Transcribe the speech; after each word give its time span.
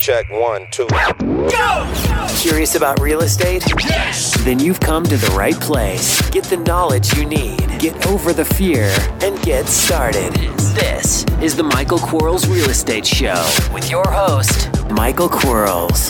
check 0.00 0.30
one, 0.30 0.66
two. 0.70 0.86
Go! 1.18 2.26
Curious 2.38 2.74
about 2.74 2.98
real 3.00 3.20
estate? 3.20 3.62
Yes! 3.84 4.34
Then 4.44 4.58
you've 4.58 4.80
come 4.80 5.04
to 5.04 5.16
the 5.18 5.30
right 5.36 5.54
place. 5.60 6.28
Get 6.30 6.44
the 6.44 6.56
knowledge 6.56 7.14
you 7.14 7.26
need, 7.26 7.58
get 7.78 8.06
over 8.06 8.32
the 8.32 8.46
fear, 8.46 8.90
and 9.20 9.40
get 9.42 9.66
started. 9.66 10.32
This 10.74 11.26
is 11.42 11.54
the 11.54 11.62
Michael 11.62 11.98
Quarles 11.98 12.48
Real 12.48 12.70
Estate 12.70 13.06
Show 13.06 13.46
with 13.74 13.90
your 13.90 14.10
host, 14.10 14.70
Michael 14.90 15.28
Quarles. 15.28 16.08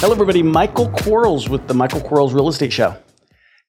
Hello, 0.00 0.14
everybody. 0.14 0.42
Michael 0.42 0.88
Quarles 0.88 1.50
with 1.50 1.68
the 1.68 1.74
Michael 1.74 2.00
Quarles 2.00 2.32
Real 2.32 2.48
Estate 2.48 2.72
Show. 2.72 2.96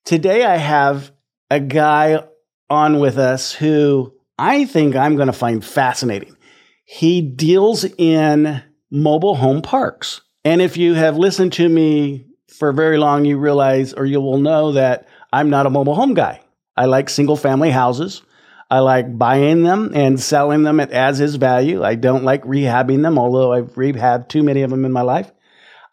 Today, 0.05 0.45
I 0.45 0.55
have 0.55 1.11
a 1.49 1.59
guy 1.59 2.23
on 2.69 3.01
with 3.01 3.17
us 3.17 3.51
who 3.51 4.13
I 4.39 4.63
think 4.63 4.95
I'm 4.95 5.17
going 5.17 5.27
to 5.27 5.33
find 5.33 5.63
fascinating. 5.65 6.37
He 6.85 7.21
deals 7.21 7.83
in 7.83 8.63
mobile 8.91 9.35
home 9.35 9.61
parks. 9.61 10.21
And 10.43 10.61
if 10.61 10.77
you 10.77 10.93
have 10.93 11.17
listened 11.17 11.53
to 11.53 11.67
me 11.67 12.25
for 12.47 12.73
very 12.73 12.97
long, 12.97 13.25
you 13.25 13.37
realize 13.37 13.93
or 13.93 14.05
you 14.05 14.19
will 14.21 14.39
know 14.39 14.73
that 14.73 15.07
I'm 15.31 15.49
not 15.49 15.65
a 15.65 15.69
mobile 15.69 15.95
home 15.95 16.13
guy. 16.13 16.41
I 16.75 16.85
like 16.85 17.09
single 17.09 17.37
family 17.37 17.71
houses. 17.71 18.21
I 18.69 18.79
like 18.79 19.17
buying 19.17 19.63
them 19.63 19.91
and 19.93 20.19
selling 20.19 20.63
them 20.63 20.79
at 20.79 20.91
as 20.91 21.19
is 21.19 21.35
value. 21.35 21.83
I 21.83 21.95
don't 21.95 22.23
like 22.23 22.43
rehabbing 22.43 23.01
them, 23.01 23.17
although 23.17 23.51
I've 23.51 23.73
rehabbed 23.73 24.29
too 24.29 24.43
many 24.43 24.61
of 24.61 24.69
them 24.69 24.85
in 24.85 24.91
my 24.91 25.01
life. 25.01 25.31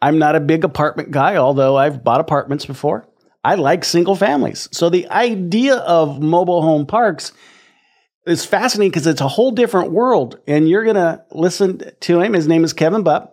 I'm 0.00 0.18
not 0.18 0.36
a 0.36 0.40
big 0.40 0.62
apartment 0.62 1.10
guy, 1.10 1.36
although 1.36 1.76
I've 1.76 2.04
bought 2.04 2.20
apartments 2.20 2.66
before. 2.66 3.08
I 3.44 3.56
like 3.56 3.84
single 3.84 4.14
families. 4.14 4.68
So 4.72 4.90
the 4.90 5.08
idea 5.08 5.76
of 5.76 6.22
mobile 6.22 6.62
home 6.62 6.86
parks 6.86 7.32
is 8.28 8.44
fascinating 8.44 8.90
because 8.90 9.06
it's 9.06 9.20
a 9.20 9.28
whole 9.28 9.50
different 9.50 9.92
world. 9.92 10.38
And 10.46 10.68
you're 10.68 10.84
going 10.84 10.96
to 10.96 11.22
listen 11.30 11.80
to 12.00 12.20
him. 12.20 12.32
His 12.32 12.48
name 12.48 12.64
is 12.64 12.72
Kevin 12.72 13.04
Bupp. 13.04 13.30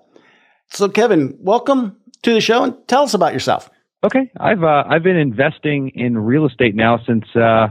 So, 0.69 0.89
Kevin, 0.89 1.37
welcome 1.39 1.97
to 2.23 2.33
the 2.33 2.41
show 2.41 2.63
and 2.63 2.75
tell 2.87 3.03
us 3.03 3.13
about 3.13 3.33
yourself. 3.33 3.69
Okay, 4.03 4.31
I've 4.39 4.63
uh, 4.63 4.83
I've 4.87 5.01
been 5.03 5.17
investing 5.17 5.89
in 5.95 6.17
real 6.17 6.45
estate 6.45 6.75
now 6.75 6.99
since 7.07 7.25
uh, 7.35 7.69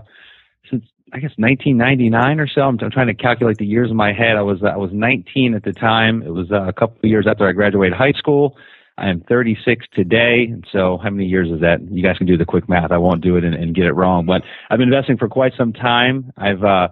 since 0.69 0.85
I 1.13 1.19
guess 1.19 1.31
1999 1.37 2.41
or 2.41 2.49
so. 2.49 2.63
I'm, 2.63 2.79
I'm, 2.81 2.91
trying 2.91 3.07
to 3.07 3.15
calculate 3.15 3.59
the 3.59 3.67
years 3.67 3.91
in 3.91 3.97
my 3.97 4.13
head. 4.13 4.37
I 4.37 4.43
was 4.43 4.63
I 4.65 4.77
was 4.77 4.91
19 4.93 5.55
at 5.55 5.63
the 5.63 5.73
time. 5.73 6.23
It 6.23 6.31
was 6.31 6.51
uh, 6.51 6.65
a 6.65 6.73
couple 6.73 6.99
of 7.05 7.05
years 7.05 7.27
after 7.29 7.47
I 7.47 7.53
graduated 7.53 7.97
high 7.97 8.13
school. 8.13 8.57
I 8.97 9.11
am 9.11 9.21
36 9.29 9.87
today. 9.93 10.49
And 10.51 10.67
so 10.73 10.99
how 11.03 11.11
many 11.11 11.27
years 11.27 11.51
is 11.51 11.61
that? 11.61 11.81
You 11.91 12.03
guys 12.03 12.17
can 12.17 12.27
do 12.27 12.37
the 12.37 12.45
quick 12.45 12.69
math. 12.69 12.93
I 12.93 12.99
won't 12.99 13.23
do 13.23 13.37
it 13.37 13.45
and, 13.45 13.55
and 13.55 13.75
get 13.75 13.87
it 13.87 13.93
wrong, 13.93 14.25
but 14.25 14.43
I've 14.71 14.79
been 14.79 14.93
investing 14.93 15.17
for 15.17 15.29
quite 15.29 15.53
some 15.57 15.73
time. 15.73 16.33
I've, 16.37 16.63
uh, 16.63 16.89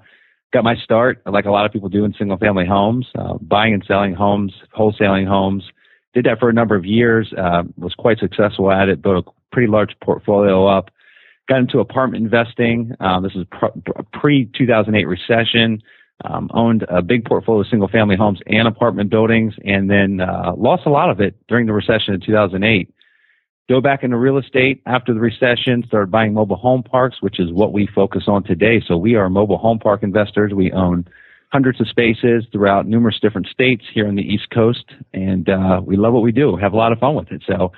got 0.53 0.64
my 0.64 0.77
start 0.77 1.22
like 1.27 1.47
a 1.47 1.50
lot 1.50 1.67
of 1.67 1.72
people 1.72 1.89
do 1.89 2.05
in 2.05 2.12
single 2.14 2.36
family 2.36 2.67
homes, 2.67 3.06
uh, 3.19 3.34
buying 3.41 3.75
and 3.75 3.84
selling 3.86 4.14
homes, 4.14 4.53
wholesaling 4.77 5.27
homes. 5.27 5.64
Did 6.14 6.27
that 6.27 6.39
for 6.39 6.50
a 6.50 6.53
number 6.53 6.77
of 6.77 6.84
years, 6.84 7.33
uh, 7.36 7.62
was 7.77 7.94
quite 7.94 8.19
successful 8.19 8.70
at 8.70 8.89
it, 8.89 9.00
built 9.00 9.27
a 9.27 9.31
pretty 9.50 9.69
large 9.69 9.94
portfolio 10.03 10.67
up. 10.67 10.91
Got 11.48 11.61
into 11.61 11.81
apartment 11.81 12.22
investing. 12.22 12.94
Um, 13.00 13.22
this 13.22 13.34
is 13.34 13.47
pre 14.12 14.48
2008 14.56 15.05
recession. 15.06 15.83
Um, 16.25 16.50
owned 16.55 16.84
a 16.89 17.03
big 17.03 17.25
portfolio 17.25 17.62
of 17.62 17.66
single 17.66 17.89
family 17.89 18.14
homes 18.14 18.39
and 18.47 18.69
apartment 18.69 19.11
buildings, 19.11 19.55
and 19.64 19.91
then 19.91 20.20
uh, 20.20 20.53
lost 20.56 20.87
a 20.87 20.91
lot 20.91 21.11
of 21.11 21.20
it 21.20 21.34
during 21.48 21.66
the 21.66 21.72
recession 21.72 22.14
in 22.14 22.20
2008. 22.20 22.89
Go 23.69 23.81
back 23.81 24.03
into 24.03 24.17
real 24.17 24.39
estate 24.39 24.83
after 24.87 25.15
the 25.15 25.21
recession, 25.21 25.85
start 25.87 26.11
buying 26.11 26.35
mobile 26.35 26.57
home 26.57 26.83
parks, 26.83 27.17
which 27.21 27.39
is 27.39 27.53
what 27.53 27.73
we 27.73 27.89
focus 27.95 28.25
on 28.27 28.43
today. 28.43 28.83
So 28.87 28.97
we 28.97 29.15
are 29.15 29.31
mobile 29.31 29.59
home 29.59 29.79
park 29.79 30.03
investors. 30.03 30.53
We 30.55 30.73
own 30.73 31.07
hundreds 31.53 31.81
of 31.81 31.89
spaces 31.89 32.45
throughout 32.51 32.87
numerous 32.87 33.21
different 33.21 33.47
states 33.47 33.85
here 33.95 34.09
on 34.09 34.17
the 34.17 34.23
East 34.23 34.49
Coast, 34.53 34.85
and 35.13 35.49
uh, 35.49 35.81
we 35.85 35.97
love 35.97 36.13
what 36.13 36.23
we 36.23 36.33
do. 36.33 36.57
Have 36.57 36.73
a 36.73 36.77
lot 36.77 36.93
of 36.93 36.99
fun 36.99 37.15
with 37.15 37.31
it. 37.31 37.45
So 37.47 37.73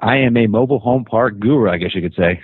I 0.00 0.18
am 0.18 0.36
a 0.36 0.46
mobile 0.46 0.80
home 0.80 1.04
park 1.04 1.38
guru, 1.38 1.70
I 1.70 1.76
guess 1.76 1.94
you 1.94 2.02
could 2.02 2.14
say. 2.14 2.40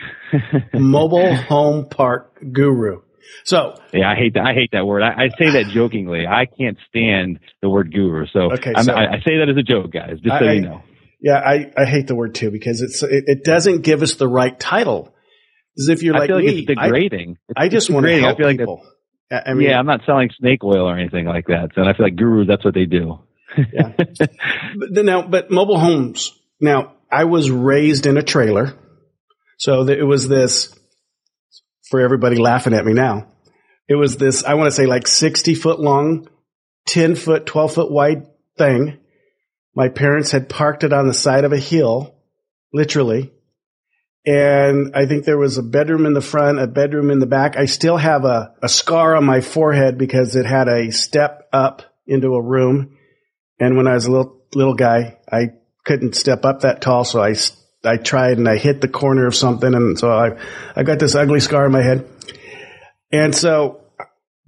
mobile 0.78 1.34
home 1.34 1.88
park 1.88 2.38
guru. 2.52 3.02
So 3.44 3.74
yeah, 3.92 4.10
I 4.10 4.14
hate 4.14 4.34
that. 4.34 4.44
I 4.46 4.52
hate 4.54 4.70
that 4.72 4.86
word. 4.86 5.02
I, 5.02 5.24
I, 5.24 5.28
say 5.38 5.50
that 5.52 5.70
jokingly. 5.72 6.26
I 6.26 6.46
can't 6.46 6.76
stand 6.88 7.40
the 7.62 7.68
word 7.68 7.92
guru. 7.92 8.26
So, 8.32 8.52
okay, 8.52 8.72
so 8.80 8.92
I, 8.92 9.14
I 9.14 9.16
say 9.26 9.38
that 9.38 9.48
as 9.48 9.56
a 9.56 9.62
joke, 9.62 9.92
guys. 9.92 10.20
Just 10.22 10.38
so 10.38 10.44
I, 10.44 10.52
you 10.52 10.60
know. 10.60 10.82
Yeah, 11.24 11.38
I, 11.38 11.72
I 11.74 11.86
hate 11.86 12.06
the 12.06 12.14
word 12.14 12.34
too 12.34 12.50
because 12.50 12.82
it's 12.82 13.02
it, 13.02 13.24
it 13.26 13.44
doesn't 13.44 13.80
give 13.80 14.02
us 14.02 14.16
the 14.16 14.28
right 14.28 14.60
title. 14.60 15.14
As 15.78 15.88
if 15.88 16.02
you're 16.02 16.12
like, 16.12 16.28
like 16.28 16.44
me, 16.44 16.58
it's 16.58 16.66
degrading. 16.66 17.38
I, 17.56 17.64
I 17.64 17.68
just 17.70 17.88
want 17.88 18.04
to 18.04 18.20
help 18.20 18.38
I 18.38 18.42
feel 18.42 18.50
people. 18.50 18.86
Like 19.30 19.42
I 19.46 19.54
mean, 19.54 19.70
yeah, 19.70 19.78
I'm 19.78 19.86
not 19.86 20.02
selling 20.04 20.28
snake 20.38 20.62
oil 20.62 20.86
or 20.86 20.98
anything 20.98 21.24
like 21.24 21.46
that. 21.46 21.70
So 21.74 21.80
I 21.80 21.96
feel 21.96 22.04
like 22.04 22.16
gurus, 22.16 22.46
that's 22.46 22.62
what 22.62 22.74
they 22.74 22.84
do. 22.84 23.20
yeah. 23.56 23.92
But 24.76 25.04
now, 25.06 25.22
but 25.22 25.50
mobile 25.50 25.78
homes. 25.78 26.38
Now, 26.60 26.92
I 27.10 27.24
was 27.24 27.50
raised 27.50 28.04
in 28.04 28.18
a 28.18 28.22
trailer, 28.22 28.74
so 29.56 29.88
it 29.88 30.06
was 30.06 30.28
this. 30.28 30.78
For 31.88 32.00
everybody 32.02 32.36
laughing 32.36 32.74
at 32.74 32.84
me 32.84 32.92
now, 32.92 33.28
it 33.88 33.94
was 33.94 34.18
this. 34.18 34.44
I 34.44 34.54
want 34.54 34.66
to 34.66 34.76
say 34.76 34.84
like 34.84 35.06
60 35.06 35.54
foot 35.54 35.80
long, 35.80 36.28
10 36.88 37.14
foot, 37.14 37.46
12 37.46 37.74
foot 37.74 37.90
wide 37.90 38.26
thing 38.58 38.98
my 39.74 39.88
parents 39.88 40.30
had 40.30 40.48
parked 40.48 40.84
it 40.84 40.92
on 40.92 41.08
the 41.08 41.14
side 41.14 41.44
of 41.44 41.52
a 41.52 41.58
hill, 41.58 42.14
literally. 42.72 43.32
And 44.26 44.92
I 44.94 45.06
think 45.06 45.24
there 45.24 45.36
was 45.38 45.58
a 45.58 45.62
bedroom 45.62 46.06
in 46.06 46.14
the 46.14 46.22
front, 46.22 46.58
a 46.58 46.66
bedroom 46.66 47.10
in 47.10 47.18
the 47.18 47.26
back. 47.26 47.56
I 47.56 47.66
still 47.66 47.96
have 47.96 48.24
a, 48.24 48.54
a 48.62 48.68
scar 48.68 49.16
on 49.16 49.24
my 49.24 49.40
forehead 49.40 49.98
because 49.98 50.34
it 50.34 50.46
had 50.46 50.68
a 50.68 50.90
step 50.92 51.48
up 51.52 51.82
into 52.06 52.34
a 52.34 52.42
room. 52.42 52.96
And 53.60 53.76
when 53.76 53.86
I 53.86 53.94
was 53.94 54.06
a 54.06 54.10
little, 54.10 54.42
little 54.54 54.74
guy, 54.74 55.18
I 55.30 55.48
couldn't 55.84 56.14
step 56.14 56.44
up 56.44 56.60
that 56.60 56.80
tall. 56.80 57.04
So 57.04 57.22
I, 57.22 57.34
I 57.84 57.98
tried 57.98 58.38
and 58.38 58.48
I 58.48 58.56
hit 58.56 58.80
the 58.80 58.88
corner 58.88 59.26
of 59.26 59.34
something. 59.34 59.74
And 59.74 59.98
so 59.98 60.10
I, 60.10 60.38
I 60.74 60.84
got 60.84 60.98
this 60.98 61.14
ugly 61.14 61.40
scar 61.40 61.66
on 61.66 61.72
my 61.72 61.82
head. 61.82 62.08
And 63.12 63.34
so 63.34 63.82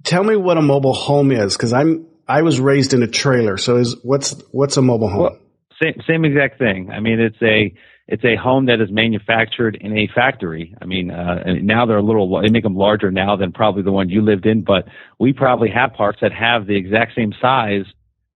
tell 0.03 0.23
me 0.23 0.35
what 0.35 0.57
a 0.57 0.61
mobile 0.61 0.93
home 0.93 1.31
is 1.31 1.55
because 1.55 1.71
I'm, 1.73 2.07
I 2.27 2.41
was 2.41 2.59
raised 2.59 2.93
in 2.93 3.03
a 3.03 3.07
trailer. 3.07 3.57
So 3.57 3.77
is 3.77 3.95
what's 4.03 4.35
what's 4.51 4.77
a 4.77 4.81
mobile 4.81 5.09
home? 5.09 5.21
Well, 5.21 5.39
same 5.81 6.01
same 6.07 6.25
exact 6.25 6.59
thing. 6.59 6.89
I 6.91 6.99
mean, 6.99 7.19
it's 7.19 7.41
a 7.41 7.73
it's 8.07 8.23
a 8.23 8.35
home 8.35 8.67
that 8.67 8.79
is 8.81 8.89
manufactured 8.89 9.77
in 9.79 9.97
a 9.97 10.07
factory. 10.13 10.75
I 10.81 10.85
mean, 10.85 11.11
uh, 11.11 11.43
now 11.61 11.85
they're 11.85 11.97
a 11.97 12.03
little 12.03 12.41
they 12.41 12.49
make 12.49 12.63
them 12.63 12.75
larger 12.75 13.11
now 13.11 13.35
than 13.35 13.51
probably 13.51 13.83
the 13.83 13.91
one 13.91 14.09
you 14.09 14.21
lived 14.21 14.45
in, 14.45 14.63
but 14.63 14.87
we 15.19 15.33
probably 15.33 15.69
have 15.69 15.93
parts 15.93 16.19
that 16.21 16.33
have 16.33 16.67
the 16.67 16.75
exact 16.75 17.15
same 17.15 17.33
size 17.41 17.85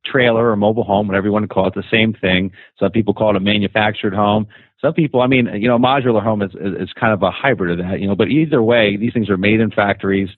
trailer 0.06 0.50
or 0.50 0.56
mobile 0.56 0.84
home, 0.84 1.08
whatever 1.08 1.28
you 1.28 1.34
want 1.34 1.44
to 1.44 1.53
call 1.53 1.68
it, 1.68 1.75
the 1.75 1.84
same 1.91 2.13
thing. 2.13 2.52
Some 2.79 2.91
people 2.91 3.13
call 3.13 3.31
it 3.31 3.35
a 3.35 3.40
manufactured 3.40 4.13
home. 4.13 4.47
Some 4.81 4.94
people, 4.94 5.22
I 5.22 5.28
mean, 5.28 5.47
you 5.53 5.68
know, 5.68 5.78
modular 5.78 6.23
home 6.23 6.41
is, 6.41 6.52
is 6.56 6.91
kind 7.00 7.13
of 7.13 7.22
a 7.22 7.29
hybrid 7.29 7.79
of 7.79 7.85
that, 7.85 8.00
you 8.00 8.08
know, 8.08 8.16
but 8.16 8.29
either 8.29 8.63
way, 8.63 8.97
these 8.97 9.13
things 9.13 9.29
are 9.29 9.38
made 9.38 9.59
in 9.59 9.69
factories. 9.69 10.29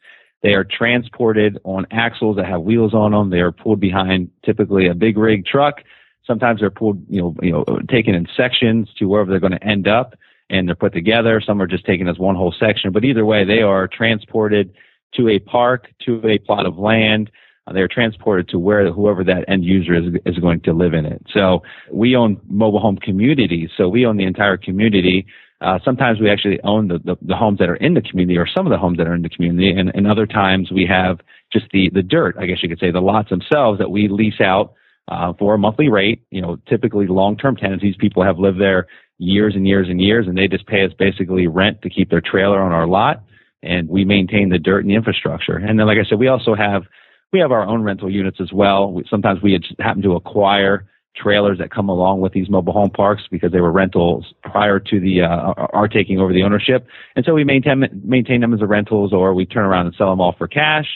They 0.43 0.53
are 0.53 0.65
transported 0.65 1.57
on 1.63 1.87
axles 1.89 2.35
that 2.35 2.45
have 2.45 2.61
wheels 2.61 2.93
on 2.93 3.11
them. 3.11 3.29
They 3.29 3.39
are 3.39 3.51
pulled 3.51 3.79
behind 3.79 4.29
typically 4.45 4.87
a 4.87 4.93
big 4.93 5.17
rig 5.17 5.45
truck. 5.45 5.81
Sometimes 6.27 6.59
they're 6.59 6.69
pulled, 6.69 7.03
you 7.09 7.21
know, 7.21 7.35
you 7.41 7.51
know, 7.51 7.65
taken 7.89 8.13
in 8.13 8.27
sections 8.35 8.89
to 8.99 9.05
wherever 9.05 9.31
they're 9.31 9.39
going 9.39 9.53
to 9.53 9.63
end 9.63 9.87
up 9.87 10.15
and 10.49 10.67
they're 10.67 10.75
put 10.75 10.93
together. 10.93 11.41
Some 11.41 11.61
are 11.61 11.67
just 11.67 11.85
taken 11.85 12.07
as 12.07 12.19
one 12.19 12.35
whole 12.35 12.53
section, 12.57 12.91
but 12.91 13.05
either 13.05 13.25
way, 13.25 13.45
they 13.45 13.61
are 13.61 13.87
transported 13.87 14.73
to 15.15 15.29
a 15.29 15.39
park, 15.39 15.89
to 16.05 16.25
a 16.27 16.37
plot 16.39 16.65
of 16.65 16.77
land. 16.77 17.31
Uh, 17.65 17.73
they 17.73 17.79
are 17.79 17.87
transported 17.87 18.49
to 18.49 18.59
where 18.59 18.91
whoever 18.91 19.23
that 19.23 19.45
end 19.47 19.63
user 19.63 19.93
is, 19.93 20.13
is 20.25 20.37
going 20.39 20.59
to 20.61 20.73
live 20.73 20.93
in 20.93 21.05
it. 21.05 21.25
So 21.31 21.63
we 21.91 22.15
own 22.15 22.39
mobile 22.47 22.79
home 22.79 22.97
communities. 22.97 23.69
So 23.77 23.87
we 23.87 24.05
own 24.05 24.17
the 24.17 24.25
entire 24.25 24.57
community. 24.57 25.25
Uh, 25.61 25.79
sometimes 25.85 26.19
we 26.19 26.29
actually 26.29 26.59
own 26.63 26.89
the, 26.89 26.99
the, 26.99 27.15
the, 27.21 27.35
homes 27.35 27.57
that 27.59 27.69
are 27.69 27.75
in 27.75 27.93
the 27.93 28.01
community 28.01 28.37
or 28.37 28.45
some 28.45 28.65
of 28.67 28.71
the 28.71 28.77
homes 28.77 28.97
that 28.97 29.07
are 29.07 29.13
in 29.13 29.21
the 29.21 29.29
community. 29.29 29.71
And, 29.71 29.91
and 29.95 30.05
other 30.07 30.25
times 30.25 30.71
we 30.71 30.85
have 30.87 31.19
just 31.53 31.67
the, 31.71 31.89
the 31.93 32.01
dirt, 32.01 32.35
I 32.37 32.45
guess 32.45 32.61
you 32.61 32.67
could 32.67 32.79
say, 32.79 32.91
the 32.91 32.99
lots 32.99 33.29
themselves 33.29 33.79
that 33.79 33.89
we 33.89 34.09
lease 34.09 34.41
out 34.41 34.73
uh, 35.07 35.33
for 35.39 35.53
a 35.53 35.57
monthly 35.57 35.89
rate. 35.89 36.21
You 36.31 36.41
know, 36.41 36.57
typically 36.67 37.07
long-term 37.07 37.55
tenants, 37.55 37.81
these 37.81 37.95
people 37.97 38.23
have 38.23 38.39
lived 38.39 38.59
there 38.59 38.87
years 39.19 39.55
and 39.55 39.67
years 39.67 39.87
and 39.89 40.01
years, 40.01 40.27
and 40.27 40.37
they 40.37 40.47
just 40.47 40.67
pay 40.67 40.83
us 40.83 40.91
basically 40.97 41.47
rent 41.47 41.81
to 41.83 41.89
keep 41.89 42.09
their 42.09 42.21
trailer 42.21 42.61
on 42.61 42.71
our 42.71 42.87
lot. 42.87 43.23
And 43.61 43.87
we 43.87 44.03
maintain 44.03 44.49
the 44.49 44.59
dirt 44.59 44.79
and 44.79 44.89
the 44.89 44.95
infrastructure. 44.95 45.55
And 45.55 45.79
then, 45.79 45.87
like 45.87 45.97
I 45.97 46.07
said, 46.07 46.19
we 46.19 46.27
also 46.27 46.55
have 46.55 46.83
we 47.31 47.39
have 47.39 47.51
our 47.51 47.65
own 47.65 47.83
rental 47.83 48.11
units 48.11 48.39
as 48.41 48.51
well. 48.51 48.91
We, 48.91 49.05
sometimes 49.09 49.41
we 49.41 49.59
happen 49.79 50.01
to 50.03 50.15
acquire 50.15 50.85
trailers 51.15 51.59
that 51.59 51.71
come 51.71 51.89
along 51.89 52.21
with 52.21 52.33
these 52.33 52.49
mobile 52.49 52.73
home 52.73 52.89
parks 52.89 53.23
because 53.29 53.51
they 53.51 53.61
were 53.61 53.71
rentals 53.71 54.33
prior 54.43 54.79
to 54.79 54.99
the 54.99 55.21
uh, 55.21 55.53
our 55.73 55.87
taking 55.87 56.19
over 56.19 56.33
the 56.33 56.43
ownership. 56.43 56.87
And 57.15 57.25
so 57.25 57.33
we 57.33 57.43
maintain 57.43 57.85
maintain 58.03 58.41
them 58.41 58.53
as 58.53 58.61
a 58.61 58.67
rentals, 58.67 59.13
or 59.13 59.33
we 59.33 59.45
turn 59.45 59.65
around 59.65 59.87
and 59.87 59.95
sell 59.95 60.09
them 60.09 60.21
all 60.21 60.35
for 60.37 60.47
cash, 60.47 60.87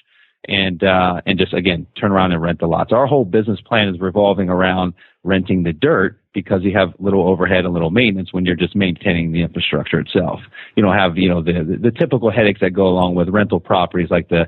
and 0.48 0.84
uh, 0.84 1.22
and 1.26 1.38
just 1.38 1.54
again 1.54 1.86
turn 2.00 2.12
around 2.12 2.32
and 2.32 2.42
rent 2.42 2.60
the 2.60 2.68
lots. 2.68 2.92
Our 2.92 3.08
whole 3.08 3.26
business 3.26 3.62
plan 3.62 3.90
is 3.90 4.00
revolving 4.00 4.50
around 4.50 4.94
renting 5.24 5.64
the 5.64 5.74
dirt 5.74 6.20
because 6.34 6.64
you 6.64 6.76
have 6.78 6.94
little 7.00 7.28
overhead 7.28 7.66
and 7.66 7.74
little 7.74 7.90
maintenance 7.90 8.32
when 8.32 8.46
you're 8.46 8.56
just 8.56 8.76
maintaining 8.76 9.32
the 9.32 9.42
infrastructure 9.42 10.00
itself. 10.00 10.40
You 10.76 10.84
don't 10.84 10.96
have 10.98 11.18
you 11.18 11.30
know 11.30 11.44
the 11.44 11.54
the, 11.64 11.78
the 11.78 11.92
typical 11.92 12.32
headaches 12.32 12.62
that 12.62 12.72
go 12.72 12.88
along 12.88 13.16
with 13.16 13.30
rental 13.30 13.60
properties 13.60 14.10
like 14.10 14.30
the 14.30 14.48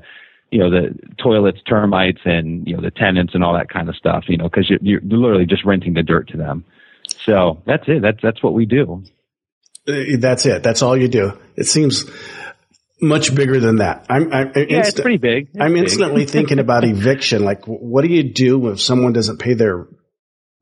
you 0.50 0.58
know 0.58 0.70
the 0.70 0.98
toilets, 1.22 1.58
termites, 1.68 2.20
and 2.24 2.66
you 2.66 2.76
know 2.76 2.82
the 2.82 2.90
tenants 2.90 3.34
and 3.34 3.44
all 3.44 3.54
that 3.54 3.70
kind 3.70 3.88
of 3.88 3.96
stuff. 3.96 4.24
You 4.28 4.36
know, 4.36 4.44
because 4.44 4.68
you're, 4.68 5.00
you're 5.00 5.00
literally 5.02 5.46
just 5.46 5.64
renting 5.64 5.94
the 5.94 6.02
dirt 6.02 6.28
to 6.28 6.36
them. 6.36 6.64
So 7.24 7.62
that's 7.66 7.84
it. 7.86 8.02
That's 8.02 8.18
that's 8.22 8.42
what 8.42 8.54
we 8.54 8.66
do. 8.66 9.04
Uh, 9.88 10.16
that's 10.18 10.46
it. 10.46 10.62
That's 10.62 10.82
all 10.82 10.96
you 10.96 11.08
do. 11.08 11.38
It 11.56 11.64
seems 11.64 12.04
much 13.00 13.34
bigger 13.34 13.60
than 13.60 13.76
that. 13.76 14.06
I'm, 14.10 14.32
I'm 14.32 14.52
yeah, 14.54 14.80
it's 14.86 15.00
pretty 15.00 15.16
big. 15.16 15.48
It's 15.54 15.60
I'm 15.60 15.74
big. 15.74 15.84
instantly 15.84 16.26
thinking 16.26 16.58
about 16.58 16.84
eviction. 16.84 17.44
Like, 17.44 17.64
what 17.66 18.02
do 18.02 18.08
you 18.08 18.32
do 18.32 18.68
if 18.68 18.80
someone 18.80 19.12
doesn't 19.12 19.38
pay 19.38 19.54
their 19.54 19.86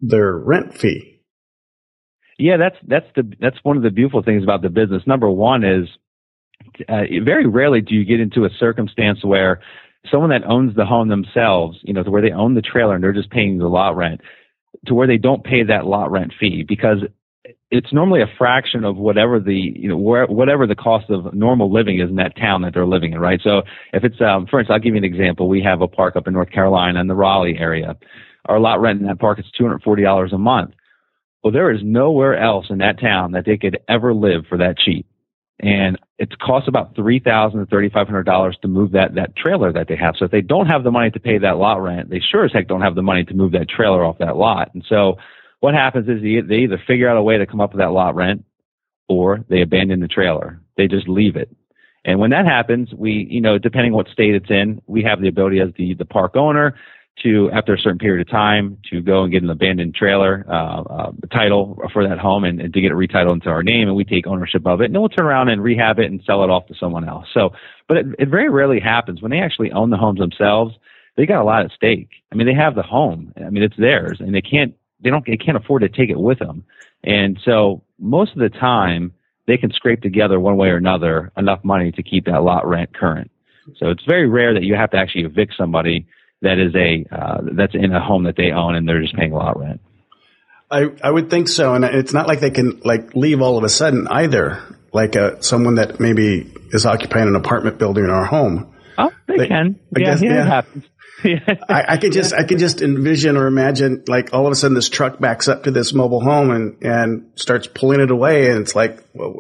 their 0.01 0.37
rent 0.37 0.79
fee? 0.79 1.21
Yeah, 2.39 2.57
that's 2.57 2.77
that's 2.87 3.07
the 3.17 3.33
that's 3.41 3.57
one 3.63 3.77
of 3.77 3.83
the 3.83 3.91
beautiful 3.91 4.23
things 4.23 4.43
about 4.43 4.63
the 4.63 4.69
business. 4.69 5.03
Number 5.07 5.29
one 5.29 5.65
is 5.65 5.89
uh, 6.89 7.03
very 7.25 7.47
rarely 7.47 7.81
do 7.81 7.95
you 7.95 8.05
get 8.05 8.21
into 8.21 8.45
a 8.45 8.51
circumstance 8.59 9.25
where 9.25 9.61
someone 10.11 10.31
that 10.31 10.45
owns 10.45 10.75
the 10.77 10.87
home 10.87 11.09
themselves, 11.09 11.79
you 11.83 11.93
know, 11.93 12.03
to 12.03 12.11
where 12.11 12.23
they 12.23 12.33
own 12.33 12.55
the 12.55 12.63
trailer 12.63 12.95
and 12.95 13.03
they're 13.03 13.13
just 13.13 13.31
paying 13.31 13.59
the 13.59 13.69
lot 13.69 13.97
rent, 13.97 14.21
to 14.87 14.95
where 14.95 15.07
they 15.07 15.19
don't 15.19 15.45
pay 15.45 15.63
that 15.63 15.87
lot 15.87 16.11
rent 16.11 16.33
fee 16.39 16.65
because 16.67 16.99
it's 17.71 17.93
normally 17.93 18.23
a 18.23 18.27
fraction 18.39 18.85
of 18.85 18.97
whatever 18.97 19.41
the 19.41 19.55
you 19.55 19.89
know 19.89 19.97
where, 19.97 20.27
whatever 20.27 20.67
the 20.67 20.75
cost 20.75 21.11
of 21.11 21.35
normal 21.35 21.73
living 21.73 22.01
is 22.01 22.09
in 22.09 22.17
that 22.17 22.37
town 22.37 22.63
that 22.63 22.75
they're 22.75 22.87
living 22.87 23.13
in, 23.13 23.19
right? 23.19 23.41
So 23.43 23.63
if 23.93 24.05
it's 24.05 24.21
um, 24.21 24.47
for 24.47 24.61
instance, 24.61 24.75
I'll 24.75 24.81
give 24.81 24.95
you 24.95 24.99
an 24.99 25.05
example. 25.05 25.49
We 25.49 25.63
have 25.63 25.81
a 25.81 25.89
park 25.89 26.17
up 26.17 26.27
in 26.27 26.35
North 26.35 26.51
Carolina 26.51 27.01
in 27.01 27.07
the 27.07 27.15
Raleigh 27.15 27.59
area. 27.59 27.97
Our 28.47 28.61
lot 28.61 28.81
rent 28.81 29.01
in 29.01 29.07
that 29.07 29.19
park 29.19 29.39
is 29.39 29.47
two 29.57 29.65
hundred 29.65 29.83
forty 29.83 30.03
dollars 30.03 30.33
a 30.33 30.39
month. 30.39 30.75
Well, 31.43 31.53
there 31.53 31.71
is 31.71 31.81
nowhere 31.83 32.39
else 32.39 32.67
in 32.69 32.79
that 32.79 33.01
town 33.01 33.33
that 33.33 33.45
they 33.45 33.57
could 33.57 33.79
ever 33.89 34.13
live 34.13 34.45
for 34.49 34.59
that 34.59 34.79
cheap 34.79 35.07
and 35.61 35.99
it 36.19 36.39
costs 36.39 36.69
about 36.69 36.95
three 36.95 37.19
thousand 37.19 37.61
to 37.61 37.67
thirty 37.67 37.89
five 37.89 38.07
hundred 38.07 38.25
dollars 38.25 38.57
to 38.63 38.69
move 38.69 38.93
that 38.93 39.15
that 39.15 39.37
trailer 39.37 39.73
that 39.73 39.89
they 39.89 39.97
have. 39.97 40.15
So 40.19 40.25
if 40.25 40.31
they 40.31 40.41
don't 40.41 40.67
have 40.67 40.85
the 40.85 40.91
money 40.91 41.11
to 41.11 41.21
pay 41.21 41.39
that 41.39 41.57
lot 41.59 41.83
rent, 41.83 42.11
they 42.11 42.21
sure 42.21 42.45
as 42.45 42.53
heck 42.53 42.69
don't 42.69 42.83
have 42.83 42.95
the 42.95 43.03
money 43.03 43.25
to 43.25 43.35
move 43.35 43.53
that 43.53 43.69
trailer 43.69 44.05
off 44.05 44.19
that 44.19 44.37
lot. 44.37 44.73
And 44.75 44.85
so 44.89 45.19
what 45.61 45.75
happens 45.75 46.09
is 46.09 46.23
they 46.23 46.57
either 46.57 46.81
figure 46.87 47.09
out 47.09 47.17
a 47.17 47.23
way 47.23 47.39
to 47.39 47.47
come 47.47 47.61
up 47.61 47.73
with 47.73 47.81
that 47.81 47.93
lot 47.93 48.15
rent, 48.15 48.45
or 49.09 49.45
they 49.49 49.63
abandon 49.63 50.01
the 50.01 50.09
trailer. 50.09 50.61
They 50.77 50.87
just 50.87 51.09
leave 51.09 51.37
it. 51.37 51.55
And 52.05 52.21
when 52.21 52.31
that 52.31 52.47
happens, 52.47 52.95
we, 52.95 53.27
you 53.29 53.41
know, 53.41 53.59
depending 53.59 53.93
what 53.93 54.09
state 54.09 54.35
it's 54.35 54.51
in, 54.51 54.81
we 54.87 55.03
have 55.03 55.21
the 55.21 55.29
ability 55.29 55.61
as 55.61 55.71
the 55.77 55.95
the 55.95 56.05
park 56.05 56.37
owner 56.37 56.77
to, 57.23 57.51
after 57.53 57.75
a 57.75 57.79
certain 57.79 57.99
period 57.99 58.27
of 58.27 58.31
time, 58.31 58.79
to 58.91 59.01
go 59.01 59.23
and 59.23 59.33
get 59.33 59.43
an 59.43 59.51
abandoned 59.51 59.95
trailer 59.95 60.45
uh, 60.49 60.83
uh, 60.83 61.13
title 61.33 61.81
for 61.93 62.07
that 62.07 62.19
home 62.19 62.45
and, 62.45 62.61
and, 62.61 62.73
to 62.73 62.81
get 62.81 62.93
it 62.93 62.95
retitled 62.95 63.35
into 63.35 63.49
our 63.49 63.63
name, 63.63 63.89
and 63.89 63.97
we 63.97 64.05
take 64.05 64.27
ownership 64.27 64.67
of 64.67 64.81
it, 64.81 64.87
and 64.87 64.95
then 64.95 65.01
we'll 65.01 65.09
turn 65.09 65.27
around 65.27 65.49
and 65.49 65.63
rehab 65.63 65.99
it 65.99 66.07
and 66.11 66.23
sell 66.25 66.45
it 66.45 66.51
off 66.51 66.67
to 66.67 66.75
someone 66.75 67.09
else. 67.09 67.27
So, 67.35 67.51
but 67.89 67.97
it, 67.99 68.07
it 68.19 68.29
very 68.29 68.49
rarely 68.49 68.81
happens 68.81 69.21
when 69.21 69.31
they 69.31 69.41
actually 69.41 69.73
own 69.73 69.91
the 69.91 69.97
homes 69.97 70.21
themselves. 70.21 70.75
They 71.17 71.27
got 71.27 71.43
a 71.43 71.45
lot 71.45 71.65
at 71.65 71.73
stake. 71.73 72.11
I 72.31 72.37
mean, 72.37 72.47
they 72.47 72.55
have 72.55 72.75
the 72.75 72.83
home. 72.83 73.33
I 73.37 73.51
mean, 73.51 73.63
it's 73.63 73.77
theirs, 73.77 74.19
and 74.21 74.35
they 74.35 74.43
can't 74.43 74.75
they 75.01 75.11
don't 75.11 75.25
they 75.27 75.37
can't 75.37 75.57
afford 75.57 75.83
to 75.83 75.89
take 75.89 76.11
it 76.11 76.19
with 76.19 76.39
them. 76.39 76.65
And 77.05 77.39
so, 77.45 77.83
most 77.99 78.33
of 78.33 78.39
the 78.39 78.51
time, 78.51 79.13
they 79.47 79.57
can 79.57 79.73
scrape 79.73 80.03
together 80.03 80.39
one 80.39 80.57
way 80.57 80.69
or 80.69 80.77
another 80.77 81.33
enough 81.37 81.65
money 81.65 81.91
to 81.93 82.03
keep 82.03 82.27
that 82.27 82.43
lot 82.43 82.67
rent 82.67 82.95
current. 82.95 83.31
So 83.77 83.89
it's 83.91 84.05
very 84.05 84.29
rare 84.29 84.55
that 84.55 84.63
you 84.63 84.75
have 84.75 84.91
to 84.93 84.97
actually 84.97 85.25
evict 85.25 85.55
somebody 85.57 86.07
that 86.43 86.59
is 86.59 86.75
a 86.75 87.05
uh, 87.15 87.41
that's 87.57 87.75
in 87.75 87.93
a 87.93 88.05
home 88.05 88.25
that 88.25 88.37
they 88.37 88.53
own 88.53 88.75
and 88.75 88.89
they're 88.89 89.03
just 89.03 89.17
paying 89.17 89.33
a 89.33 89.37
lot 89.37 89.59
rent. 89.59 89.81
I 90.71 90.87
I 91.03 91.11
would 91.11 91.31
think 91.31 91.49
so, 91.49 91.75
and 91.75 91.85
it's 91.85 92.13
not 92.13 92.27
like 92.27 92.41
they 92.41 92.51
can 92.51 92.81
like 92.85 93.15
leave 93.15 93.41
all 93.41 93.59
of 93.59 93.65
a 93.65 93.69
sudden 93.69 94.07
either. 94.09 94.63
Like 94.91 95.17
a, 95.17 95.37
uh, 95.37 95.41
someone 95.43 95.75
that 95.75 96.01
maybe 96.01 96.51
is 96.71 96.87
occupying 96.87 97.29
an 97.29 97.37
apartment 97.37 97.79
building 97.79 98.05
or 98.05 98.23
a 98.23 98.27
home. 98.27 98.75
Oh, 98.97 99.11
they, 99.27 99.37
they 99.37 99.49
can. 99.49 99.79
I 99.95 100.01
yeah, 100.01 100.07
guess, 100.07 100.23
yeah, 100.23 100.33
yeah. 100.33 100.41
it 100.41 100.47
happens. 100.47 100.85
I, 101.69 101.85
I 101.89 101.97
could 101.97 102.13
just 102.13 102.33
I 102.33 102.45
could 102.45 102.59
just 102.59 102.81
envision 102.81 103.37
or 103.37 103.47
imagine 103.47 104.05
like 104.07 104.33
all 104.33 104.47
of 104.47 104.53
a 104.53 104.55
sudden 104.55 104.75
this 104.75 104.89
truck 104.89 105.19
backs 105.19 105.49
up 105.49 105.65
to 105.65 105.71
this 105.71 105.93
mobile 105.93 106.21
home 106.21 106.51
and 106.51 106.83
and 106.83 107.33
starts 107.35 107.67
pulling 107.67 108.01
it 108.01 108.11
away 108.11 108.51
and 108.51 108.61
it's 108.61 108.77
like 108.77 109.05
well, 109.15 109.35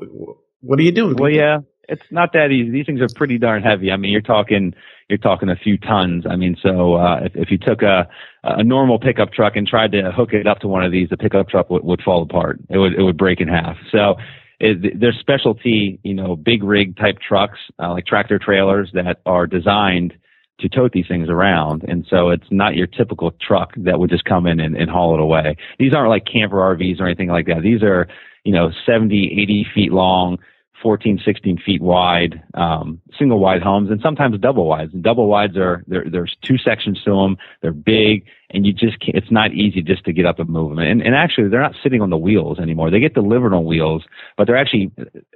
what 0.60 0.78
are 0.78 0.82
you 0.82 0.92
doing? 0.92 1.16
Well, 1.16 1.30
yeah, 1.30 1.58
it's 1.88 2.02
not 2.10 2.32
that 2.34 2.50
easy. 2.50 2.70
These 2.70 2.86
things 2.86 3.00
are 3.00 3.08
pretty 3.14 3.38
darn 3.38 3.62
heavy. 3.62 3.90
I 3.90 3.96
mean, 3.96 4.12
you're 4.12 4.20
talking 4.20 4.74
you're 5.08 5.18
talking 5.18 5.48
a 5.48 5.56
few 5.56 5.78
tons. 5.78 6.24
I 6.28 6.36
mean, 6.36 6.56
so 6.62 6.94
uh, 6.94 7.20
if, 7.22 7.34
if 7.34 7.50
you 7.50 7.58
took 7.58 7.82
a 7.82 8.08
a 8.44 8.62
normal 8.62 8.98
pickup 8.98 9.32
truck 9.32 9.56
and 9.56 9.66
tried 9.66 9.92
to 9.92 10.12
hook 10.12 10.32
it 10.32 10.46
up 10.46 10.60
to 10.60 10.68
one 10.68 10.84
of 10.84 10.92
these, 10.92 11.08
the 11.08 11.16
pickup 11.16 11.48
truck 11.48 11.70
would, 11.70 11.84
would 11.84 12.02
fall 12.02 12.22
apart. 12.22 12.60
It 12.68 12.78
would 12.78 12.94
it 12.94 13.02
would 13.02 13.16
break 13.16 13.40
in 13.40 13.48
half. 13.48 13.76
So 13.90 14.16
it, 14.60 14.98
there's 14.98 15.16
specialty, 15.18 15.98
you 16.02 16.14
know, 16.14 16.36
big 16.36 16.62
rig 16.62 16.96
type 16.96 17.18
trucks 17.26 17.58
uh, 17.80 17.92
like 17.92 18.06
tractor 18.06 18.38
trailers 18.38 18.90
that 18.94 19.20
are 19.24 19.46
designed 19.46 20.14
to 20.60 20.68
tote 20.68 20.92
these 20.92 21.06
things 21.06 21.28
around. 21.28 21.84
And 21.86 22.04
so 22.10 22.30
it's 22.30 22.46
not 22.50 22.74
your 22.74 22.88
typical 22.88 23.30
truck 23.40 23.72
that 23.76 24.00
would 24.00 24.10
just 24.10 24.24
come 24.24 24.46
in 24.46 24.58
and, 24.58 24.76
and 24.76 24.90
haul 24.90 25.14
it 25.14 25.20
away. 25.20 25.56
These 25.78 25.94
aren't 25.94 26.10
like 26.10 26.24
camper 26.24 26.56
RVs 26.56 27.00
or 27.00 27.06
anything 27.06 27.28
like 27.28 27.46
that. 27.46 27.62
These 27.62 27.82
are, 27.82 28.08
you 28.44 28.52
know, 28.52 28.72
70, 28.84 29.38
80 29.40 29.66
feet 29.72 29.92
long, 29.92 30.38
14, 30.82 31.20
16 31.24 31.58
feet 31.58 31.80
wide, 31.80 32.42
um, 32.54 33.00
single 33.18 33.38
wide 33.38 33.62
homes 33.62 33.90
and 33.90 34.00
sometimes 34.00 34.38
double 34.38 34.66
wides. 34.66 34.92
And 34.92 35.02
double 35.02 35.26
wides 35.26 35.56
are, 35.56 35.84
there's 35.86 36.36
two 36.42 36.58
sections 36.58 37.02
to 37.04 37.10
them. 37.10 37.36
They're 37.62 37.72
big 37.72 38.24
and 38.50 38.64
you 38.64 38.72
just 38.72 39.00
can't, 39.00 39.16
it's 39.16 39.30
not 39.30 39.52
easy 39.52 39.82
just 39.82 40.04
to 40.04 40.12
get 40.12 40.26
up 40.26 40.38
and 40.38 40.48
move 40.48 40.70
them. 40.70 40.78
And, 40.78 41.02
and 41.02 41.14
actually 41.14 41.48
they're 41.48 41.60
not 41.60 41.74
sitting 41.82 42.00
on 42.00 42.10
the 42.10 42.16
wheels 42.16 42.58
anymore. 42.58 42.90
They 42.90 43.00
get 43.00 43.14
delivered 43.14 43.52
on 43.52 43.64
wheels, 43.64 44.04
but 44.36 44.46
they're 44.46 44.56
actually, 44.56 44.90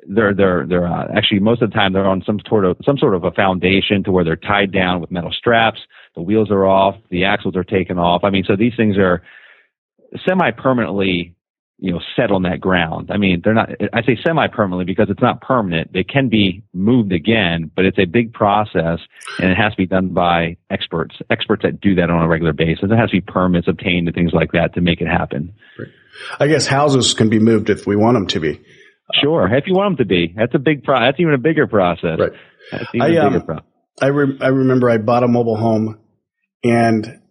they're, 0.06 0.34
they're, 0.34 0.66
they're, 0.66 0.86
uh, 0.86 1.08
actually 1.14 1.40
most 1.40 1.62
of 1.62 1.70
the 1.70 1.74
time 1.74 1.92
they're 1.92 2.06
on 2.06 2.22
some 2.24 2.38
sort 2.48 2.64
of, 2.64 2.76
some 2.84 2.98
sort 2.98 3.14
of 3.14 3.24
a 3.24 3.32
foundation 3.32 4.04
to 4.04 4.12
where 4.12 4.24
they're 4.24 4.36
tied 4.36 4.72
down 4.72 5.00
with 5.00 5.10
metal 5.10 5.32
straps. 5.32 5.80
The 6.14 6.22
wheels 6.22 6.50
are 6.50 6.66
off. 6.66 6.96
The 7.10 7.24
axles 7.24 7.56
are 7.56 7.64
taken 7.64 7.98
off. 7.98 8.24
I 8.24 8.30
mean, 8.30 8.44
so 8.44 8.56
these 8.56 8.74
things 8.76 8.96
are 8.96 9.22
semi 10.26 10.50
permanently 10.50 11.34
you 11.82 11.90
know, 11.90 12.00
set 12.14 12.30
on 12.30 12.42
that 12.42 12.60
ground. 12.60 13.10
I 13.12 13.16
mean, 13.16 13.40
they're 13.42 13.54
not, 13.54 13.70
I 13.92 14.02
say 14.02 14.16
semi-permanently 14.24 14.84
because 14.84 15.10
it's 15.10 15.20
not 15.20 15.40
permanent. 15.40 15.92
They 15.92 16.04
can 16.04 16.28
be 16.28 16.62
moved 16.72 17.12
again, 17.12 17.72
but 17.74 17.84
it's 17.84 17.98
a 17.98 18.04
big 18.04 18.32
process 18.32 19.00
and 19.40 19.50
it 19.50 19.56
has 19.56 19.72
to 19.72 19.76
be 19.76 19.88
done 19.88 20.10
by 20.10 20.58
experts, 20.70 21.16
experts 21.28 21.64
that 21.64 21.80
do 21.80 21.96
that 21.96 22.08
on 22.08 22.22
a 22.22 22.28
regular 22.28 22.52
basis. 22.52 22.84
It 22.84 22.96
has 22.96 23.10
to 23.10 23.16
be 23.16 23.20
permits 23.20 23.66
obtained 23.66 24.06
and 24.06 24.14
things 24.14 24.30
like 24.32 24.52
that 24.52 24.74
to 24.74 24.80
make 24.80 25.00
it 25.00 25.08
happen. 25.08 25.54
I 26.38 26.46
guess 26.46 26.68
houses 26.68 27.14
can 27.14 27.28
be 27.28 27.40
moved 27.40 27.68
if 27.68 27.84
we 27.84 27.96
want 27.96 28.14
them 28.14 28.28
to 28.28 28.38
be. 28.38 28.60
Sure. 29.20 29.52
If 29.52 29.64
you 29.66 29.74
want 29.74 29.98
them 29.98 30.06
to 30.06 30.08
be, 30.08 30.34
that's 30.36 30.54
a 30.54 30.60
big 30.60 30.84
pro, 30.84 31.00
that's 31.00 31.18
even 31.18 31.34
a 31.34 31.38
bigger 31.38 31.66
process. 31.66 32.16
Right. 32.16 32.32
I, 33.00 33.16
um, 33.16 33.60
I, 34.00 34.06
re- 34.06 34.38
I 34.40 34.48
remember 34.48 34.88
I 34.88 34.98
bought 34.98 35.24
a 35.24 35.28
mobile 35.28 35.56
home 35.56 35.98
and 36.62 37.21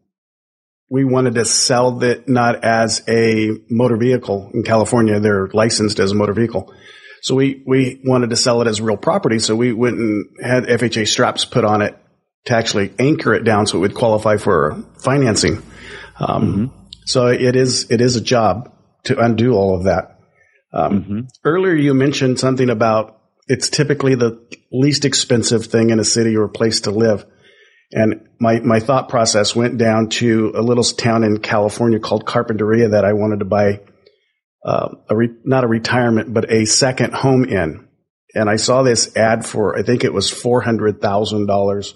we 0.92 1.06
wanted 1.06 1.36
to 1.36 1.46
sell 1.46 2.04
it 2.04 2.28
not 2.28 2.66
as 2.66 3.02
a 3.08 3.50
motor 3.70 3.96
vehicle 3.96 4.52
in 4.54 4.64
California. 4.64 5.22
They're 5.22 5.48
licensed 5.54 6.00
as 6.00 6.12
a 6.12 6.16
motor 6.16 6.34
vehicle. 6.34 6.74
So 7.22 7.34
we, 7.34 7.64
we 7.66 8.02
wanted 8.04 8.32
to 8.32 8.36
sell 8.36 8.62
it 8.62 8.68
as 8.68 8.82
real 8.82 8.98
property. 8.98 9.40
So 9.40 9.56
we 9.56 9.72
went 9.72 9.98
and 9.98 10.26
had 10.44 10.66
FHA 10.66 11.08
straps 11.08 11.46
put 11.46 11.64
on 11.64 11.82
it 11.82 11.98
to 12.46 12.56
actually 12.58 12.94
anchor 13.00 13.34
it 13.34 13.46
down 13.46 13.68
so 13.68 13.78
it 13.78 13.82
would 13.82 13.96
qualify 13.96 14.36
for 14.36 14.84
financing. 15.02 15.64
Um, 16.20 16.44
mm-hmm. 16.44 16.86
So 17.06 17.28
it 17.28 17.56
is, 17.56 17.90
it 17.90 18.02
is 18.02 18.18
a 18.18 18.22
job 18.22 18.76
to 19.06 19.18
undo 19.18 19.54
all 19.54 19.78
of 19.78 19.86
that. 19.86 20.20
Um, 20.74 21.04
mm-hmm. 21.04 21.20
Earlier 21.46 21.74
you 21.74 21.94
mentioned 21.94 22.38
something 22.38 22.70
about 22.70 23.18
it's 23.48 23.70
typically 23.70 24.16
the 24.16 24.46
least 24.74 25.06
expensive 25.06 25.68
thing 25.68 25.90
in 25.90 26.02
a 26.02 26.04
city 26.04 26.36
or 26.36 26.44
a 26.44 26.50
place 26.50 26.82
to 26.82 26.92
live. 26.92 27.26
And 27.94 28.30
my, 28.40 28.60
my 28.60 28.80
thought 28.80 29.10
process 29.10 29.56
went 29.56 29.78
down 29.78 30.10
to 30.10 30.54
a 30.56 30.62
little 30.62 30.84
town 30.84 31.24
in 31.24 31.40
California 31.40 32.00
called 32.00 32.26
Carpinteria 32.26 32.92
that 32.92 33.04
I 33.04 33.14
wanted 33.14 33.40
to 33.40 33.46
buy, 33.46 33.82
uh, 34.66 34.90
a 35.10 35.16
re, 35.16 35.30
not 35.44 35.64
a 35.64 35.68
retirement, 35.68 36.34
but 36.34 36.52
a 36.52 36.66
second 36.66 37.14
home 37.14 37.44
in. 37.44 37.88
And 38.34 38.50
I 38.50 38.56
saw 38.56 38.84
this 38.84 39.16
ad 39.18 39.46
for, 39.46 39.78
I 39.78 39.84
think 39.84 40.04
it 40.04 40.14
was 40.14 40.32
$400,000 40.32 41.94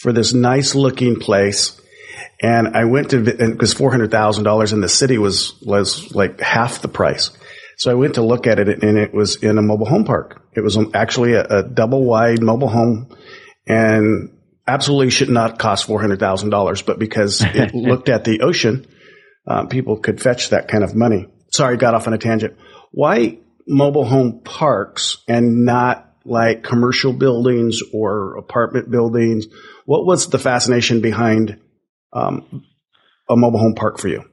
for 0.00 0.12
this 0.12 0.32
nice 0.32 0.74
looking 0.76 1.18
place. 1.18 1.80
And 2.40 2.76
I 2.76 2.84
went 2.84 3.10
to, 3.10 3.20
because 3.20 3.74
$400,000 3.74 4.72
in 4.72 4.80
the 4.80 4.88
city 4.88 5.18
was, 5.18 5.60
was 5.62 6.14
like 6.14 6.40
half 6.40 6.82
the 6.82 6.88
price. 6.88 7.30
So 7.78 7.90
I 7.90 7.94
went 7.94 8.14
to 8.14 8.22
look 8.22 8.46
at 8.46 8.60
it 8.60 8.82
and 8.82 8.96
it 8.96 9.12
was 9.12 9.42
in 9.42 9.58
a 9.58 9.62
mobile 9.62 9.86
home 9.86 10.04
park. 10.04 10.46
It 10.54 10.60
was 10.60 10.78
actually 10.94 11.32
a, 11.32 11.44
a 11.44 11.62
double 11.64 12.04
wide 12.04 12.40
mobile 12.40 12.68
home 12.68 13.16
and 13.66 14.30
absolutely 14.66 15.10
should 15.10 15.30
not 15.30 15.58
cost 15.58 15.86
$400,000, 15.86 16.86
but 16.86 16.98
because 16.98 17.42
it 17.42 17.74
looked 17.74 18.08
at 18.08 18.24
the 18.24 18.40
ocean, 18.40 18.86
uh, 19.46 19.66
people 19.66 19.98
could 19.98 20.20
fetch 20.20 20.50
that 20.50 20.68
kind 20.68 20.84
of 20.84 20.94
money. 20.94 21.26
Sorry, 21.52 21.76
got 21.76 21.94
off 21.94 22.06
on 22.06 22.14
a 22.14 22.18
tangent. 22.18 22.56
Why 22.92 23.38
mobile 23.66 24.04
home 24.04 24.40
parks 24.44 25.18
and 25.28 25.64
not 25.64 26.14
like 26.24 26.62
commercial 26.62 27.12
buildings 27.12 27.80
or 27.92 28.36
apartment 28.36 28.90
buildings? 28.90 29.46
What 29.84 30.06
was 30.06 30.28
the 30.28 30.38
fascination 30.38 31.00
behind 31.00 31.58
um, 32.12 32.64
a 33.28 33.36
mobile 33.36 33.58
home 33.58 33.74
park 33.74 33.98
for 33.98 34.08
you? 34.08 34.24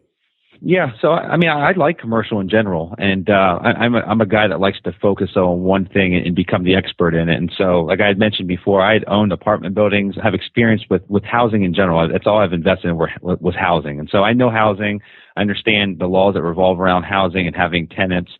Yeah, 0.61 0.91
so 1.01 1.11
I 1.11 1.37
mean, 1.37 1.49
I, 1.49 1.69
I 1.69 1.71
like 1.71 1.99
commercial 1.99 2.41
in 2.41 2.49
general, 2.49 2.93
and 2.97 3.29
uh, 3.29 3.59
I, 3.61 3.69
I'm 3.71 3.95
a, 3.95 3.99
I'm 3.99 4.19
a 4.19 4.25
guy 4.25 4.47
that 4.49 4.59
likes 4.59 4.79
to 4.81 4.91
focus 5.01 5.29
on 5.37 5.61
one 5.61 5.85
thing 5.85 6.13
and, 6.15 6.27
and 6.27 6.35
become 6.35 6.65
the 6.65 6.75
expert 6.75 7.13
in 7.13 7.29
it. 7.29 7.37
And 7.37 7.49
so, 7.57 7.81
like 7.81 8.01
I 8.01 8.07
had 8.07 8.19
mentioned 8.19 8.49
before, 8.49 8.81
I 8.81 8.93
had 8.93 9.05
owned 9.07 9.31
apartment 9.31 9.73
buildings. 9.73 10.15
Have 10.21 10.33
experience 10.33 10.83
with 10.89 11.01
with 11.07 11.23
housing 11.23 11.63
in 11.63 11.73
general. 11.73 12.05
That's 12.11 12.27
all 12.27 12.39
I've 12.39 12.51
invested 12.51 12.89
in 12.89 12.97
were, 12.97 13.09
was 13.21 13.55
housing, 13.55 13.99
and 13.99 14.09
so 14.11 14.23
I 14.23 14.33
know 14.33 14.49
housing. 14.49 14.99
I 15.37 15.41
understand 15.41 15.99
the 15.99 16.07
laws 16.07 16.33
that 16.33 16.43
revolve 16.43 16.81
around 16.81 17.03
housing 17.03 17.47
and 17.47 17.55
having 17.55 17.87
tenants. 17.87 18.31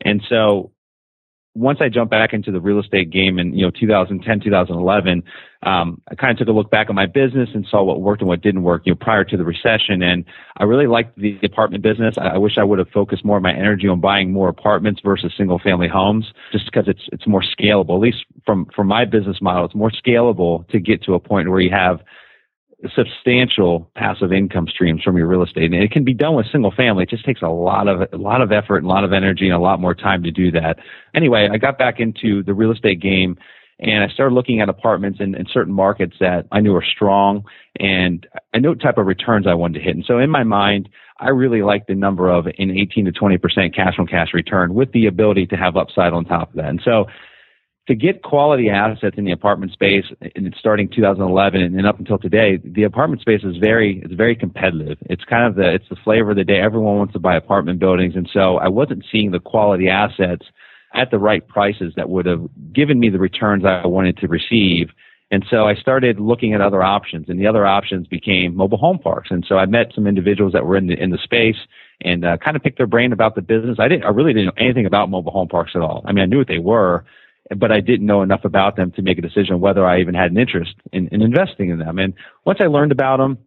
And 0.00 0.20
so 0.28 0.72
once 1.58 1.80
I 1.80 1.88
jumped 1.88 2.10
back 2.10 2.32
into 2.32 2.52
the 2.52 2.60
real 2.60 2.78
estate 2.78 3.10
game 3.10 3.38
in 3.38 3.52
you 3.52 3.64
know 3.64 3.70
2010, 3.70 4.40
2011, 4.40 5.22
um, 5.64 6.00
I 6.08 6.14
kind 6.14 6.30
of 6.30 6.38
took 6.38 6.48
a 6.48 6.56
look 6.56 6.70
back 6.70 6.86
at 6.88 6.94
my 6.94 7.06
business 7.06 7.48
and 7.52 7.66
saw 7.68 7.82
what 7.82 8.00
worked 8.00 8.22
and 8.22 8.28
what 8.28 8.40
didn't 8.40 8.62
work. 8.62 8.82
You 8.84 8.92
know, 8.92 8.98
prior 9.00 9.24
to 9.24 9.36
the 9.36 9.44
recession, 9.44 10.02
and 10.02 10.24
I 10.56 10.64
really 10.64 10.86
liked 10.86 11.18
the 11.18 11.36
apartment 11.42 11.82
business. 11.82 12.14
I, 12.16 12.28
I 12.28 12.38
wish 12.38 12.58
I 12.58 12.64
would 12.64 12.78
have 12.78 12.88
focused 12.88 13.24
more 13.24 13.38
of 13.38 13.42
my 13.42 13.52
energy 13.52 13.88
on 13.88 14.00
buying 14.00 14.32
more 14.32 14.48
apartments 14.48 15.00
versus 15.04 15.32
single 15.36 15.58
family 15.58 15.88
homes, 15.88 16.32
just 16.52 16.66
because 16.66 16.84
it's 16.86 17.08
it's 17.12 17.26
more 17.26 17.42
scalable. 17.42 17.96
At 17.96 18.02
least 18.02 18.24
from 18.46 18.66
from 18.74 18.86
my 18.86 19.04
business 19.04 19.38
model, 19.40 19.64
it's 19.64 19.74
more 19.74 19.90
scalable 19.90 20.66
to 20.68 20.78
get 20.78 21.02
to 21.04 21.14
a 21.14 21.20
point 21.20 21.50
where 21.50 21.60
you 21.60 21.70
have 21.70 22.00
substantial 22.94 23.90
passive 23.96 24.32
income 24.32 24.66
streams 24.68 25.02
from 25.02 25.16
your 25.16 25.26
real 25.26 25.42
estate. 25.42 25.72
And 25.72 25.82
it 25.82 25.90
can 25.90 26.04
be 26.04 26.14
done 26.14 26.34
with 26.34 26.46
single 26.50 26.70
family. 26.70 27.02
It 27.02 27.10
just 27.10 27.24
takes 27.24 27.42
a 27.42 27.48
lot 27.48 27.88
of 27.88 28.08
a 28.12 28.16
lot 28.16 28.40
of 28.40 28.52
effort 28.52 28.78
and 28.78 28.86
a 28.86 28.88
lot 28.88 29.04
of 29.04 29.12
energy 29.12 29.46
and 29.46 29.54
a 29.54 29.58
lot 29.58 29.80
more 29.80 29.94
time 29.94 30.22
to 30.22 30.30
do 30.30 30.52
that. 30.52 30.78
Anyway, 31.14 31.48
I 31.50 31.58
got 31.58 31.78
back 31.78 31.98
into 31.98 32.42
the 32.44 32.54
real 32.54 32.70
estate 32.70 33.00
game 33.00 33.36
and 33.80 34.02
I 34.04 34.08
started 34.08 34.34
looking 34.34 34.60
at 34.60 34.68
apartments 34.68 35.18
in, 35.20 35.34
in 35.34 35.46
certain 35.52 35.72
markets 35.72 36.16
that 36.20 36.46
I 36.52 36.60
knew 36.60 36.72
were 36.72 36.84
strong 36.84 37.44
and 37.78 38.26
I 38.54 38.58
knew 38.58 38.70
what 38.70 38.80
type 38.80 38.98
of 38.98 39.06
returns 39.06 39.46
I 39.46 39.54
wanted 39.54 39.78
to 39.78 39.84
hit. 39.84 39.96
And 39.96 40.04
so 40.04 40.18
in 40.18 40.30
my 40.30 40.44
mind, 40.44 40.88
I 41.20 41.30
really 41.30 41.62
like 41.62 41.86
the 41.86 41.94
number 41.94 42.28
of 42.28 42.46
an 42.46 42.70
18 42.70 43.06
to 43.06 43.12
20% 43.12 43.74
cash 43.74 43.94
on 43.98 44.06
cash 44.06 44.28
return 44.32 44.74
with 44.74 44.92
the 44.92 45.06
ability 45.06 45.46
to 45.46 45.56
have 45.56 45.76
upside 45.76 46.12
on 46.12 46.24
top 46.24 46.50
of 46.50 46.56
that. 46.56 46.68
And 46.68 46.80
so 46.84 47.06
to 47.88 47.94
get 47.94 48.22
quality 48.22 48.68
assets 48.68 49.16
in 49.16 49.24
the 49.24 49.32
apartment 49.32 49.72
space, 49.72 50.04
and 50.36 50.54
starting 50.58 50.90
2011 50.90 51.62
and 51.62 51.86
up 51.86 51.98
until 51.98 52.18
today, 52.18 52.60
the 52.62 52.82
apartment 52.82 53.22
space 53.22 53.42
is 53.42 53.56
very 53.56 54.02
it's 54.04 54.12
very 54.12 54.36
competitive. 54.36 54.98
It's 55.06 55.24
kind 55.24 55.46
of 55.46 55.54
the 55.54 55.74
it's 55.74 55.88
the 55.88 55.96
flavor 55.96 56.30
of 56.30 56.36
the 56.36 56.44
day. 56.44 56.60
Everyone 56.60 56.98
wants 56.98 57.14
to 57.14 57.18
buy 57.18 57.34
apartment 57.34 57.80
buildings, 57.80 58.14
and 58.14 58.28
so 58.30 58.58
I 58.58 58.68
wasn't 58.68 59.06
seeing 59.10 59.30
the 59.30 59.40
quality 59.40 59.88
assets 59.88 60.44
at 60.94 61.10
the 61.10 61.18
right 61.18 61.46
prices 61.48 61.94
that 61.96 62.10
would 62.10 62.26
have 62.26 62.46
given 62.74 63.00
me 63.00 63.08
the 63.08 63.18
returns 63.18 63.64
I 63.64 63.86
wanted 63.86 64.18
to 64.18 64.28
receive. 64.28 64.90
And 65.30 65.44
so 65.50 65.66
I 65.66 65.74
started 65.74 66.20
looking 66.20 66.52
at 66.52 66.60
other 66.60 66.82
options, 66.82 67.28
and 67.28 67.40
the 67.40 67.46
other 67.46 67.66
options 67.66 68.06
became 68.06 68.54
mobile 68.54 68.78
home 68.78 68.98
parks. 68.98 69.30
And 69.30 69.46
so 69.48 69.56
I 69.56 69.64
met 69.64 69.92
some 69.94 70.06
individuals 70.06 70.52
that 70.52 70.66
were 70.66 70.76
in 70.76 70.88
the 70.88 71.02
in 71.02 71.08
the 71.08 71.18
space 71.18 71.56
and 72.02 72.26
uh, 72.26 72.36
kind 72.36 72.54
of 72.54 72.62
picked 72.62 72.76
their 72.76 72.86
brain 72.86 73.14
about 73.14 73.34
the 73.34 73.42
business. 73.42 73.78
I 73.80 73.88
didn't, 73.88 74.04
I 74.04 74.10
really 74.10 74.34
didn't 74.34 74.46
know 74.46 74.62
anything 74.62 74.84
about 74.84 75.08
mobile 75.08 75.32
home 75.32 75.48
parks 75.48 75.72
at 75.74 75.80
all. 75.80 76.02
I 76.04 76.12
mean, 76.12 76.22
I 76.22 76.26
knew 76.26 76.38
what 76.38 76.48
they 76.48 76.58
were, 76.58 77.04
but 77.56 77.72
I 77.72 77.80
didn't 77.80 78.06
know 78.06 78.22
enough 78.22 78.44
about 78.44 78.76
them 78.76 78.92
to 78.92 79.02
make 79.02 79.18
a 79.18 79.22
decision 79.22 79.60
whether 79.60 79.86
I 79.86 80.00
even 80.00 80.14
had 80.14 80.30
an 80.30 80.38
interest 80.38 80.74
in, 80.92 81.08
in 81.08 81.22
investing 81.22 81.70
in 81.70 81.78
them. 81.78 81.98
And 81.98 82.14
once 82.44 82.58
I 82.60 82.66
learned 82.66 82.92
about 82.92 83.18
them, 83.18 83.38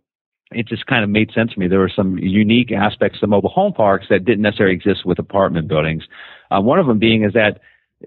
it 0.52 0.68
just 0.68 0.86
kind 0.86 1.04
of 1.04 1.10
made 1.10 1.32
sense 1.32 1.54
to 1.54 1.60
me. 1.60 1.68
There 1.68 1.80
were 1.80 1.92
some 1.94 2.18
unique 2.18 2.72
aspects 2.72 3.20
of 3.22 3.30
mobile 3.30 3.50
home 3.50 3.74
parks 3.74 4.08
that 4.10 4.26
didn't 4.26 4.42
necessarily 4.42 4.76
exist 4.76 5.06
with 5.06 5.20
apartment 5.20 5.68
buildings. 5.68 6.04
Uh, 6.50 6.62
one 6.62 6.80
of 6.80 6.88
them 6.88 7.00
being 7.00 7.24
is 7.24 7.34
that 7.34 7.62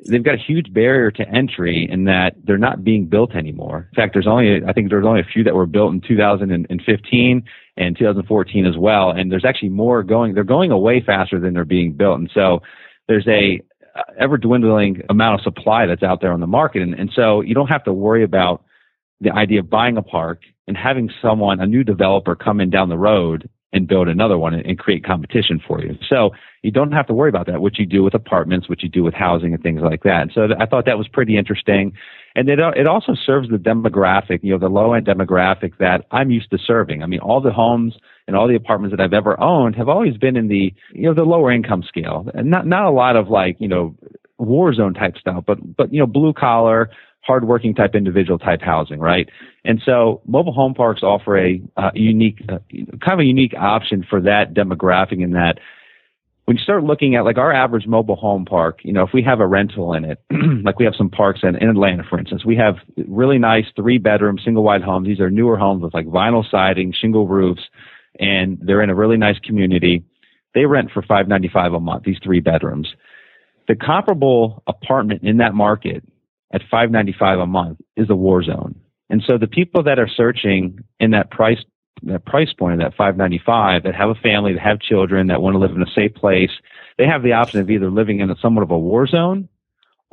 they've 0.08 0.24
got 0.24 0.34
a 0.34 0.38
huge 0.38 0.72
barrier 0.72 1.10
to 1.12 1.28
entry 1.28 1.88
in 1.90 2.04
that 2.04 2.34
they're 2.44 2.58
not 2.58 2.84
being 2.84 3.06
built 3.06 3.34
anymore. 3.34 3.88
In 3.92 3.96
fact, 3.96 4.12
there's 4.12 4.26
only, 4.26 4.62
I 4.66 4.72
think 4.72 4.90
there's 4.90 5.06
only 5.06 5.20
a 5.20 5.24
few 5.32 5.44
that 5.44 5.54
were 5.54 5.66
built 5.66 5.92
in 5.92 6.00
2015 6.00 7.44
and 7.76 7.98
2014 7.98 8.66
as 8.66 8.76
well. 8.76 9.10
And 9.10 9.30
there's 9.30 9.44
actually 9.44 9.70
more 9.70 10.02
going, 10.02 10.34
they're 10.34 10.44
going 10.44 10.70
away 10.70 11.00
faster 11.04 11.40
than 11.40 11.54
they're 11.54 11.64
being 11.64 11.92
built. 11.92 12.18
And 12.18 12.30
so 12.34 12.60
there's 13.08 13.26
a, 13.28 13.62
ever 14.18 14.36
dwindling 14.36 15.02
amount 15.08 15.40
of 15.40 15.44
supply 15.44 15.86
that's 15.86 16.02
out 16.02 16.20
there 16.20 16.32
on 16.32 16.40
the 16.40 16.46
market. 16.46 16.82
And, 16.82 16.94
and 16.94 17.10
so 17.14 17.40
you 17.40 17.54
don't 17.54 17.68
have 17.68 17.84
to 17.84 17.92
worry 17.92 18.24
about 18.24 18.64
the 19.20 19.30
idea 19.30 19.60
of 19.60 19.70
buying 19.70 19.96
a 19.96 20.02
park 20.02 20.42
and 20.66 20.76
having 20.76 21.10
someone, 21.22 21.60
a 21.60 21.66
new 21.66 21.84
developer 21.84 22.34
come 22.34 22.60
in 22.60 22.70
down 22.70 22.88
the 22.88 22.98
road 22.98 23.48
and 23.72 23.88
build 23.88 24.08
another 24.08 24.38
one 24.38 24.54
and, 24.54 24.64
and 24.66 24.78
create 24.78 25.04
competition 25.04 25.60
for 25.66 25.80
you. 25.80 25.96
So 26.08 26.30
you 26.62 26.70
don't 26.70 26.92
have 26.92 27.06
to 27.08 27.12
worry 27.12 27.28
about 27.28 27.46
that, 27.46 27.60
what 27.60 27.78
you 27.78 27.86
do 27.86 28.02
with 28.02 28.14
apartments, 28.14 28.68
what 28.68 28.82
you 28.82 28.88
do 28.88 29.02
with 29.02 29.14
housing 29.14 29.52
and 29.52 29.62
things 29.62 29.82
like 29.82 30.04
that. 30.04 30.28
So 30.32 30.46
th- 30.46 30.58
I 30.60 30.66
thought 30.66 30.86
that 30.86 30.96
was 30.96 31.08
pretty 31.08 31.36
interesting. 31.36 31.92
And 32.36 32.48
it, 32.48 32.58
it 32.58 32.86
also 32.86 33.14
serves 33.14 33.48
the 33.50 33.56
demographic, 33.56 34.40
you 34.42 34.52
know, 34.52 34.58
the 34.58 34.68
low 34.68 34.92
end 34.92 35.06
demographic 35.06 35.76
that 35.78 36.06
I'm 36.10 36.30
used 36.30 36.50
to 36.50 36.58
serving. 36.58 37.02
I 37.02 37.06
mean, 37.06 37.20
all 37.20 37.40
the 37.40 37.52
homes 37.52 37.94
and 38.26 38.36
all 38.36 38.48
the 38.48 38.54
apartments 38.54 38.96
that 38.96 39.02
I've 39.02 39.12
ever 39.12 39.38
owned 39.40 39.76
have 39.76 39.88
always 39.88 40.16
been 40.16 40.36
in 40.36 40.48
the, 40.48 40.72
you 40.92 41.02
know, 41.02 41.14
the 41.14 41.24
lower 41.24 41.52
income 41.52 41.82
scale 41.86 42.26
and 42.34 42.50
not, 42.50 42.66
not 42.66 42.84
a 42.84 42.90
lot 42.90 43.16
of 43.16 43.28
like, 43.28 43.56
you 43.58 43.68
know, 43.68 43.94
war 44.38 44.72
zone 44.72 44.94
type 44.94 45.16
stuff, 45.18 45.44
but, 45.46 45.58
but, 45.76 45.92
you 45.92 46.00
know, 46.00 46.06
blue 46.06 46.32
collar, 46.32 46.90
hardworking 47.20 47.74
type 47.74 47.94
individual 47.94 48.38
type 48.38 48.60
housing, 48.60 48.98
right? 48.98 49.28
And 49.64 49.80
so 49.84 50.22
mobile 50.26 50.52
home 50.52 50.74
parks 50.74 51.02
offer 51.02 51.38
a 51.38 51.62
uh, 51.76 51.90
unique, 51.94 52.42
uh, 52.48 52.58
kind 53.00 53.14
of 53.14 53.20
a 53.20 53.24
unique 53.24 53.54
option 53.58 54.04
for 54.08 54.20
that 54.22 54.54
demographic 54.54 55.22
in 55.22 55.32
that 55.32 55.58
when 56.44 56.58
you 56.58 56.62
start 56.62 56.84
looking 56.84 57.16
at 57.16 57.24
like 57.24 57.38
our 57.38 57.52
average 57.52 57.86
mobile 57.86 58.16
home 58.16 58.44
park, 58.44 58.80
you 58.82 58.92
know, 58.92 59.02
if 59.02 59.10
we 59.14 59.22
have 59.22 59.40
a 59.40 59.46
rental 59.46 59.94
in 59.94 60.04
it, 60.04 60.22
like 60.64 60.78
we 60.78 60.84
have 60.84 60.94
some 60.96 61.08
parks 61.08 61.40
in, 61.42 61.56
in 61.56 61.70
Atlanta, 61.70 62.04
for 62.08 62.18
instance, 62.18 62.44
we 62.44 62.56
have 62.56 62.76
really 63.08 63.38
nice 63.38 63.64
three 63.74 63.98
bedroom 63.98 64.38
single 64.44 64.62
wide 64.62 64.82
homes. 64.82 65.06
These 65.06 65.20
are 65.20 65.30
newer 65.30 65.56
homes 65.56 65.82
with 65.82 65.94
like 65.94 66.06
vinyl 66.06 66.48
siding, 66.50 66.92
shingle 66.92 67.26
roofs, 67.26 67.62
and 68.18 68.58
they're 68.60 68.82
in 68.82 68.90
a 68.90 68.94
really 68.94 69.16
nice 69.16 69.38
community. 69.40 70.04
They 70.54 70.66
rent 70.66 70.90
for 70.92 71.02
five 71.02 71.28
ninety 71.28 71.48
five 71.52 71.72
a 71.72 71.80
month. 71.80 72.04
These 72.04 72.18
three 72.22 72.40
bedrooms. 72.40 72.88
The 73.66 73.74
comparable 73.74 74.62
apartment 74.66 75.22
in 75.22 75.38
that 75.38 75.54
market 75.54 76.04
at 76.52 76.60
595 76.70 77.40
a 77.40 77.46
month 77.46 77.78
is 77.96 78.08
a 78.10 78.14
war 78.14 78.42
zone. 78.42 78.74
And 79.10 79.22
so 79.26 79.38
the 79.38 79.46
people 79.46 79.82
that 79.82 79.98
are 79.98 80.08
searching 80.08 80.78
in 81.00 81.10
that 81.10 81.30
price 81.30 81.58
that 82.02 82.26
price 82.26 82.52
point 82.52 82.74
of 82.74 82.80
that 82.80 82.96
595 82.96 83.84
that 83.84 83.94
have 83.94 84.10
a 84.10 84.14
family, 84.16 84.52
that 84.52 84.60
have 84.60 84.80
children, 84.80 85.28
that 85.28 85.40
want 85.40 85.54
to 85.54 85.58
live 85.58 85.70
in 85.70 85.82
a 85.82 85.90
safe 85.94 86.14
place, 86.14 86.50
they 86.98 87.06
have 87.06 87.22
the 87.22 87.32
option 87.32 87.60
of 87.60 87.70
either 87.70 87.90
living 87.90 88.20
in 88.20 88.30
a 88.30 88.36
somewhat 88.42 88.62
of 88.62 88.70
a 88.70 88.78
war 88.78 89.06
zone 89.06 89.48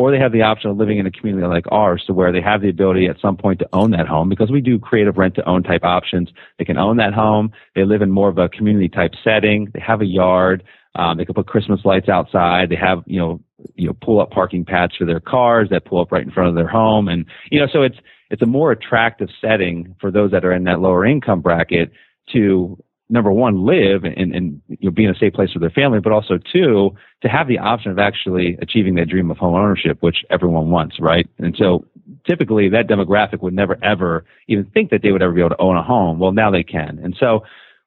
or 0.01 0.12
they 0.12 0.17
have 0.17 0.31
the 0.31 0.41
option 0.41 0.72
of 0.72 0.77
living 0.77 0.98
in 0.98 1.05
a 1.05 1.12
community 1.12 1.46
like 1.46 1.65
ours 1.72 2.03
to 2.08 2.13
where 2.13 2.31
they 2.31 2.41
have 2.41 2.62
the 2.62 2.70
ability 2.70 3.05
at 3.05 3.20
some 3.22 3.38
point 3.38 3.60
to 3.60 3.70
own 3.72 3.91
that 3.91 4.08
home 4.08 4.29
because 4.29 4.50
we 4.50 4.60
do 4.60 4.79
creative 4.79 5.15
rent 5.15 5.36
to 5.36 5.48
own 5.48 5.62
type 5.62 5.84
options. 5.84 6.29
They 6.58 6.65
can 6.65 6.77
own 6.77 6.98
that 6.98 7.13
home. 7.13 7.51
They 7.75 7.86
live 7.86 8.01
in 8.01 8.10
more 8.10 8.27
of 8.27 8.39
a 8.39 8.50
community 8.50 8.89
type 8.89 9.12
setting. 9.24 9.70
They 9.74 9.79
have 9.79 10.01
a 10.01 10.05
yard. 10.05 10.63
Um, 10.96 11.17
they 11.17 11.25
can 11.25 11.36
put 11.36 11.46
Christmas 11.46 11.81
lights 11.86 12.10
outside. 12.10 12.70
They 12.70 12.75
have, 12.75 13.03
you 13.05 13.20
know, 13.20 13.41
you 13.75 13.88
know, 13.88 13.96
pull 14.01 14.20
up 14.20 14.31
parking 14.31 14.65
pads 14.65 14.96
for 14.98 15.05
their 15.05 15.20
cars 15.20 15.70
that 15.70 15.86
pull 15.86 16.01
up 16.01 16.12
right 16.12 16.25
in 16.25 16.31
front 16.31 16.50
of 16.50 16.55
their 16.55 16.67
home. 16.67 17.08
And, 17.08 17.25
you 17.51 17.60
know, 17.60 17.67
so 17.72 17.84
it's, 17.84 17.98
it's 18.31 18.41
a 18.41 18.48
more 18.48 18.72
attractive 18.72 19.29
setting 19.39 19.96
for 20.01 20.10
those 20.10 20.31
that 20.31 20.43
are 20.43 20.51
in 20.51 20.63
that 20.63 20.79
lower 20.79 21.05
income 21.05 21.41
bracket 21.41 21.91
to 22.34 22.84
number 23.12 23.32
one, 23.32 23.65
live 23.65 24.03
and, 24.03 24.34
and 24.34 24.62
you 24.68 24.77
know, 24.84 24.91
be 24.91 25.03
in 25.03 25.12
a 25.12 25.15
safe 25.15 25.34
place 25.34 25.50
with 25.53 25.62
their 25.62 25.70
family, 25.70 26.00
but 26.00 26.12
also 26.12 26.39
two, 26.51 26.96
to 27.22 27.27
have 27.27 27.48
the 27.48 27.60
option 27.60 27.91
of 27.91 28.00
actually 28.00 28.58
achieving 28.62 28.96
that 28.96 29.10
dream 29.10 29.30
of 29.30 29.38
home 29.38 29.53
ownership, 29.53 29.98
which 30.01 30.24
everyone 30.30 30.70
wants, 30.70 31.00
right? 31.00 31.30
And 31.38 31.56
so 31.56 31.86
typically 32.25 32.70
that 32.70 32.88
demographic 32.88 33.41
would 33.41 33.53
never 33.53 33.77
ever 33.84 34.25
even 34.48 34.65
think 34.65 34.89
that 34.89 35.01
they 35.03 35.12
would 35.12 35.22
ever 35.22 35.34
be 35.34 35.41
able 35.41 35.50
to 35.50 35.62
own 35.62 35.75
a 35.75 35.84
home. 35.84 36.20
Well, 36.20 36.32
now 36.32 36.50
they 36.50 36.63
can. 36.63 37.00
And 37.03 37.15
so 37.20 37.44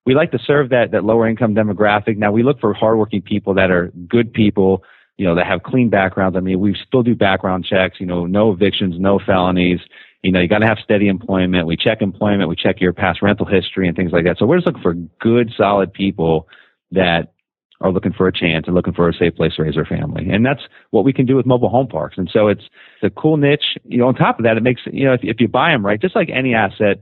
we 0.07 0.14
like 0.14 0.31
to 0.33 0.38
serve 0.38 0.69
that, 0.69 0.90
that 0.93 1.04
lower 1.04 1.26
income 1.26 1.54
demographic. 1.54 2.19
Now 2.19 2.31
we 2.31 2.43
look 2.43 2.61
for 2.61 2.75
hardworking 2.75 3.23
people 3.23 3.54
that 3.54 3.71
are 3.71 3.90
good 4.07 4.33
people, 4.33 4.85
you 5.16 5.26
know, 5.26 5.35
that 5.35 5.47
have 5.47 5.62
clean 5.62 5.88
backgrounds. 5.88 6.37
I 6.37 6.40
mean, 6.40 6.61
we 6.61 6.76
still 6.87 7.02
do 7.02 7.14
background 7.14 7.64
checks, 7.64 7.99
you 7.99 8.07
know, 8.07 8.26
no 8.26 8.52
evictions, 8.52 8.97
no 8.99 9.19
felonies. 9.19 9.81
You 10.25 10.33
know, 10.33 10.40
you 10.40 10.49
got 10.49 10.61
to 10.61 10.66
have 10.66 10.78
steady 10.83 11.09
employment. 11.09 11.66
We 11.66 11.76
check 11.76 12.00
employment. 12.00 12.49
We 12.49 12.57
check 12.57 12.81
your 12.81 12.95
past 12.95 13.21
rental 13.21 13.45
history 13.45 13.87
and 13.87 13.97
things 13.97 14.11
like 14.11 14.25
that. 14.25 14.38
So 14.38 14.47
we're 14.47 14.57
just 14.57 14.66
looking 14.66 14.83
for 14.83 14.95
good, 15.21 15.52
solid 15.54 15.93
people 15.93 16.49
that 16.93 17.35
are 17.83 17.93
looking 17.93 18.14
for 18.14 18.26
a 18.26 18.33
chance 18.33 18.64
and 18.66 18.75
looking 18.75 18.95
for 18.95 19.07
a 19.07 19.12
safe 19.12 19.37
place 19.37 19.54
to 19.57 19.62
raise 19.62 19.75
their 19.75 19.85
family. 19.85 20.31
And 20.31 20.45
that's 20.47 20.62
what 20.90 21.04
we 21.04 21.12
can 21.12 21.26
do 21.26 21.37
with 21.37 21.45
mobile 21.45 21.69
home 21.69 21.88
parks. 21.88 22.16
And 22.16 22.31
so 22.33 22.49
it's, 22.49 22.64
a 23.02 23.11
cool 23.11 23.37
niche. 23.37 23.76
You 23.85 23.99
know, 23.99 24.09
on 24.09 24.14
top 24.14 24.38
of 24.38 24.45
that, 24.45 24.57
it 24.57 24.62
makes, 24.62 24.81
you 24.90 25.04
know, 25.04 25.12
if, 25.12 25.21
if 25.23 25.40
you 25.40 25.47
buy 25.47 25.73
them 25.73 25.85
right, 25.85 26.00
just 26.00 26.16
like 26.16 26.31
any 26.33 26.54
asset, 26.54 27.00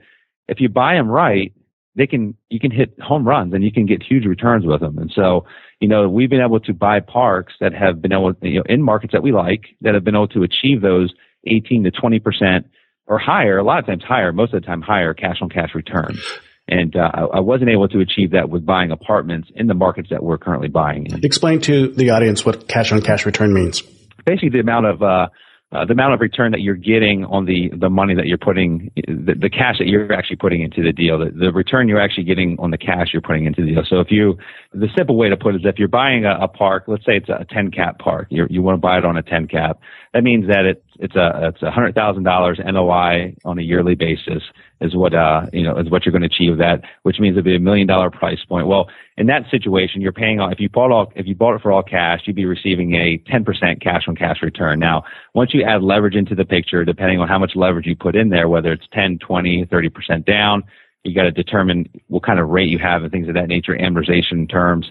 if 0.48 0.60
you 0.60 0.68
buy 0.68 0.94
them 0.94 1.08
right, 1.08 1.52
they 1.94 2.08
can 2.08 2.34
you 2.48 2.58
can 2.58 2.72
hit 2.72 2.98
home 3.00 3.28
runs 3.28 3.54
and 3.54 3.62
you 3.62 3.70
can 3.70 3.86
get 3.86 4.02
huge 4.02 4.24
returns 4.24 4.66
with 4.66 4.80
them. 4.80 4.98
And 4.98 5.12
so, 5.14 5.46
you 5.78 5.86
know, 5.86 6.08
we've 6.08 6.28
been 6.28 6.40
able 6.40 6.58
to 6.58 6.74
buy 6.74 6.98
parks 6.98 7.52
that 7.60 7.72
have 7.72 8.02
been 8.02 8.12
able, 8.12 8.32
you 8.42 8.56
know, 8.56 8.64
in 8.68 8.82
markets 8.82 9.12
that 9.12 9.22
we 9.22 9.30
like 9.30 9.66
that 9.82 9.94
have 9.94 10.02
been 10.02 10.16
able 10.16 10.26
to 10.28 10.42
achieve 10.42 10.80
those 10.80 11.12
18 11.46 11.84
to 11.84 11.92
20 11.92 12.18
percent 12.18 12.66
or 13.06 13.18
higher. 13.18 13.58
A 13.58 13.64
lot 13.64 13.78
of 13.78 13.86
times 13.86 14.02
higher, 14.06 14.32
most 14.32 14.54
of 14.54 14.62
the 14.62 14.66
time 14.66 14.82
higher 14.82 15.14
cash 15.14 15.38
on 15.40 15.48
cash 15.48 15.74
returns. 15.74 16.22
And 16.68 16.94
uh, 16.96 17.28
I 17.34 17.40
wasn't 17.40 17.70
able 17.70 17.88
to 17.88 18.00
achieve 18.00 18.30
that 18.30 18.48
with 18.48 18.64
buying 18.64 18.92
apartments 18.92 19.48
in 19.54 19.66
the 19.66 19.74
markets 19.74 20.08
that 20.10 20.22
we're 20.22 20.38
currently 20.38 20.68
buying 20.68 21.06
in. 21.06 21.24
Explain 21.24 21.60
to 21.62 21.88
the 21.88 22.10
audience 22.10 22.46
what 22.46 22.68
cash 22.68 22.92
on 22.92 23.02
cash 23.02 23.26
return 23.26 23.52
means. 23.52 23.82
Basically, 24.24 24.50
the 24.50 24.60
amount 24.60 24.86
of 24.86 25.02
uh, 25.02 25.26
uh, 25.72 25.86
the 25.86 25.92
amount 25.92 26.12
of 26.12 26.20
return 26.20 26.52
that 26.52 26.60
you're 26.60 26.74
getting 26.74 27.24
on 27.24 27.46
the, 27.46 27.70
the 27.74 27.88
money 27.88 28.14
that 28.14 28.26
you're 28.26 28.36
putting, 28.36 28.90
the, 28.94 29.34
the 29.40 29.48
cash 29.48 29.78
that 29.78 29.86
you're 29.86 30.12
actually 30.12 30.36
putting 30.36 30.60
into 30.60 30.82
the 30.82 30.92
deal, 30.92 31.18
the, 31.18 31.30
the 31.30 31.50
return 31.50 31.88
you're 31.88 32.00
actually 32.00 32.24
getting 32.24 32.56
on 32.58 32.70
the 32.70 32.76
cash 32.76 33.08
you're 33.12 33.22
putting 33.22 33.46
into 33.46 33.62
the 33.62 33.72
deal. 33.72 33.82
So 33.88 34.00
if 34.00 34.08
you, 34.10 34.36
the 34.74 34.88
simple 34.94 35.16
way 35.16 35.30
to 35.30 35.36
put 35.36 35.54
it 35.54 35.62
is 35.62 35.62
if 35.64 35.78
you're 35.78 35.88
buying 35.88 36.26
a, 36.26 36.44
a 36.44 36.48
park, 36.48 36.84
let's 36.88 37.06
say 37.06 37.16
it's 37.16 37.30
a 37.30 37.46
10 37.48 37.70
cap 37.70 37.98
park, 37.98 38.26
you 38.30 38.46
you 38.50 38.60
want 38.60 38.76
to 38.76 38.80
buy 38.80 38.98
it 38.98 39.06
on 39.06 39.16
a 39.16 39.22
10 39.22 39.48
cap. 39.48 39.80
That 40.14 40.24
means 40.24 40.46
that 40.48 40.66
it's, 40.66 40.84
it's 40.98 41.16
a, 41.16 41.48
it's 41.54 41.62
a 41.62 41.70
hundred 41.70 41.94
thousand 41.94 42.24
dollars 42.24 42.60
NOI 42.62 43.34
on 43.46 43.58
a 43.58 43.62
yearly 43.62 43.94
basis 43.94 44.42
is 44.82 44.94
what, 44.94 45.14
uh, 45.14 45.46
you 45.54 45.62
know, 45.62 45.78
is 45.78 45.88
what 45.88 46.04
you're 46.04 46.12
going 46.12 46.22
to 46.22 46.26
achieve 46.26 46.58
that, 46.58 46.82
which 47.02 47.18
means 47.18 47.34
it'd 47.34 47.44
be 47.44 47.56
a 47.56 47.60
million 47.60 47.86
dollar 47.86 48.10
price 48.10 48.44
point. 48.46 48.66
Well, 48.66 48.90
in 49.16 49.26
that 49.28 49.44
situation, 49.50 50.02
you're 50.02 50.12
paying 50.12 50.38
off, 50.38 50.52
if 50.52 50.60
you 50.60 50.68
bought 50.68 50.90
all, 50.90 51.12
if 51.16 51.26
you 51.26 51.34
bought 51.34 51.54
it 51.54 51.62
for 51.62 51.72
all 51.72 51.82
cash, 51.82 52.22
you'd 52.26 52.36
be 52.36 52.44
receiving 52.44 52.94
a 52.94 53.18
10% 53.30 53.80
cash 53.82 54.02
on 54.06 54.14
cash 54.14 54.42
return. 54.42 54.78
Now, 54.78 55.04
once 55.34 55.54
you 55.54 55.62
add 55.62 55.82
leverage 55.82 56.14
into 56.14 56.34
the 56.34 56.44
picture, 56.44 56.84
depending 56.84 57.18
on 57.18 57.28
how 57.28 57.38
much 57.38 57.52
leverage 57.54 57.86
you 57.86 57.96
put 57.96 58.14
in 58.14 58.28
there, 58.28 58.48
whether 58.50 58.72
it's 58.72 58.86
10, 58.92 59.18
20, 59.18 59.64
30% 59.64 60.26
down, 60.26 60.62
you 61.04 61.14
got 61.14 61.22
to 61.24 61.30
determine 61.30 61.88
what 62.08 62.22
kind 62.22 62.38
of 62.38 62.48
rate 62.48 62.68
you 62.68 62.78
have 62.78 63.02
and 63.02 63.10
things 63.10 63.28
of 63.28 63.34
that 63.34 63.48
nature, 63.48 63.76
amortization 63.76 64.48
terms. 64.48 64.90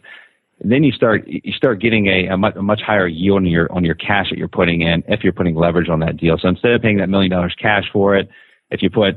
Then 0.63 0.83
you 0.83 0.91
start 0.91 1.27
you 1.27 1.53
start 1.53 1.81
getting 1.81 2.07
a, 2.07 2.27
a, 2.27 2.37
much, 2.37 2.55
a 2.55 2.61
much 2.61 2.81
higher 2.81 3.07
yield 3.07 3.37
on 3.37 3.45
your 3.45 3.71
on 3.71 3.83
your 3.83 3.95
cash 3.95 4.29
that 4.29 4.37
you're 4.37 4.47
putting 4.47 4.81
in 4.81 5.03
if 5.07 5.23
you're 5.23 5.33
putting 5.33 5.55
leverage 5.55 5.89
on 5.89 5.99
that 5.99 6.17
deal. 6.17 6.37
So 6.39 6.47
instead 6.49 6.71
of 6.71 6.81
paying 6.81 6.97
that 6.97 7.09
million 7.09 7.31
dollars 7.31 7.55
cash 7.59 7.85
for 7.91 8.15
it, 8.15 8.29
if 8.69 8.81
you 8.81 8.89
put 8.89 9.15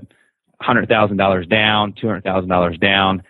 hundred 0.60 0.88
thousand 0.88 1.18
dollars 1.18 1.46
down, 1.46 1.92
two 2.00 2.06
hundred 2.06 2.24
thousand 2.24 2.48
dollars 2.48 2.78
down, 2.78 3.22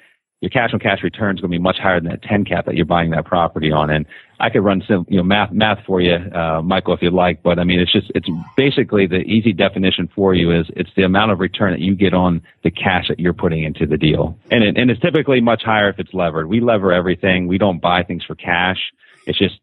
your 0.44 0.50
cash 0.50 0.74
on 0.74 0.78
cash 0.78 1.02
return 1.02 1.36
is 1.36 1.40
going 1.40 1.50
to 1.50 1.58
be 1.58 1.62
much 1.62 1.78
higher 1.78 1.98
than 1.98 2.10
that 2.10 2.22
10 2.22 2.44
cap 2.44 2.66
that 2.66 2.74
you're 2.74 2.84
buying 2.84 3.10
that 3.12 3.24
property 3.24 3.72
on. 3.72 3.88
And 3.88 4.04
I 4.40 4.50
could 4.50 4.64
run 4.64 4.82
some, 4.88 5.06
you 5.08 5.16
know, 5.16 5.22
math, 5.22 5.52
math 5.52 5.84
for 5.86 6.00
you, 6.00 6.14
uh, 6.14 6.60
Michael, 6.62 6.94
if 6.94 7.02
you'd 7.02 7.12
like, 7.12 7.42
but 7.42 7.58
I 7.58 7.64
mean, 7.64 7.80
it's 7.80 7.92
just, 7.92 8.10
it's 8.14 8.28
basically 8.56 9.06
the 9.06 9.20
easy 9.20 9.52
definition 9.52 10.08
for 10.14 10.34
you 10.34 10.50
is 10.50 10.66
it's 10.76 10.90
the 10.96 11.04
amount 11.04 11.30
of 11.32 11.40
return 11.40 11.72
that 11.72 11.80
you 11.80 11.94
get 11.94 12.14
on 12.14 12.42
the 12.62 12.70
cash 12.70 13.08
that 13.08 13.20
you're 13.20 13.32
putting 13.32 13.62
into 13.62 13.86
the 13.86 13.96
deal. 13.96 14.36
And 14.50 14.64
it, 14.64 14.76
and 14.76 14.90
it's 14.90 15.00
typically 15.00 15.40
much 15.40 15.62
higher 15.62 15.88
if 15.88 15.98
it's 15.98 16.12
levered. 16.12 16.48
We 16.48 16.60
lever 16.60 16.92
everything. 16.92 17.46
We 17.46 17.58
don't 17.58 17.80
buy 17.80 18.02
things 18.02 18.24
for 18.24 18.34
cash. 18.34 18.78
It's 19.26 19.38
just, 19.38 19.54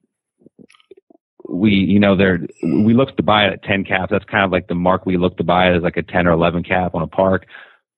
we, 1.47 1.71
you 1.71 1.99
know, 1.99 2.15
there, 2.15 2.39
we 2.63 2.93
look 2.93 3.17
to 3.17 3.23
buy 3.23 3.47
it 3.47 3.53
at 3.53 3.63
10 3.63 3.83
caps. 3.83 4.11
That's 4.11 4.25
kind 4.25 4.45
of 4.45 4.51
like 4.51 4.67
the 4.67 4.75
mark 4.75 5.05
we 5.05 5.17
look 5.17 5.37
to 5.37 5.43
buy 5.43 5.69
it 5.69 5.75
as 5.75 5.83
like 5.83 5.97
a 5.97 6.03
10 6.03 6.27
or 6.27 6.31
11 6.31 6.63
cap 6.63 6.95
on 6.95 7.01
a 7.01 7.07
park. 7.07 7.45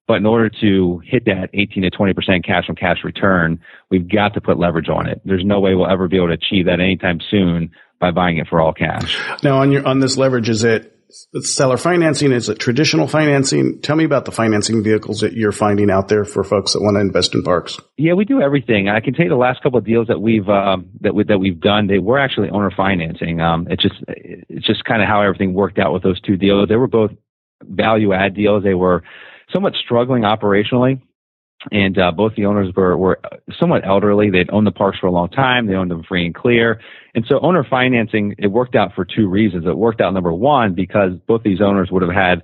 But 0.08 0.16
in 0.16 0.26
order 0.26 0.50
to 0.62 1.02
hit 1.06 1.26
that 1.26 1.50
18 1.54 1.84
to 1.84 1.92
20% 1.92 2.46
cash 2.46 2.66
on 2.68 2.76
cash 2.76 2.98
return, 3.04 3.60
we've 3.90 4.10
got 4.10 4.34
to 4.34 4.42
put 4.42 4.60
leverage 4.60 4.90
on 4.90 5.08
it. 5.08 5.22
There's 5.24 5.46
no 5.46 5.60
way 5.60 5.76
we'll 5.76 5.90
ever 5.90 6.08
be 6.08 6.18
able 6.18 6.28
to 6.28 6.34
achieve 6.34 6.66
that 6.66 6.80
anytime 6.82 7.20
soon 7.32 7.72
by 8.00 8.12
buying 8.12 8.38
it 8.38 8.48
for 8.50 8.60
all 8.60 8.74
cash. 8.74 9.18
Now 9.44 9.60
on 9.60 9.72
your, 9.72 9.88
on 9.88 10.00
this 10.00 10.18
leverage, 10.18 10.50
is 10.50 10.66
it 10.66 10.94
seller 11.42 11.78
financing? 11.78 12.32
Is 12.32 12.50
it 12.50 12.60
traditional 12.60 13.08
financing? 13.08 13.82
Tell 13.82 13.96
me 13.96 14.04
about 14.04 14.26
the 14.26 14.32
financing 14.32 14.84
vehicles 14.84 15.22
that 15.22 15.34
you're 15.34 15.52
finding 15.52 15.90
out 15.90 16.08
there 16.08 16.26
for 16.26 16.44
folks 16.44 16.74
that 16.74 16.82
want 16.82 16.96
to 16.96 17.02
invest 17.02 17.36
in 17.36 17.44
parks. 17.44 17.80
Yeah, 17.98 18.14
we 18.14 18.26
do 18.26 18.42
everything. 18.42 18.90
I 18.90 19.00
can 19.00 19.14
tell 19.14 19.24
you 19.24 19.30
the 19.30 19.36
last 19.36 19.62
couple 19.62 19.80
of 19.80 19.86
deals 19.86 20.08
that 20.08 20.20
we've 20.20 20.48
um, 20.50 20.90
that 21.02 21.14
we, 21.14 21.24
that 21.26 21.40
we've 21.40 21.60
done, 21.60 21.88
they 21.88 22.00
were 22.00 22.20
actually 22.20 22.50
owner 22.50 22.72
financing. 22.76 23.40
Um, 23.40 23.68
it's 23.70 23.84
just 23.84 23.96
it's 24.08 24.66
just 24.66 24.84
kind 24.86 25.02
of 25.02 25.08
how 25.08 25.22
everything 25.22 25.54
worked 25.54 25.80
out 25.80 25.94
with 25.94 26.04
those 26.04 26.20
two 26.22 26.36
deals. 26.36 26.68
They 26.68 26.76
were 26.76 26.88
both 26.88 27.12
value 27.64 28.14
add 28.14 28.36
deals. 28.36 28.64
They 28.64 28.74
were 28.74 29.04
somewhat 29.54 29.74
struggling 29.76 30.24
operationally. 30.24 31.02
And 31.72 31.98
uh, 31.98 32.12
both 32.12 32.36
the 32.36 32.46
owners 32.46 32.74
were, 32.76 32.98
were 32.98 33.22
somewhat 33.58 33.88
elderly. 33.88 34.30
They'd 34.30 34.50
owned 34.52 34.68
the 34.68 34.72
parks 34.72 35.00
for 35.00 35.08
a 35.08 35.12
long 35.12 35.30
time. 35.30 35.66
They 35.66 35.76
owned 35.76 35.92
them 35.92 36.04
free 36.04 36.26
and 36.26 36.36
clear. 36.36 36.82
And 37.16 37.26
so 37.26 37.40
owner 37.40 37.64
financing, 37.64 38.36
it 38.38 38.48
worked 38.48 38.76
out 38.76 38.94
for 38.94 39.06
two 39.06 39.30
reasons. 39.30 39.66
It 39.66 39.78
worked 39.78 40.02
out 40.02 40.14
number 40.14 40.34
one, 40.34 40.74
because 40.74 41.14
both 41.26 41.42
these 41.44 41.62
owners 41.62 41.90
would 41.90 42.02
have 42.02 42.12
had 42.12 42.44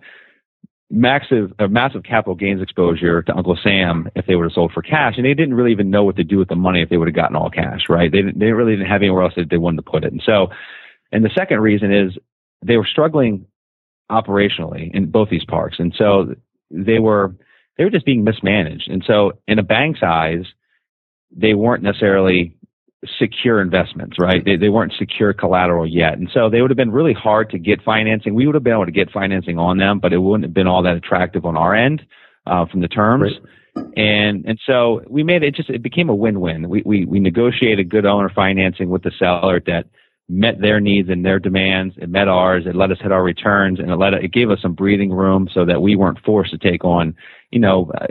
massive, 0.90 1.52
uh, 1.60 1.68
massive 1.68 2.04
capital 2.04 2.34
gains 2.34 2.62
exposure 2.62 3.22
to 3.24 3.36
Uncle 3.36 3.58
Sam 3.62 4.08
if 4.16 4.26
they 4.26 4.36
would 4.36 4.46
have 4.46 4.54
sold 4.54 4.72
for 4.72 4.82
cash. 4.82 5.16
And 5.18 5.26
they 5.26 5.34
didn't 5.34 5.54
really 5.54 5.74
even 5.74 5.90
know 5.90 6.06
what 6.06 6.16
to 6.16 6.24
do 6.24 6.38
with 6.38 6.48
the 6.48 6.56
money 6.56 6.82
if 6.82 6.88
they 6.88 6.96
would 6.96 7.10
have 7.10 7.16
gotten 7.16 7.36
all 7.36 7.50
cash, 7.50 7.90
right? 7.90 8.10
They, 8.10 8.22
they 8.22 8.54
really 8.54 8.78
didn't 8.78 8.90
have 8.90 9.02
anywhere 9.02 9.24
else 9.24 9.34
that 9.36 9.50
they 9.50 9.58
wanted 9.58 9.84
to 9.84 9.92
put 9.92 10.06
it. 10.06 10.14
And 10.14 10.24
so, 10.26 10.48
and 11.12 11.26
the 11.26 11.32
second 11.38 11.60
reason 11.60 11.94
is 11.94 12.18
they 12.66 12.78
were 12.78 12.88
struggling 12.90 13.48
operationally 14.10 14.90
in 14.94 15.12
both 15.12 15.30
these 15.30 15.46
parks. 15.46 15.78
And 15.78 15.94
so 15.98 16.36
they 16.72 17.00
were 17.00 17.36
they 17.78 17.84
were 17.84 17.90
just 17.90 18.06
being 18.06 18.24
mismanaged. 18.24 18.90
And 18.90 19.04
so 19.06 19.34
in 19.48 19.58
a 19.58 19.64
bank's 19.64 20.02
eyes, 20.04 20.46
they 21.32 21.54
weren't 21.54 21.84
necessarily 21.84 22.56
secure 23.18 23.62
investments, 23.62 24.18
right? 24.20 24.44
They, 24.44 24.58
they 24.58 24.68
weren't 24.68 24.94
secure 25.00 25.32
collateral 25.32 25.88
yet. 25.88 26.18
And 26.18 26.30
so 26.34 26.50
they 26.50 26.62
would 26.62 26.70
have 26.70 26.78
been 26.78 26.92
really 26.92 27.14
hard 27.14 27.50
to 27.52 27.58
get 27.58 27.82
financing. 27.82 28.34
We 28.34 28.46
would 28.46 28.56
have 28.56 28.64
been 28.64 28.74
able 28.74 28.86
to 28.86 28.92
get 28.92 29.10
financing 29.12 29.58
on 29.58 29.78
them, 29.78 30.00
but 30.00 30.12
it 30.12 30.18
wouldn't 30.18 30.44
have 30.44 30.54
been 30.54 30.68
all 30.68 30.84
that 30.84 30.98
attractive 30.98 31.46
on 31.46 31.56
our 31.56 31.74
end 31.74 32.06
uh, 32.46 32.66
from 32.66 32.82
the 32.82 32.90
terms. 32.90 33.32
Right. 33.76 33.86
And 33.96 34.46
and 34.46 34.60
so 34.66 35.02
we 35.08 35.24
made 35.24 35.44
it 35.44 35.56
just 35.56 35.70
it 35.70 35.82
became 35.82 36.10
a 36.10 36.16
win-win. 36.16 36.68
We 36.68 36.82
we 36.86 37.06
we 37.06 37.20
negotiated 37.20 37.88
good 37.88 38.06
owner 38.06 38.30
financing 38.30 38.90
with 38.90 39.04
the 39.04 39.12
seller 39.18 39.62
that 39.68 39.86
met 40.30 40.62
their 40.62 40.80
needs 40.80 41.10
and 41.10 41.26
their 41.26 41.40
demands. 41.40 41.96
It 41.98 42.10
met 42.10 42.28
ours. 42.28 42.66
It 42.68 42.76
let 42.76 42.92
us 42.92 43.00
hit 43.02 43.12
our 43.12 43.24
returns 43.24 43.80
and 43.80 43.90
it 43.90 43.96
let 43.96 44.14
it 44.14 44.32
gave 44.32 44.52
us 44.52 44.62
some 44.62 44.74
breathing 44.74 45.12
room 45.12 45.50
so 45.52 45.66
that 45.66 45.82
we 45.82 45.96
weren't 45.96 46.20
forced 46.24 46.52
to 46.52 46.58
take 46.58 46.86
on, 46.86 47.16
you 47.52 47.60
know, 47.60 47.92
uh, 48.00 48.08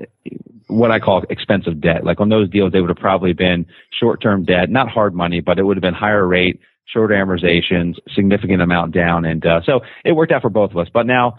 what 0.66 0.90
I 0.90 0.98
call 0.98 1.24
expensive 1.30 1.80
debt. 1.80 2.04
Like 2.04 2.20
on 2.20 2.28
those 2.28 2.50
deals, 2.50 2.72
they 2.72 2.80
would 2.80 2.90
have 2.90 2.98
probably 2.98 3.32
been 3.32 3.66
short-term 3.98 4.44
debt, 4.44 4.68
not 4.68 4.88
hard 4.88 5.14
money, 5.14 5.40
but 5.40 5.58
it 5.58 5.62
would 5.62 5.76
have 5.76 5.82
been 5.82 5.94
higher 5.94 6.26
rate, 6.26 6.60
shorter 6.84 7.14
amortizations, 7.14 7.94
significant 8.14 8.60
amount 8.60 8.92
down. 8.92 9.24
And, 9.24 9.46
uh, 9.46 9.60
so 9.64 9.80
it 10.04 10.12
worked 10.12 10.32
out 10.32 10.42
for 10.42 10.50
both 10.50 10.72
of 10.72 10.76
us. 10.76 10.88
But 10.92 11.06
now 11.06 11.38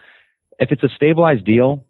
if 0.59 0.71
it's 0.71 0.83
a 0.83 0.89
stabilized 0.89 1.45
deal, 1.45 1.85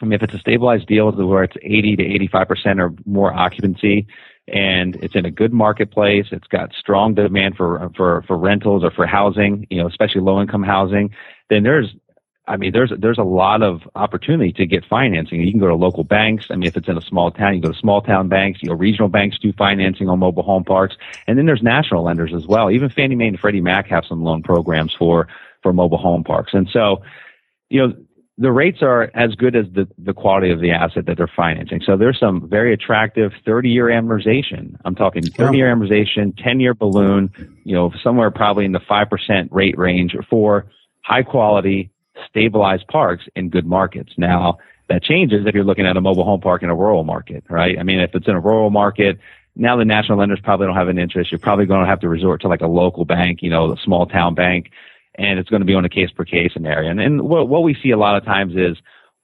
I 0.00 0.04
mean, 0.04 0.14
if 0.14 0.22
it's 0.22 0.34
a 0.34 0.38
stabilized 0.38 0.88
deal 0.88 1.12
where 1.12 1.44
it's 1.44 1.56
80 1.62 1.96
to 1.96 2.28
85% 2.28 2.80
or 2.80 2.92
more 3.06 3.32
occupancy, 3.32 4.08
and 4.48 4.96
it's 4.96 5.14
in 5.14 5.24
a 5.24 5.30
good 5.30 5.52
marketplace. 5.52 6.26
It's 6.32 6.46
got 6.48 6.72
strong 6.74 7.14
demand 7.14 7.56
for 7.56 7.90
for 7.96 8.22
for 8.22 8.36
rentals 8.36 8.84
or 8.84 8.90
for 8.90 9.06
housing, 9.06 9.66
you 9.70 9.80
know, 9.80 9.86
especially 9.86 10.20
low 10.20 10.40
income 10.40 10.62
housing. 10.62 11.14
Then 11.48 11.62
there's 11.62 11.94
I 12.46 12.56
mean, 12.56 12.72
there's 12.72 12.92
there's 12.98 13.18
a 13.18 13.24
lot 13.24 13.62
of 13.62 13.82
opportunity 13.94 14.52
to 14.54 14.66
get 14.66 14.84
financing. 14.84 15.40
You 15.40 15.52
can 15.52 15.60
go 15.60 15.68
to 15.68 15.76
local 15.76 16.02
banks. 16.02 16.46
I 16.50 16.56
mean, 16.56 16.66
if 16.66 16.76
it's 16.76 16.88
in 16.88 16.98
a 16.98 17.02
small 17.02 17.30
town, 17.30 17.54
you 17.54 17.62
go 17.62 17.70
to 17.70 17.78
small 17.78 18.02
town 18.02 18.28
banks. 18.28 18.60
You 18.62 18.70
know, 18.70 18.74
regional 18.74 19.08
banks 19.08 19.38
do 19.38 19.52
financing 19.52 20.08
on 20.08 20.18
mobile 20.18 20.42
home 20.42 20.64
parks, 20.64 20.96
and 21.28 21.38
then 21.38 21.46
there's 21.46 21.62
national 21.62 22.02
lenders 22.02 22.34
as 22.34 22.46
well. 22.46 22.70
Even 22.70 22.90
Fannie 22.90 23.14
Mae 23.14 23.28
and 23.28 23.38
Freddie 23.38 23.60
Mac 23.60 23.86
have 23.88 24.04
some 24.08 24.24
loan 24.24 24.42
programs 24.42 24.92
for 24.98 25.28
for 25.62 25.72
mobile 25.72 25.98
home 25.98 26.24
parks. 26.24 26.52
And 26.52 26.68
so, 26.72 27.02
you 27.70 27.86
know, 27.86 27.94
the 28.38 28.50
rates 28.50 28.78
are 28.80 29.10
as 29.14 29.34
good 29.34 29.54
as 29.54 29.66
the, 29.72 29.86
the 29.98 30.14
quality 30.14 30.50
of 30.50 30.60
the 30.60 30.70
asset 30.70 31.06
that 31.06 31.18
they're 31.18 31.30
financing. 31.36 31.80
So 31.84 31.96
there's 31.96 32.18
some 32.18 32.48
very 32.48 32.72
attractive 32.72 33.32
30 33.44 33.68
year 33.68 33.86
amortization. 33.86 34.76
I'm 34.84 34.94
talking 34.94 35.22
30 35.22 35.58
year 35.58 35.74
amortization, 35.74 36.34
10 36.42 36.60
year 36.60 36.74
balloon, 36.74 37.30
you 37.64 37.74
know, 37.74 37.92
somewhere 38.02 38.30
probably 38.30 38.64
in 38.64 38.72
the 38.72 38.80
5% 38.80 39.48
rate 39.50 39.76
range 39.76 40.16
for 40.30 40.66
high 41.02 41.22
quality, 41.22 41.90
stabilized 42.28 42.86
parks 42.88 43.24
in 43.36 43.50
good 43.50 43.66
markets. 43.66 44.12
Now 44.16 44.58
that 44.88 45.02
changes 45.02 45.46
if 45.46 45.54
you're 45.54 45.64
looking 45.64 45.86
at 45.86 45.96
a 45.96 46.00
mobile 46.00 46.24
home 46.24 46.40
park 46.40 46.62
in 46.62 46.70
a 46.70 46.74
rural 46.74 47.04
market, 47.04 47.44
right? 47.50 47.78
I 47.78 47.82
mean, 47.82 48.00
if 48.00 48.14
it's 48.14 48.28
in 48.28 48.34
a 48.34 48.40
rural 48.40 48.70
market, 48.70 49.18
now 49.56 49.76
the 49.76 49.84
national 49.84 50.18
lenders 50.18 50.40
probably 50.42 50.66
don't 50.66 50.76
have 50.76 50.88
an 50.88 50.98
interest. 50.98 51.30
You're 51.30 51.38
probably 51.38 51.66
going 51.66 51.80
to 51.80 51.86
have 51.86 52.00
to 52.00 52.08
resort 52.08 52.40
to 52.42 52.48
like 52.48 52.62
a 52.62 52.66
local 52.66 53.04
bank, 53.04 53.42
you 53.42 53.50
know, 53.50 53.72
a 53.72 53.76
small 53.76 54.06
town 54.06 54.34
bank 54.34 54.70
and 55.16 55.38
it's 55.38 55.48
going 55.48 55.60
to 55.60 55.66
be 55.66 55.74
on 55.74 55.84
a 55.84 55.88
case 55.88 56.10
per 56.10 56.24
case 56.24 56.52
scenario. 56.52 56.90
And, 56.90 57.00
and 57.00 57.22
what, 57.22 57.48
what 57.48 57.62
we 57.62 57.76
see 57.82 57.90
a 57.90 57.98
lot 57.98 58.16
of 58.16 58.24
times 58.24 58.54
is 58.56 58.76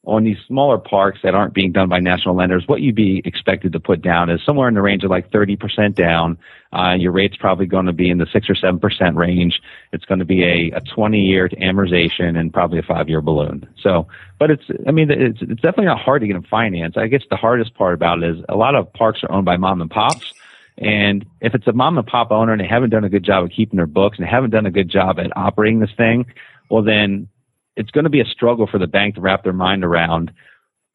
on 0.09 0.25
these 0.25 0.39
smaller 0.47 0.79
parks 0.79 1.19
that 1.23 1.35
aren't 1.35 1.53
being 1.53 1.71
done 1.71 1.89
by 1.89 1.99
national 1.99 2.35
lenders, 2.35 2.65
what 2.67 2.81
you'd 2.81 2.95
be 2.95 3.21
expected 3.27 3.73
to 3.73 3.81
put 3.81 4.01
down 4.01 4.31
is 4.31 4.41
somewhere 4.45 4.67
in 4.67 4.75
the 4.75 4.81
range 4.81 5.05
of 5.05 5.11
like 5.11 5.31
30% 5.31 5.95
down. 5.95 6.39
Uh, 6.73 6.95
your 6.95 7.13
rate's 7.13 7.37
probably 7.37 7.67
going 7.67 7.85
to 7.85 7.93
be 7.93 8.09
in 8.09 8.17
the 8.17 8.27
6 8.33 8.49
or 8.49 8.55
7% 8.55 9.17
range. 9.17 9.61
It's 9.93 10.07
going 10.07 10.21
to 10.21 10.25
be 10.25 10.45
a, 10.45 10.77
a 10.77 10.81
20 10.81 11.19
year 11.21 11.49
amortization 11.51 12.39
and 12.39 12.53
probably 12.53 12.79
a 12.79 12.83
five 12.83 13.09
year 13.09 13.21
balloon. 13.21 13.69
So, 13.83 14.07
but 14.39 14.51
it's, 14.51 14.65
I 14.87 14.93
mean, 14.93 15.11
it's, 15.11 15.43
it's 15.43 15.61
definitely 15.61 15.87
not 15.87 16.01
hard 16.01 16.23
to 16.23 16.27
get 16.27 16.35
them 16.35 16.47
financed. 16.49 16.97
I 16.97 17.09
guess 17.09 17.23
the 17.29 17.37
hardest 17.37 17.75
part 17.75 17.93
about 17.93 18.23
it 18.23 18.39
is 18.39 18.45
a 18.49 18.57
lot 18.57 18.77
of 18.77 18.91
parks 18.95 19.23
are 19.25 19.33
owned 19.33 19.45
by 19.45 19.59
mom 19.59 19.83
and 19.83 19.91
pops. 19.91 20.33
And 20.81 21.27
if 21.41 21.55
it's 21.55 21.67
a 21.67 21.73
mom 21.73 21.99
and 21.99 22.07
pop 22.07 22.31
owner 22.31 22.53
and 22.53 22.61
they 22.61 22.67
haven't 22.67 22.91
done 22.91 23.05
a 23.05 23.09
good 23.09 23.25
job 23.25 23.45
of 23.45 23.51
keeping 23.51 23.77
their 23.77 23.87
books 23.87 24.19
and 24.19 24.27
they 24.27 24.31
haven't 24.31 24.51
done 24.51 24.67
a 24.67 24.71
good 24.71 24.89
job 24.89 25.19
at 25.19 25.37
operating 25.37 25.81
this 25.81 25.91
thing, 25.97 26.27
well, 26.71 26.83
then 26.83 27.29
it's 27.77 27.91
going 27.91 28.05
to 28.05 28.11
be 28.11 28.21
a 28.21 28.25
struggle 28.25 28.67
for 28.67 28.79
the 28.79 28.87
bank 28.87 29.17
to 29.17 29.21
wrap 29.21 29.45
their 29.45 29.53
mind 29.53 29.85
around 29.85 30.33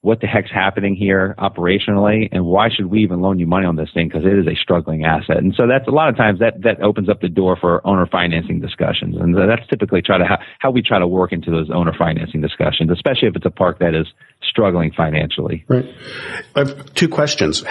what 0.04 0.20
the 0.20 0.28
heck's 0.28 0.52
happening 0.52 0.98
here 0.98 1.34
operationally 1.40 2.28
and 2.34 2.44
why 2.46 2.68
should 2.70 2.88
we 2.88 3.00
even 3.04 3.22
loan 3.22 3.40
you 3.40 3.48
money 3.48 3.66
on 3.66 3.78
this 3.78 3.88
thing 3.94 4.10
because 4.10 4.26
it 4.26 4.38
is 4.38 4.46
a 4.46 4.54
struggling 4.62 5.06
asset. 5.06 5.38
And 5.38 5.56
so 5.56 5.66
that's 5.66 5.88
a 5.88 5.92
lot 5.92 6.10
of 6.10 6.18
times 6.18 6.40
that 6.40 6.62
that 6.64 6.82
opens 6.82 7.08
up 7.08 7.22
the 7.22 7.30
door 7.30 7.56
for 7.56 7.80
owner 7.88 8.06
financing 8.06 8.60
discussions. 8.60 9.16
And 9.16 9.34
that's 9.34 9.66
typically 9.70 10.02
try 10.02 10.18
to 10.18 10.26
how, 10.26 10.40
how 10.60 10.72
we 10.72 10.82
try 10.82 11.00
to 11.00 11.08
work 11.08 11.32
into 11.32 11.52
those 11.52 11.70
owner 11.74 11.94
financing 11.98 12.42
discussions 12.42 12.92
especially 12.92 13.30
if 13.30 13.36
it's 13.38 13.46
a 13.46 13.50
park 13.50 13.80
that 13.80 13.96
is 13.96 14.06
struggling 14.42 14.92
financially. 14.92 15.64
Right. 15.70 15.86
I 16.54 16.60
have 16.60 16.94
two 16.94 17.08
questions. 17.08 17.64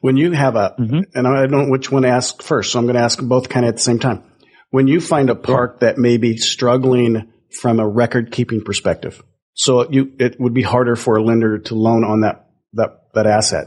When 0.00 0.16
you 0.16 0.32
have 0.32 0.56
a 0.56 0.74
mm-hmm. 0.78 1.00
and 1.14 1.28
i 1.28 1.46
don't 1.46 1.50
know 1.50 1.66
which 1.68 1.92
one 1.92 2.02
to 2.02 2.08
ask 2.08 2.40
first 2.40 2.72
so 2.72 2.78
i'm 2.78 2.86
going 2.86 2.96
to 2.96 3.02
ask 3.02 3.20
both 3.20 3.50
kind 3.50 3.66
of 3.66 3.68
at 3.68 3.74
the 3.76 3.82
same 3.82 3.98
time. 3.98 4.22
When 4.70 4.88
you 4.88 5.02
find 5.02 5.28
a 5.28 5.34
park 5.34 5.80
that 5.80 5.98
may 5.98 6.16
be 6.16 6.38
struggling 6.38 7.30
from 7.50 7.78
a 7.78 7.86
record 7.86 8.32
keeping 8.32 8.62
perspective. 8.62 9.22
So 9.58 9.90
you, 9.90 10.12
it 10.20 10.40
would 10.40 10.54
be 10.54 10.62
harder 10.62 10.94
for 10.94 11.16
a 11.16 11.22
lender 11.22 11.58
to 11.58 11.74
loan 11.74 12.04
on 12.04 12.20
that, 12.20 12.48
that, 12.74 13.00
that 13.14 13.26
asset. 13.26 13.66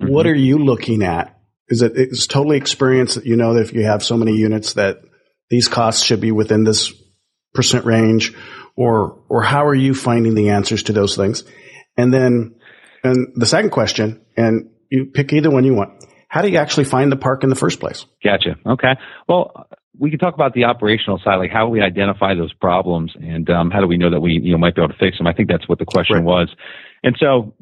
Mm-hmm. 0.00 0.12
What 0.12 0.28
are 0.28 0.34
you 0.34 0.58
looking 0.58 1.02
at? 1.02 1.36
Is 1.68 1.82
it, 1.82 1.92
it's 1.96 2.28
totally 2.28 2.56
experience 2.56 3.16
that 3.16 3.26
you 3.26 3.36
know 3.36 3.54
that 3.54 3.62
if 3.62 3.72
you 3.72 3.84
have 3.84 4.04
so 4.04 4.16
many 4.16 4.36
units 4.36 4.74
that 4.74 5.02
these 5.50 5.66
costs 5.66 6.04
should 6.04 6.20
be 6.20 6.30
within 6.30 6.62
this 6.62 6.92
percent 7.52 7.84
range 7.84 8.32
or, 8.76 9.20
or 9.28 9.42
how 9.42 9.66
are 9.66 9.74
you 9.74 9.92
finding 9.92 10.34
the 10.34 10.50
answers 10.50 10.84
to 10.84 10.92
those 10.92 11.16
things? 11.16 11.42
And 11.96 12.14
then, 12.14 12.54
and 13.02 13.32
the 13.34 13.46
second 13.46 13.70
question, 13.70 14.24
and 14.36 14.70
you 14.88 15.06
pick 15.06 15.32
either 15.32 15.50
one 15.50 15.64
you 15.64 15.74
want. 15.74 16.04
How 16.28 16.42
do 16.42 16.48
you 16.48 16.58
actually 16.58 16.84
find 16.84 17.10
the 17.10 17.16
park 17.16 17.42
in 17.42 17.50
the 17.50 17.56
first 17.56 17.80
place? 17.80 18.06
Gotcha. 18.22 18.54
Okay. 18.64 18.94
Well, 19.28 19.66
we 19.98 20.10
can 20.10 20.18
talk 20.18 20.34
about 20.34 20.54
the 20.54 20.64
operational 20.64 21.20
side, 21.22 21.36
like 21.36 21.50
how 21.50 21.68
we 21.68 21.80
identify 21.80 22.34
those 22.34 22.52
problems 22.52 23.12
and 23.20 23.50
um, 23.50 23.70
how 23.70 23.80
do 23.80 23.86
we 23.86 23.96
know 23.96 24.10
that 24.10 24.20
we 24.20 24.40
you 24.42 24.52
know 24.52 24.58
might 24.58 24.74
be 24.74 24.82
able 24.82 24.92
to 24.92 24.98
fix 24.98 25.18
them. 25.18 25.26
I 25.26 25.32
think 25.32 25.48
that's 25.48 25.68
what 25.68 25.78
the 25.78 25.84
question 25.84 26.16
right. 26.16 26.24
was. 26.24 26.54
And 27.02 27.16
so, 27.18 27.54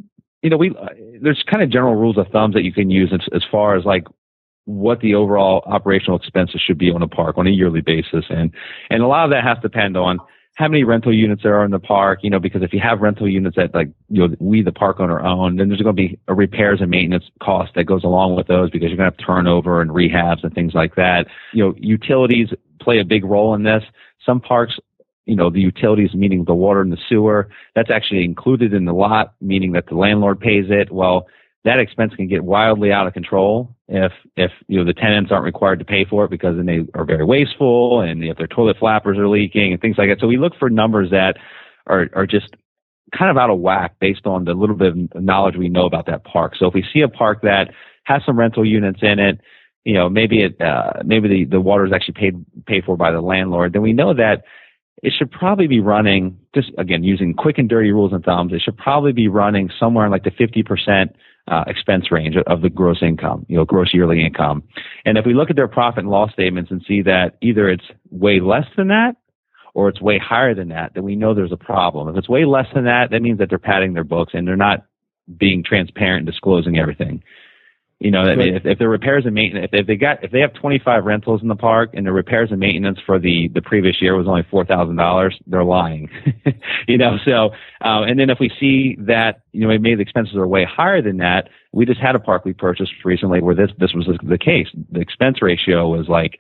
you 0.42 0.50
know, 0.50 0.56
we 0.56 0.74
there's 1.22 1.42
kind 1.50 1.62
of 1.62 1.70
general 1.70 1.94
rules 1.94 2.18
of 2.18 2.28
thumbs 2.28 2.54
that 2.54 2.62
you 2.62 2.72
can 2.72 2.90
use 2.90 3.12
as, 3.12 3.20
as 3.34 3.42
far 3.50 3.76
as 3.76 3.84
like 3.84 4.04
what 4.66 5.00
the 5.00 5.14
overall 5.14 5.62
operational 5.66 6.18
expenses 6.18 6.60
should 6.64 6.76
be 6.76 6.90
on 6.90 7.02
a 7.02 7.08
park 7.08 7.38
on 7.38 7.46
a 7.46 7.50
yearly 7.50 7.80
basis, 7.80 8.26
and 8.28 8.52
and 8.90 9.02
a 9.02 9.06
lot 9.06 9.24
of 9.24 9.30
that 9.30 9.44
has 9.44 9.56
to 9.58 9.62
depend 9.62 9.96
on 9.96 10.18
how 10.58 10.66
many 10.66 10.82
rental 10.82 11.14
units 11.14 11.44
there 11.44 11.54
are 11.54 11.64
in 11.64 11.70
the 11.70 11.78
park, 11.78 12.18
you 12.22 12.28
know, 12.28 12.40
because 12.40 12.64
if 12.64 12.72
you 12.72 12.80
have 12.80 13.00
rental 13.00 13.28
units 13.28 13.54
that 13.54 13.72
like, 13.72 13.88
you 14.08 14.26
know, 14.26 14.34
we, 14.40 14.60
the 14.60 14.72
park 14.72 14.98
owner 14.98 15.20
own, 15.20 15.54
then 15.54 15.68
there's 15.68 15.80
going 15.80 15.94
to 15.94 16.02
be 16.02 16.18
a 16.26 16.34
repairs 16.34 16.80
and 16.80 16.90
maintenance 16.90 17.26
cost 17.40 17.76
that 17.76 17.84
goes 17.84 18.02
along 18.02 18.34
with 18.34 18.48
those 18.48 18.68
because 18.68 18.88
you're 18.88 18.96
going 18.96 19.08
to 19.08 19.16
have 19.16 19.24
turnover 19.24 19.80
and 19.80 19.92
rehabs 19.92 20.42
and 20.42 20.52
things 20.52 20.74
like 20.74 20.96
that. 20.96 21.28
You 21.52 21.62
know, 21.62 21.74
utilities 21.78 22.48
play 22.80 22.98
a 22.98 23.04
big 23.04 23.24
role 23.24 23.54
in 23.54 23.62
this. 23.62 23.84
Some 24.26 24.40
parks, 24.40 24.80
you 25.26 25.36
know, 25.36 25.48
the 25.48 25.60
utilities, 25.60 26.12
meaning 26.12 26.44
the 26.44 26.54
water 26.54 26.80
and 26.80 26.90
the 26.90 26.98
sewer, 27.08 27.48
that's 27.76 27.90
actually 27.90 28.24
included 28.24 28.74
in 28.74 28.84
the 28.84 28.92
lot, 28.92 29.34
meaning 29.40 29.70
that 29.72 29.86
the 29.86 29.94
landlord 29.94 30.40
pays 30.40 30.64
it. 30.70 30.90
Well, 30.90 31.28
that 31.64 31.80
expense 31.80 32.14
can 32.14 32.28
get 32.28 32.44
wildly 32.44 32.92
out 32.92 33.06
of 33.06 33.12
control 33.12 33.74
if 33.88 34.12
if 34.36 34.52
you 34.68 34.78
know 34.78 34.84
the 34.84 34.94
tenants 34.94 35.32
aren't 35.32 35.44
required 35.44 35.78
to 35.78 35.84
pay 35.84 36.04
for 36.04 36.24
it 36.24 36.30
because 36.30 36.56
then 36.56 36.66
they 36.66 36.86
are 36.94 37.04
very 37.04 37.24
wasteful 37.24 38.00
and 38.00 38.22
if 38.24 38.36
their 38.36 38.46
toilet 38.46 38.76
flappers 38.78 39.18
are 39.18 39.28
leaking 39.28 39.72
and 39.72 39.80
things 39.80 39.96
like 39.98 40.08
that. 40.08 40.20
So 40.20 40.26
we 40.26 40.36
look 40.36 40.54
for 40.58 40.70
numbers 40.70 41.10
that 41.10 41.36
are 41.86 42.08
are 42.14 42.26
just 42.26 42.54
kind 43.16 43.30
of 43.30 43.36
out 43.36 43.50
of 43.50 43.58
whack 43.58 43.94
based 44.00 44.26
on 44.26 44.44
the 44.44 44.54
little 44.54 44.76
bit 44.76 44.92
of 44.92 45.22
knowledge 45.22 45.56
we 45.56 45.68
know 45.68 45.86
about 45.86 46.06
that 46.06 46.24
park. 46.24 46.54
So 46.56 46.66
if 46.66 46.74
we 46.74 46.84
see 46.92 47.00
a 47.00 47.08
park 47.08 47.42
that 47.42 47.72
has 48.04 48.22
some 48.24 48.38
rental 48.38 48.64
units 48.64 49.00
in 49.02 49.18
it, 49.18 49.40
you 49.84 49.94
know, 49.94 50.08
maybe 50.08 50.42
it 50.42 50.60
uh, 50.60 51.02
maybe 51.04 51.28
the 51.28 51.44
the 51.44 51.60
water 51.60 51.86
is 51.86 51.92
actually 51.92 52.14
paid 52.14 52.44
paid 52.66 52.84
for 52.84 52.96
by 52.96 53.10
the 53.10 53.20
landlord, 53.20 53.72
then 53.72 53.82
we 53.82 53.92
know 53.92 54.14
that 54.14 54.44
it 55.02 55.12
should 55.16 55.30
probably 55.30 55.66
be 55.66 55.80
running 55.80 56.38
just 56.54 56.70
again 56.78 57.04
using 57.04 57.34
quick 57.34 57.58
and 57.58 57.68
dirty 57.68 57.90
rules 57.90 58.12
and 58.12 58.24
thumbs. 58.24 58.52
It 58.52 58.62
should 58.62 58.76
probably 58.76 59.12
be 59.12 59.28
running 59.28 59.70
somewhere 59.78 60.04
in 60.04 60.12
like 60.12 60.24
the 60.24 60.30
50% 60.30 61.14
uh, 61.50 61.64
expense 61.66 62.10
range 62.10 62.36
of 62.46 62.60
the 62.60 62.70
gross 62.70 63.02
income, 63.02 63.46
you 63.48 63.56
know, 63.56 63.64
gross 63.64 63.92
yearly 63.94 64.24
income. 64.24 64.62
And 65.04 65.16
if 65.16 65.24
we 65.24 65.34
look 65.34 65.50
at 65.50 65.56
their 65.56 65.68
profit 65.68 66.00
and 66.00 66.10
loss 66.10 66.32
statements 66.32 66.70
and 66.70 66.82
see 66.86 67.02
that 67.02 67.36
either 67.40 67.68
it's 67.68 67.84
way 68.10 68.40
less 68.40 68.66
than 68.76 68.88
that 68.88 69.16
or 69.74 69.88
it's 69.88 70.00
way 70.00 70.18
higher 70.18 70.54
than 70.54 70.68
that, 70.68 70.92
then 70.94 71.04
we 71.04 71.16
know 71.16 71.34
there's 71.34 71.52
a 71.52 71.56
problem. 71.56 72.08
If 72.08 72.16
it's 72.16 72.28
way 72.28 72.44
less 72.44 72.66
than 72.74 72.84
that, 72.84 73.10
that 73.10 73.22
means 73.22 73.38
that 73.38 73.48
they're 73.48 73.58
padding 73.58 73.94
their 73.94 74.04
books 74.04 74.32
and 74.34 74.46
they're 74.46 74.56
not 74.56 74.84
being 75.36 75.62
transparent 75.62 76.18
and 76.18 76.26
disclosing 76.26 76.78
everything. 76.78 77.22
You 78.00 78.12
know, 78.12 78.20
I 78.20 78.36
mean, 78.36 78.54
if, 78.54 78.64
if 78.64 78.78
the 78.78 78.86
repairs 78.86 79.24
and 79.26 79.34
maintenance, 79.34 79.70
if 79.72 79.88
they 79.88 79.96
got, 79.96 80.22
if 80.22 80.30
they 80.30 80.38
have 80.38 80.54
25 80.54 81.04
rentals 81.04 81.42
in 81.42 81.48
the 81.48 81.56
park 81.56 81.90
and 81.94 82.06
the 82.06 82.12
repairs 82.12 82.52
and 82.52 82.60
maintenance 82.60 83.00
for 83.04 83.18
the, 83.18 83.48
the 83.48 83.60
previous 83.60 84.00
year 84.00 84.14
was 84.14 84.28
only 84.28 84.44
$4,000, 84.44 85.32
they're 85.48 85.64
lying. 85.64 86.08
you 86.86 86.96
know, 86.96 87.16
so, 87.24 87.50
uh, 87.84 88.02
and 88.02 88.20
then 88.20 88.30
if 88.30 88.38
we 88.38 88.52
see 88.60 88.96
that, 89.00 89.40
you 89.50 89.62
know, 89.62 89.66
maybe 89.66 89.96
the 89.96 90.02
expenses 90.02 90.36
are 90.36 90.46
way 90.46 90.64
higher 90.64 91.02
than 91.02 91.16
that, 91.16 91.48
we 91.72 91.84
just 91.86 92.00
had 92.00 92.14
a 92.14 92.20
park 92.20 92.44
we 92.44 92.52
purchased 92.52 92.92
recently 93.04 93.40
where 93.40 93.56
this, 93.56 93.72
this 93.78 93.92
was 93.94 94.06
the 94.22 94.38
case. 94.38 94.68
The 94.92 95.00
expense 95.00 95.42
ratio 95.42 95.88
was 95.88 96.06
like 96.06 96.38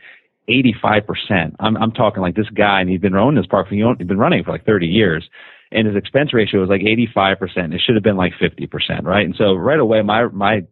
85%. 0.48 1.56
I'm, 1.58 1.76
I'm 1.76 1.90
talking 1.90 2.22
like 2.22 2.36
this 2.36 2.50
guy 2.50 2.82
and 2.82 2.88
he's 2.88 3.00
been 3.00 3.16
owning 3.16 3.34
this 3.34 3.48
park 3.48 3.68
for, 3.68 3.74
he's 3.74 4.06
been 4.06 4.16
running 4.16 4.44
for 4.44 4.52
like 4.52 4.64
30 4.64 4.86
years 4.86 5.28
and 5.70 5.86
his 5.86 5.96
expense 5.96 6.32
ratio 6.32 6.60
was 6.60 6.70
like 6.70 6.80
85%. 6.80 7.74
It 7.74 7.82
should 7.84 7.94
have 7.94 8.02
been 8.02 8.16
like 8.16 8.32
50%, 8.40 9.04
right? 9.04 9.24
And 9.24 9.34
so 9.36 9.54
right 9.54 9.78
away, 9.78 10.00
my, 10.02 10.26
my, 10.28 10.62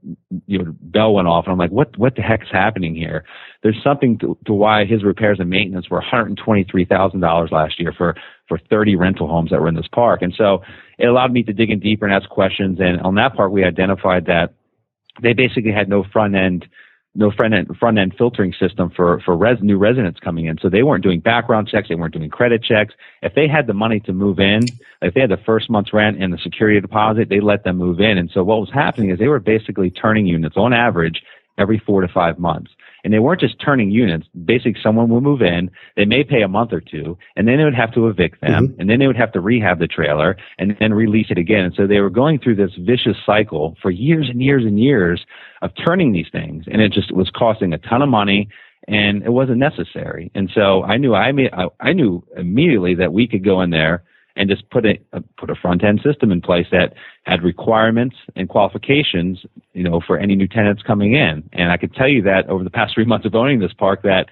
you 0.47 0.59
know, 0.59 0.75
bell 0.81 1.13
went 1.13 1.29
off 1.29 1.45
and 1.45 1.53
I'm 1.53 1.59
like, 1.59 1.71
what, 1.71 1.97
what 1.99 2.17
the 2.17 2.23
heck 2.23 2.43
is 2.43 2.49
happening 2.51 2.95
here? 2.95 3.25
There's 3.63 3.81
something 3.85 4.19
to, 4.21 4.39
to 4.47 4.55
why 4.55 4.87
his 4.87 5.05
repairs 5.05 5.39
and 5.39 5.51
maintenance 5.51 5.91
were 5.91 6.03
$123,000 6.03 7.53
last 7.53 7.79
year 7.79 7.93
for, 7.97 8.15
for 8.49 8.59
30 8.71 8.97
rental 8.97 9.29
homes 9.29 9.51
that 9.51 9.61
were 9.61 9.69
in 9.69 9.75
this 9.75 9.89
park. 9.93 10.23
And 10.23 10.35
so 10.37 10.63
it 10.99 11.07
allowed 11.07 11.33
me 11.33 11.43
to 11.43 11.53
dig 11.53 11.71
in 11.71 11.79
deeper 11.79 12.07
and 12.07 12.15
ask 12.15 12.31
questions. 12.31 12.79
And 12.81 13.01
on 13.03 13.17
that 13.17 13.35
part, 13.35 13.53
we 13.53 13.65
identified 13.65 14.27
that 14.27 14.55
they 15.23 15.35
basically 15.35 15.73
had 15.73 15.89
no 15.89 16.05
front 16.11 16.35
end 16.35 16.67
no 17.17 17.31
front 17.31 17.55
end 17.55 17.69
front 17.79 17.99
end 17.99 18.15
filtering 18.17 18.53
system 18.59 18.91
for 18.95 19.21
for 19.25 19.37
res, 19.37 19.59
new 19.61 19.79
residents 19.79 20.21
coming 20.21 20.47
in. 20.47 20.59
So 20.61 20.69
they 20.69 20.83
weren't 20.83 21.03
doing 21.03 21.21
background 21.21 21.69
checks, 21.69 21.89
they 21.89 21.95
weren't 21.95 22.15
doing 22.15 22.31
credit 22.31 22.63
checks. 22.63 22.95
If 23.23 23.35
they 23.35 23.49
had 23.49 23.67
the 23.67 23.75
money 23.75 24.01
to 24.01 24.13
move 24.13 24.39
in, 24.39 24.79
if 25.03 25.15
they 25.15 25.21
had 25.21 25.31
the 25.31 25.39
first 25.45 25.71
month's 25.71 25.93
rent 25.93 26.23
and 26.23 26.33
the 26.33 26.39
security 26.39 26.81
deposit, 26.81 27.29
they 27.29 27.41
let 27.41 27.65
them 27.65 27.79
move 27.79 28.01
in. 28.01 28.19
And 28.19 28.31
so 28.33 28.43
what 28.45 28.61
was 28.61 28.71
happening 28.73 29.11
is 29.11 29.19
they 29.19 29.29
were 29.29 29.41
basically 29.41 29.91
turning 29.91 30.27
units 30.27 30.57
on 30.57 30.73
average 30.73 31.23
every 31.59 31.83
four 31.85 32.03
to 32.03 32.09
five 32.09 32.39
months. 32.39 32.71
And 33.07 33.15
they 33.15 33.21
weren't 33.21 33.41
just 33.41 33.61
turning 33.61 33.93
units. 33.93 34.27
Basically, 34.45 34.75
someone 34.83 35.09
would 35.11 35.23
move 35.23 35.41
in, 35.41 35.71
they 35.95 36.05
may 36.05 36.25
pay 36.25 36.43
a 36.43 36.49
month 36.49 36.73
or 36.73 36.81
two, 36.81 37.17
and 37.37 37.47
then 37.47 37.57
they 37.57 37.63
would 37.63 37.73
have 37.73 37.95
to 37.95 38.09
evict 38.09 38.41
them, 38.41 38.67
mm-hmm. 38.67 38.81
and 38.81 38.91
then 38.91 38.99
they 38.99 39.07
would 39.07 39.17
have 39.17 39.31
to 39.35 39.41
rehab 39.41 39.79
the 39.79 39.87
trailer 39.87 40.37
and 40.59 40.77
then 40.81 40.93
release 40.93 41.29
it 41.31 41.39
again. 41.39 41.67
And 41.67 41.75
so 41.77 41.87
they 41.87 42.01
were 42.01 42.11
going 42.11 42.41
through 42.41 42.57
this 42.57 42.73
vicious 42.77 43.17
cycle 43.25 43.77
for 43.81 43.93
years 43.93 44.29
and 44.29 44.43
years 44.43 44.65
and 44.65 44.81
years 44.81 45.25
of 45.63 45.71
turning 45.87 46.13
these 46.13 46.27
things. 46.33 46.65
And 46.67 46.83
it 46.83 46.91
just 46.91 47.13
was 47.13 47.31
costing 47.31 47.73
a 47.73 47.79
ton 47.79 48.03
of 48.03 48.09
money 48.09 48.49
and 48.89 49.23
it 49.23 49.31
wasn't 49.31 49.59
necessary. 49.59 50.33
And 50.35 50.51
so 50.53 50.83
I 50.83 50.97
knew 50.97 51.15
I, 51.15 51.31
made, 51.31 51.51
I, 51.53 51.67
I 51.79 51.93
knew 51.93 52.25
immediately 52.37 52.97
that 52.97 53.13
we 53.13 53.29
could 53.29 53.45
go 53.45 53.61
in 53.61 53.71
there 53.71 54.03
and 54.37 54.49
just 54.51 54.69
put 54.71 54.85
a, 54.85 54.99
a 55.13 55.21
put 55.39 55.51
a 55.51 55.55
front 55.55 55.83
end 55.83 56.01
system 56.05 56.31
in 56.31 56.41
place 56.41 56.67
that 56.71 56.93
had 57.25 57.43
requirements 57.43 58.17
and 58.37 58.49
qualifications, 58.49 59.45
you 59.73 59.83
know, 59.83 60.01
for 60.07 60.19
any 60.19 60.37
new 60.37 60.47
tenants 60.47 60.83
coming 60.83 61.15
in. 61.15 61.49
And 61.53 61.73
I 61.73 61.77
could 61.77 61.95
tell 61.95 62.09
you 62.09 62.23
that 62.23 62.49
over 62.49 62.63
the 62.63 62.71
past 62.71 62.95
three 62.95 63.07
months 63.07 63.27
of 63.27 63.35
owning 63.35 63.61
this 63.61 63.73
park, 63.73 64.03
that 64.03 64.27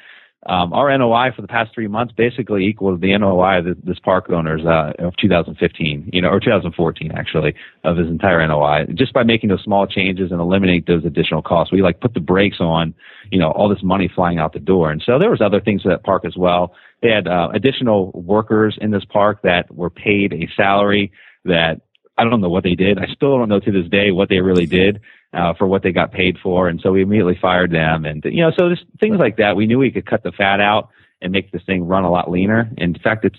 um, 0.46 0.72
our 0.74 0.96
NOI 0.96 1.30
for 1.34 1.42
the 1.42 1.48
past 1.48 1.72
three 1.72 1.88
months 1.88 2.12
basically 2.12 2.66
equals 2.66 3.00
the 3.00 3.16
NOI 3.16 3.58
of 3.58 3.82
this 3.82 3.98
park 3.98 4.28
owner's 4.30 4.64
uh, 4.64 4.92
of 4.98 5.16
2015, 5.16 6.10
you 6.12 6.20
know, 6.20 6.28
or 6.28 6.38
2014 6.38 7.12
actually, 7.12 7.54
of 7.82 7.96
his 7.96 8.08
entire 8.08 8.46
NOI, 8.46 8.84
just 8.94 9.14
by 9.14 9.22
making 9.22 9.48
those 9.48 9.62
small 9.62 9.86
changes 9.86 10.30
and 10.30 10.40
eliminate 10.40 10.86
those 10.86 11.04
additional 11.04 11.40
costs. 11.40 11.72
We 11.72 11.80
like 11.80 12.00
put 12.00 12.12
the 12.12 12.20
brakes 12.20 12.58
on, 12.60 12.94
you 13.30 13.38
know, 13.38 13.50
all 13.52 13.68
this 13.68 13.82
money 13.82 14.10
flying 14.14 14.38
out 14.38 14.52
the 14.52 14.58
door. 14.58 14.90
And 14.90 15.02
so 15.04 15.18
there 15.18 15.30
was 15.30 15.40
other 15.40 15.60
things 15.60 15.82
to 15.82 15.88
that 15.88 16.04
park 16.04 16.24
as 16.26 16.36
well. 16.36 16.74
They 17.00 17.10
had 17.10 17.26
uh, 17.26 17.48
additional 17.54 18.12
workers 18.12 18.76
in 18.80 18.90
this 18.90 19.04
park 19.06 19.40
that 19.42 19.74
were 19.74 19.90
paid 19.90 20.34
a 20.34 20.48
salary 20.56 21.10
that 21.46 21.80
I 22.16 22.24
don't 22.24 22.40
know 22.40 22.48
what 22.48 22.64
they 22.64 22.74
did. 22.74 22.98
I 22.98 23.06
still 23.06 23.38
don't 23.38 23.48
know 23.48 23.60
to 23.60 23.72
this 23.72 23.88
day 23.88 24.10
what 24.10 24.28
they 24.28 24.40
really 24.40 24.66
did 24.66 25.00
uh, 25.34 25.54
for 25.54 25.66
what 25.66 25.82
they 25.82 25.92
got 25.92 26.12
paid 26.12 26.36
for, 26.42 26.68
and 26.68 26.80
so 26.80 26.92
we 26.92 27.02
immediately 27.02 27.38
fired 27.40 27.70
them. 27.70 28.04
And 28.04 28.22
you 28.24 28.42
know, 28.42 28.50
so 28.56 28.68
just 28.68 28.84
things 29.00 29.18
like 29.18 29.36
that. 29.38 29.56
We 29.56 29.66
knew 29.66 29.78
we 29.78 29.90
could 29.90 30.06
cut 30.06 30.22
the 30.22 30.32
fat 30.32 30.60
out 30.60 30.90
and 31.20 31.32
make 31.32 31.50
this 31.52 31.62
thing 31.64 31.84
run 31.84 32.04
a 32.04 32.10
lot 32.10 32.30
leaner. 32.30 32.70
In 32.76 32.94
fact, 33.02 33.24
it's 33.24 33.38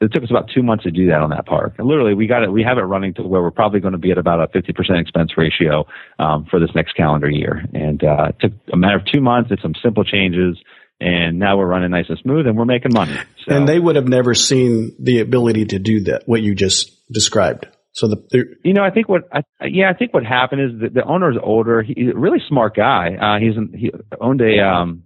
it 0.00 0.12
took 0.12 0.22
us 0.22 0.30
about 0.30 0.48
two 0.54 0.62
months 0.62 0.84
to 0.84 0.90
do 0.90 1.08
that 1.08 1.20
on 1.20 1.28
that 1.30 1.44
park. 1.44 1.74
And 1.78 1.86
literally, 1.86 2.14
we 2.14 2.26
got 2.26 2.42
it. 2.42 2.50
We 2.50 2.62
have 2.62 2.78
it 2.78 2.82
running 2.82 3.12
to 3.14 3.22
where 3.22 3.42
we're 3.42 3.50
probably 3.50 3.80
going 3.80 3.92
to 3.92 3.98
be 3.98 4.10
at 4.10 4.16
about 4.16 4.40
a 4.40 4.46
50% 4.46 4.98
expense 4.98 5.32
ratio 5.36 5.86
um, 6.18 6.46
for 6.50 6.58
this 6.58 6.70
next 6.74 6.94
calendar 6.94 7.28
year. 7.28 7.62
And 7.74 8.02
uh, 8.02 8.28
it 8.30 8.36
took 8.40 8.52
a 8.72 8.78
matter 8.78 8.96
of 8.96 9.04
two 9.04 9.20
months. 9.20 9.50
Did 9.50 9.60
some 9.60 9.74
simple 9.82 10.04
changes 10.04 10.56
and 11.00 11.38
now 11.38 11.56
we're 11.56 11.66
running 11.66 11.90
nice 11.90 12.06
and 12.08 12.18
smooth 12.18 12.46
and 12.46 12.56
we're 12.56 12.66
making 12.66 12.92
money. 12.92 13.16
So. 13.46 13.56
And 13.56 13.66
they 13.66 13.78
would 13.78 13.96
have 13.96 14.06
never 14.06 14.34
seen 14.34 14.94
the 14.98 15.20
ability 15.20 15.66
to 15.66 15.78
do 15.78 16.04
that, 16.04 16.24
what 16.26 16.42
you 16.42 16.54
just 16.54 16.92
described. 17.10 17.66
So 17.92 18.06
the, 18.06 18.44
you 18.62 18.72
know, 18.72 18.84
I 18.84 18.90
think 18.90 19.08
what, 19.08 19.22
I, 19.32 19.42
yeah, 19.66 19.90
I 19.90 19.94
think 19.94 20.14
what 20.14 20.24
happened 20.24 20.62
is 20.62 20.80
that 20.80 20.94
the 20.94 21.04
owner 21.04 21.30
is 21.30 21.36
older. 21.42 21.82
He's 21.82 22.10
a 22.14 22.18
really 22.18 22.38
smart 22.48 22.76
guy. 22.76 23.16
Uh, 23.16 23.38
he's, 23.40 23.56
an, 23.56 23.72
he 23.76 23.90
owned 24.20 24.40
a, 24.40 24.64
um, 24.64 25.02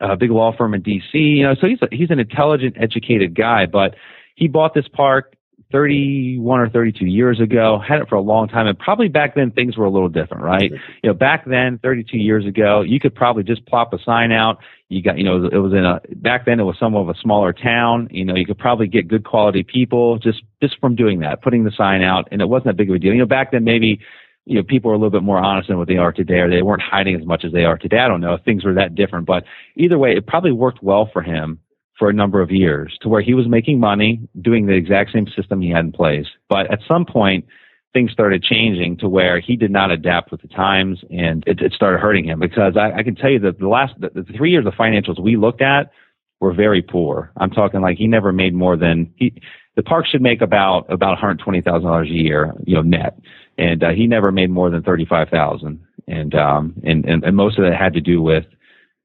a 0.00 0.16
big 0.16 0.30
law 0.30 0.54
firm 0.56 0.74
in 0.74 0.82
DC, 0.82 1.02
you 1.12 1.42
know, 1.42 1.54
so 1.60 1.66
he's 1.66 1.80
a, 1.82 1.88
he's 1.90 2.10
an 2.10 2.18
intelligent, 2.18 2.76
educated 2.78 3.34
guy, 3.34 3.66
but 3.66 3.94
he 4.34 4.48
bought 4.48 4.74
this 4.74 4.88
park 4.88 5.34
31 5.72 6.60
or 6.60 6.68
32 6.68 7.06
years 7.06 7.40
ago, 7.40 7.82
had 7.86 8.00
it 8.00 8.08
for 8.08 8.14
a 8.14 8.20
long 8.20 8.46
time. 8.46 8.66
And 8.66 8.78
probably 8.78 9.08
back 9.08 9.34
then 9.34 9.50
things 9.50 9.76
were 9.76 9.86
a 9.86 9.90
little 9.90 10.08
different, 10.08 10.44
right? 10.44 10.70
You 10.70 11.10
know, 11.10 11.14
back 11.14 11.44
then, 11.46 11.78
32 11.78 12.18
years 12.18 12.46
ago, 12.46 12.82
you 12.82 13.00
could 13.00 13.14
probably 13.14 13.42
just 13.42 13.64
plop 13.66 13.92
a 13.92 13.98
sign 14.04 14.30
out. 14.30 14.58
You 14.88 15.02
got, 15.02 15.18
you 15.18 15.24
know, 15.24 15.46
it 15.46 15.56
was 15.56 15.72
in 15.72 15.84
a, 15.84 16.00
back 16.16 16.44
then 16.44 16.60
it 16.60 16.64
was 16.64 16.76
some 16.78 16.94
of 16.94 17.08
a 17.08 17.14
smaller 17.20 17.52
town. 17.52 18.08
You 18.10 18.24
know, 18.24 18.36
you 18.36 18.44
could 18.44 18.58
probably 18.58 18.86
get 18.86 19.08
good 19.08 19.24
quality 19.24 19.62
people 19.62 20.18
just, 20.18 20.42
just 20.62 20.78
from 20.78 20.94
doing 20.94 21.20
that, 21.20 21.42
putting 21.42 21.64
the 21.64 21.72
sign 21.72 22.02
out. 22.02 22.28
And 22.30 22.42
it 22.42 22.48
wasn't 22.48 22.66
that 22.66 22.76
big 22.76 22.90
of 22.90 22.96
a 22.96 22.98
deal. 22.98 23.12
You 23.12 23.20
know, 23.20 23.26
back 23.26 23.52
then 23.52 23.64
maybe, 23.64 24.00
you 24.44 24.56
know, 24.56 24.62
people 24.62 24.90
were 24.90 24.94
a 24.94 24.98
little 24.98 25.10
bit 25.10 25.22
more 25.22 25.38
honest 25.38 25.68
than 25.68 25.78
what 25.78 25.88
they 25.88 25.96
are 25.96 26.12
today, 26.12 26.40
or 26.40 26.50
they 26.50 26.62
weren't 26.62 26.82
hiding 26.82 27.16
as 27.16 27.24
much 27.24 27.44
as 27.44 27.52
they 27.52 27.64
are 27.64 27.78
today. 27.78 27.98
I 27.98 28.08
don't 28.08 28.20
know 28.20 28.34
if 28.34 28.44
things 28.44 28.64
were 28.64 28.74
that 28.74 28.94
different, 28.94 29.26
but 29.26 29.44
either 29.76 29.98
way, 29.98 30.12
it 30.16 30.26
probably 30.26 30.52
worked 30.52 30.82
well 30.82 31.08
for 31.12 31.22
him 31.22 31.58
for 32.02 32.10
a 32.10 32.12
number 32.12 32.40
of 32.40 32.50
years 32.50 32.98
to 33.00 33.08
where 33.08 33.22
he 33.22 33.32
was 33.32 33.46
making 33.46 33.78
money 33.78 34.18
doing 34.40 34.66
the 34.66 34.72
exact 34.72 35.12
same 35.12 35.28
system 35.36 35.60
he 35.60 35.70
had 35.70 35.84
in 35.84 35.92
place. 35.92 36.26
But 36.48 36.68
at 36.68 36.80
some 36.88 37.06
point, 37.06 37.44
things 37.92 38.10
started 38.10 38.42
changing 38.42 38.96
to 38.96 39.08
where 39.08 39.38
he 39.38 39.54
did 39.54 39.70
not 39.70 39.92
adapt 39.92 40.32
with 40.32 40.42
the 40.42 40.48
times 40.48 40.98
and 41.12 41.44
it, 41.46 41.60
it 41.60 41.72
started 41.72 42.00
hurting 42.00 42.24
him 42.24 42.40
because 42.40 42.76
I, 42.76 42.90
I, 42.90 43.02
can 43.04 43.14
tell 43.14 43.30
you 43.30 43.38
that 43.38 43.60
the 43.60 43.68
last, 43.68 43.94
the, 44.00 44.10
the 44.20 44.24
three 44.36 44.50
years 44.50 44.66
of 44.66 44.72
financials 44.72 45.22
we 45.22 45.36
looked 45.36 45.62
at 45.62 45.92
were 46.40 46.52
very 46.52 46.82
poor. 46.82 47.30
I'm 47.36 47.50
talking 47.50 47.80
like 47.80 47.98
he 47.98 48.08
never 48.08 48.32
made 48.32 48.52
more 48.52 48.76
than 48.76 49.14
he, 49.14 49.40
the 49.76 49.84
park 49.84 50.06
should 50.08 50.22
make 50.22 50.42
about, 50.42 50.92
about 50.92 51.18
$120,000 51.18 52.02
a 52.02 52.08
year, 52.08 52.52
you 52.66 52.74
know, 52.74 52.82
net. 52.82 53.16
And, 53.58 53.84
uh, 53.84 53.90
he 53.90 54.08
never 54.08 54.32
made 54.32 54.50
more 54.50 54.70
than 54.70 54.82
35,000. 54.82 55.78
And, 56.08 56.34
um, 56.34 56.74
and, 56.82 57.04
and, 57.04 57.22
and 57.22 57.36
most 57.36 57.60
of 57.60 57.64
that 57.64 57.76
had 57.76 57.92
to 57.92 58.00
do 58.00 58.20
with, 58.20 58.46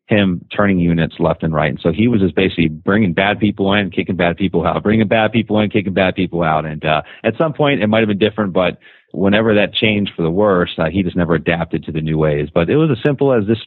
him 0.07 0.45
turning 0.55 0.79
units 0.79 1.15
left 1.19 1.43
and 1.43 1.53
right. 1.53 1.69
And 1.69 1.79
so 1.81 1.91
he 1.91 2.07
was 2.07 2.21
just 2.21 2.35
basically 2.35 2.69
bringing 2.69 3.13
bad 3.13 3.39
people 3.39 3.73
in, 3.73 3.91
kicking 3.91 4.15
bad 4.15 4.37
people 4.37 4.65
out, 4.65 4.81
bringing 4.81 5.07
bad 5.07 5.33
people 5.33 5.59
in, 5.59 5.69
kicking 5.69 5.93
bad 5.93 6.15
people 6.15 6.43
out. 6.43 6.65
And 6.65 6.83
uh, 6.83 7.01
at 7.23 7.37
some 7.37 7.53
point, 7.53 7.81
it 7.81 7.87
might 7.87 7.99
have 7.99 8.07
been 8.07 8.17
different, 8.17 8.53
but 8.53 8.79
whenever 9.11 9.53
that 9.55 9.73
changed 9.73 10.11
for 10.15 10.21
the 10.21 10.31
worse, 10.31 10.71
uh, 10.77 10.89
he 10.89 11.03
just 11.03 11.17
never 11.17 11.35
adapted 11.35 11.83
to 11.83 11.91
the 11.91 12.01
new 12.01 12.17
ways. 12.17 12.47
But 12.53 12.69
it 12.69 12.77
was 12.77 12.89
as 12.89 13.03
simple 13.05 13.33
as 13.33 13.47
this 13.47 13.59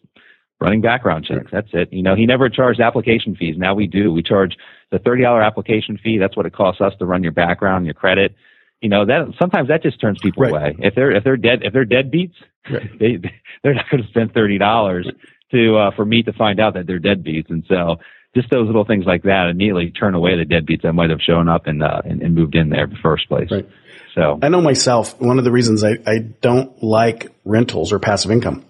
running 0.61 0.81
background 0.81 1.26
checks. 1.26 1.50
That's 1.53 1.68
it. 1.72 1.92
You 1.92 2.03
know, 2.03 2.14
he 2.14 2.24
never 2.24 2.48
charged 2.48 2.81
application 2.81 3.37
fees. 3.37 3.57
Now 3.59 3.74
we 3.74 3.87
do. 3.87 4.11
We 4.11 4.22
charge 4.22 4.57
the 4.90 4.98
$30 4.98 5.44
application 5.44 5.98
fee. 6.03 6.18
That's 6.18 6.37
what 6.37 6.46
it 6.46 6.55
costs 6.55 6.81
us 6.81 6.94
to 6.98 7.07
run 7.07 7.22
your 7.22 7.33
background, 7.33 7.85
your 7.85 7.94
credit. 7.94 8.35
You 8.81 8.88
know, 8.88 9.05
that 9.05 9.35
sometimes 9.38 9.68
that 9.68 9.83
just 9.83 10.00
turns 10.00 10.18
people 10.20 10.44
right. 10.44 10.50
away. 10.50 10.76
If 10.79 10.94
they're, 10.94 11.11
if 11.11 11.22
they're 11.22 11.37
dead, 11.37 11.61
if 11.64 11.74
they're 11.74 11.85
deadbeats, 11.85 12.35
right. 12.70 12.90
they, 12.98 13.18
they're 13.62 13.74
not 13.74 13.90
going 13.90 14.03
to 14.03 14.09
spend 14.09 14.33
$30 14.33 15.05
to 15.52 15.76
uh, 15.76 15.90
for 15.96 16.04
me 16.04 16.22
to 16.22 16.32
find 16.32 16.60
out 16.60 16.74
that 16.74 16.86
they're 16.86 17.00
deadbeats. 17.00 17.50
And 17.50 17.64
so 17.68 17.96
just 18.34 18.50
those 18.50 18.66
little 18.66 18.84
things 18.84 19.04
like 19.06 19.24
that 19.24 19.48
immediately 19.50 19.90
turn 19.90 20.14
away 20.14 20.32
the 20.36 20.44
deadbeats 20.44 20.82
that 20.82 20.92
might 20.92 21.10
have 21.10 21.20
shown 21.20 21.48
up 21.48 21.66
and, 21.66 21.82
uh, 21.82 22.02
and, 22.04 22.22
and 22.22 22.34
moved 22.34 22.54
in 22.54 22.68
there 22.68 22.84
in 22.84 22.90
the 22.90 22.96
first 23.02 23.28
place. 23.28 23.48
Right. 23.50 23.68
So 24.14 24.38
I 24.42 24.48
know 24.48 24.60
myself. 24.60 25.20
One 25.20 25.38
of 25.38 25.44
the 25.44 25.52
reasons 25.52 25.84
I, 25.84 25.98
I 26.06 26.18
don't 26.18 26.82
like 26.82 27.28
rentals 27.44 27.92
or 27.92 27.98
passive 27.98 28.30
income. 28.30 28.64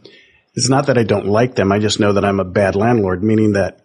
It's 0.54 0.68
not 0.68 0.86
that 0.86 0.98
I 0.98 1.04
don't 1.04 1.26
like 1.26 1.54
them. 1.54 1.72
I 1.72 1.78
just 1.78 2.00
know 2.00 2.14
that 2.14 2.24
I'm 2.24 2.40
a 2.40 2.44
bad 2.44 2.76
landlord, 2.76 3.22
meaning 3.22 3.52
that 3.52 3.80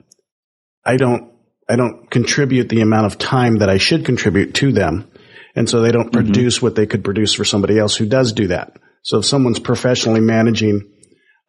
I 0.83 0.97
don't 0.97 1.31
I 1.67 1.75
don't 1.75 2.09
contribute 2.11 2.69
the 2.69 2.81
amount 2.81 3.07
of 3.07 3.17
time 3.17 3.57
that 3.57 3.69
I 3.69 3.77
should 3.77 4.05
contribute 4.05 4.53
to 4.55 4.71
them. 4.71 5.09
And 5.55 5.69
so 5.69 5.81
they 5.81 5.91
don't 5.91 6.11
mm-hmm. 6.11 6.25
produce 6.25 6.61
what 6.61 6.75
they 6.75 6.85
could 6.85 7.03
produce 7.03 7.33
for 7.33 7.45
somebody 7.45 7.79
else 7.79 7.95
who 7.95 8.05
does 8.05 8.33
do 8.33 8.47
that. 8.47 8.77
So 9.03 9.19
if 9.19 9.25
someone's 9.25 9.59
professionally 9.59 10.19
managing 10.19 10.91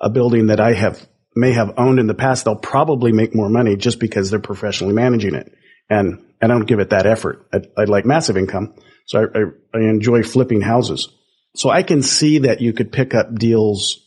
a 0.01 0.11
building 0.11 0.47
that 0.49 0.61
I 0.61 0.75
have 0.75 1.07
may 1.37 1.53
have 1.53 1.75
owned 1.77 2.01
in 2.01 2.07
the 2.07 2.15
past, 2.15 2.45
they'll 2.45 2.57
probably 2.57 3.13
make 3.13 3.35
more 3.35 3.51
money 3.51 3.77
just 3.77 4.01
because 4.01 4.31
they're 4.31 4.41
professionally 4.41 4.95
managing 4.95 5.35
it. 5.35 5.53
And 5.89 6.25
I 6.43 6.47
don't 6.47 6.67
give 6.67 6.81
it 6.81 6.91
that 6.91 7.07
effort. 7.07 7.47
I, 7.53 7.61
I 7.77 7.85
like 7.85 8.05
massive 8.05 8.37
income. 8.37 8.75
So 9.07 9.21
I, 9.21 9.39
I, 9.39 9.43
I 9.79 9.89
enjoy 9.89 10.23
flipping 10.23 10.63
houses. 10.63 11.09
So 11.55 11.71
I 11.71 11.83
can 11.83 12.03
see 12.03 12.41
that 12.41 12.61
you 12.61 12.73
could 12.73 12.91
pick 12.91 13.15
up 13.15 13.35
deals 13.35 14.03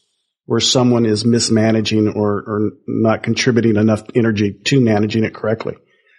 where 0.46 0.60
someone 0.60 1.06
is 1.06 1.26
mismanaging 1.26 2.10
or, 2.16 2.44
or 2.46 2.72
not 2.88 3.24
contributing 3.24 3.76
enough 3.76 4.04
energy 4.16 4.52
to 4.66 4.82
managing 4.82 5.24
it 5.24 5.34
correctly. 5.34 5.76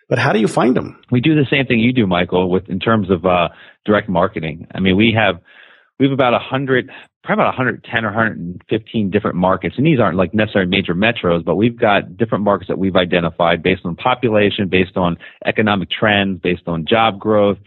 But 0.09 0.19
how 0.19 0.33
do 0.33 0.41
you 0.41 0.49
find 0.49 0.77
them? 0.77 1.03
We 1.11 1.21
do 1.21 1.35
the 1.35 1.47
same 1.51 1.67
thing 1.67 1.81
you 1.81 1.93
do, 1.93 2.07
Michael, 2.07 2.51
with 2.51 2.69
in 2.69 2.81
terms 2.81 3.11
of 3.11 3.25
uh, 3.25 3.49
direct 3.85 4.09
marketing. 4.09 4.67
I 4.75 4.81
mean, 4.81 4.97
we 4.97 5.17
have 5.17 5.41
we 6.01 6.07
have 6.07 6.13
about 6.13 6.41
hundred 6.43 6.91
probably 7.23 7.45
about 7.45 7.59
110 7.59 8.05
or 8.05 8.09
115 8.09 9.11
different 9.11 9.37
markets. 9.37 9.75
And 9.77 9.87
these 9.87 10.01
aren't 10.01 10.17
like 10.17 10.33
necessarily 10.33 10.71
major 10.71 10.95
metros, 10.95 11.45
but 11.45 11.57
we've 11.57 11.79
got 11.79 12.17
different 12.17 12.45
markets 12.45 12.69
that 12.69 12.79
we've 12.79 12.97
identified 12.97 13.63
based 13.63 13.85
on 13.85 13.95
population, 13.95 14.69
based 14.69 14.97
on 14.97 15.19
economic 15.45 15.91
trends, 15.91 16.41
based 16.41 16.63
on 16.67 16.87
job 16.87 17.19
growth, 17.19 17.59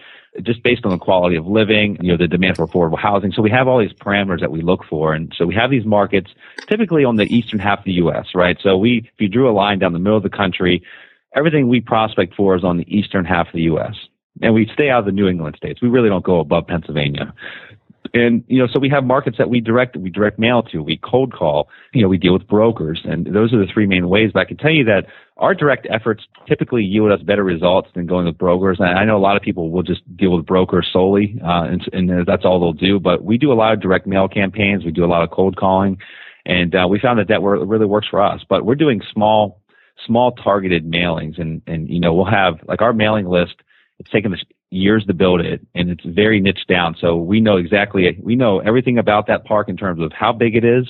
just 0.41 0.63
based 0.63 0.85
on 0.85 0.91
the 0.91 0.97
quality 0.97 1.35
of 1.35 1.45
living, 1.45 1.97
you 2.01 2.11
know, 2.11 2.17
the 2.17 2.27
demand 2.27 2.55
for 2.57 2.65
affordable 2.65 2.97
housing. 2.97 3.31
So 3.31 3.43
we 3.43 3.51
have 3.51 3.67
all 3.67 3.79
these 3.79 3.93
parameters 3.93 4.39
that 4.39 4.51
we 4.51 4.63
look 4.63 4.83
for. 4.89 5.13
And 5.13 5.31
so 5.37 5.45
we 5.45 5.53
have 5.53 5.69
these 5.69 5.85
markets 5.85 6.31
typically 6.67 7.05
on 7.05 7.17
the 7.17 7.25
eastern 7.25 7.59
half 7.59 7.79
of 7.79 7.85
the 7.85 7.93
U.S., 7.93 8.29
right? 8.33 8.57
So 8.63 8.75
we, 8.75 9.09
if 9.13 9.21
you 9.21 9.29
drew 9.29 9.47
a 9.47 9.53
line 9.53 9.77
down 9.77 9.93
the 9.93 9.99
middle 9.99 10.17
of 10.17 10.23
the 10.23 10.29
country, 10.29 10.81
everything 11.35 11.67
we 11.67 11.79
prospect 11.79 12.33
for 12.33 12.55
is 12.55 12.63
on 12.63 12.77
the 12.77 12.87
eastern 12.87 13.23
half 13.23 13.47
of 13.47 13.53
the 13.53 13.61
U.S. 13.61 13.93
And 14.41 14.55
we 14.55 14.67
stay 14.73 14.89
out 14.89 14.99
of 14.99 15.05
the 15.05 15.11
New 15.11 15.27
England 15.27 15.55
states. 15.57 15.79
We 15.79 15.89
really 15.89 16.09
don't 16.09 16.25
go 16.25 16.39
above 16.39 16.65
Pennsylvania. 16.65 17.33
And, 18.15 18.43
you 18.47 18.59
know, 18.59 18.67
so 18.71 18.79
we 18.79 18.89
have 18.89 19.03
markets 19.03 19.39
that 19.39 19.49
we 19.49 19.59
direct, 19.59 19.97
we 19.97 20.11
direct 20.11 20.37
mail 20.37 20.61
to, 20.63 20.83
we 20.83 20.97
cold 20.97 21.33
call, 21.33 21.67
you 21.93 22.03
know, 22.03 22.07
we 22.07 22.19
deal 22.19 22.33
with 22.33 22.47
brokers. 22.47 23.01
And 23.05 23.25
those 23.25 23.51
are 23.53 23.57
the 23.57 23.71
three 23.71 23.87
main 23.87 24.07
ways. 24.07 24.29
But 24.33 24.41
I 24.41 24.45
can 24.45 24.57
tell 24.57 24.71
you 24.71 24.83
that 24.83 25.07
our 25.37 25.55
direct 25.55 25.87
efforts 25.89 26.23
typically 26.47 26.83
yield 26.83 27.11
us 27.11 27.23
better 27.23 27.43
results 27.43 27.89
than 27.95 28.05
going 28.05 28.27
with 28.27 28.37
brokers. 28.37 28.77
And 28.79 28.87
I 28.87 29.03
know 29.03 29.17
a 29.17 29.19
lot 29.19 29.35
of 29.35 29.41
people 29.41 29.71
will 29.71 29.81
just 29.81 30.01
deal 30.15 30.37
with 30.37 30.45
brokers 30.45 30.87
solely, 30.93 31.39
uh, 31.43 31.63
and, 31.63 31.89
and 31.91 32.27
that's 32.27 32.45
all 32.45 32.59
they'll 32.59 32.73
do. 32.73 32.99
But 32.99 33.23
we 33.23 33.39
do 33.39 33.51
a 33.51 33.55
lot 33.55 33.73
of 33.73 33.81
direct 33.81 34.05
mail 34.05 34.27
campaigns. 34.27 34.85
We 34.85 34.91
do 34.91 35.03
a 35.03 35.07
lot 35.07 35.23
of 35.23 35.31
cold 35.31 35.55
calling. 35.57 35.97
And, 36.45 36.75
uh, 36.75 36.87
we 36.87 36.99
found 36.99 37.17
that 37.17 37.29
that 37.29 37.41
really 37.41 37.87
works 37.87 38.07
for 38.07 38.21
us. 38.21 38.41
But 38.47 38.63
we're 38.63 38.75
doing 38.75 39.01
small, 39.11 39.59
small 40.05 40.33
targeted 40.33 40.85
mailings. 40.85 41.41
And, 41.41 41.63
and, 41.65 41.89
you 41.89 41.99
know, 41.99 42.13
we'll 42.13 42.25
have 42.25 42.59
like 42.67 42.83
our 42.83 42.93
mailing 42.93 43.27
list. 43.27 43.55
It's 43.97 44.11
taken 44.11 44.33
us 44.33 44.43
years 44.73 45.05
to 45.05 45.13
build 45.13 45.41
it 45.41 45.65
and 45.75 45.89
it's 45.89 46.03
very 46.05 46.39
niche 46.39 46.65
down. 46.67 46.95
So 46.99 47.15
we 47.15 47.39
know 47.39 47.57
exactly, 47.57 48.17
we 48.21 48.35
know 48.35 48.59
everything 48.59 48.97
about 48.97 49.27
that 49.27 49.45
park 49.45 49.69
in 49.69 49.77
terms 49.77 50.01
of 50.01 50.11
how 50.11 50.33
big 50.33 50.55
it 50.55 50.65
is, 50.65 50.87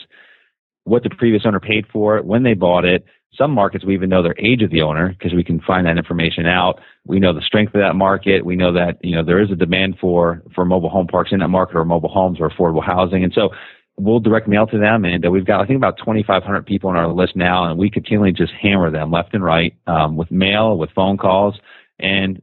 what 0.86 1.04
the 1.04 1.10
previous 1.10 1.44
owner 1.46 1.60
paid 1.60 1.86
for 1.92 2.18
it, 2.18 2.26
when 2.26 2.44
they 2.44 2.54
bought 2.54 2.86
it. 2.86 3.06
Some 3.38 3.52
markets 3.52 3.84
we 3.84 3.96
even 3.96 4.10
know 4.10 4.22
their 4.22 4.36
age 4.38 4.62
of 4.62 4.70
the 4.70 4.84
owner 4.84 5.10
because 5.10 5.34
we 5.34 5.44
can 5.44 5.60
find 5.60 5.88
that 5.88 5.98
information 5.98 6.46
out. 6.46 6.80
We 7.06 7.20
know 7.20 7.34
the 7.34 7.42
strength 7.42 7.74
of 7.74 7.82
that 7.82 7.96
market. 7.96 8.46
We 8.46 8.56
know 8.56 8.72
that, 8.74 9.04
you 9.04 9.16
know, 9.16 9.24
there 9.24 9.42
is 9.42 9.50
a 9.50 9.56
demand 9.56 9.98
for, 10.00 10.44
for 10.54 10.66
mobile 10.66 10.90
home 10.90 11.08
parks 11.08 11.32
in 11.32 11.40
that 11.40 11.48
market 11.48 11.76
or 11.76 11.84
mobile 11.84 12.10
homes 12.10 12.40
or 12.40 12.50
affordable 12.50 12.86
housing. 12.86 13.24
And 13.24 13.34
so 13.34 13.50
we'll 13.98 14.20
direct 14.20 14.48
mail 14.48 14.68
to 14.68 14.78
them 14.78 15.04
and 15.04 15.30
we've 15.32 15.46
got, 15.46 15.62
I 15.62 15.66
think 15.66 15.78
about 15.78 15.98
2,500 15.98 16.66
people 16.66 16.90
on 16.90 16.96
our 16.96 17.08
list 17.08 17.36
now 17.36 17.66
and 17.66 17.80
we 17.80 17.90
continually 17.90 18.32
just 18.32 18.54
hammer 18.54 18.92
them 18.92 19.12
left 19.12 19.34
and 19.34 19.44
right, 19.44 19.76
um, 19.88 20.16
with 20.16 20.30
mail, 20.30 20.78
with 20.78 20.92
phone 20.92 21.18
calls. 21.18 21.60
And 22.00 22.42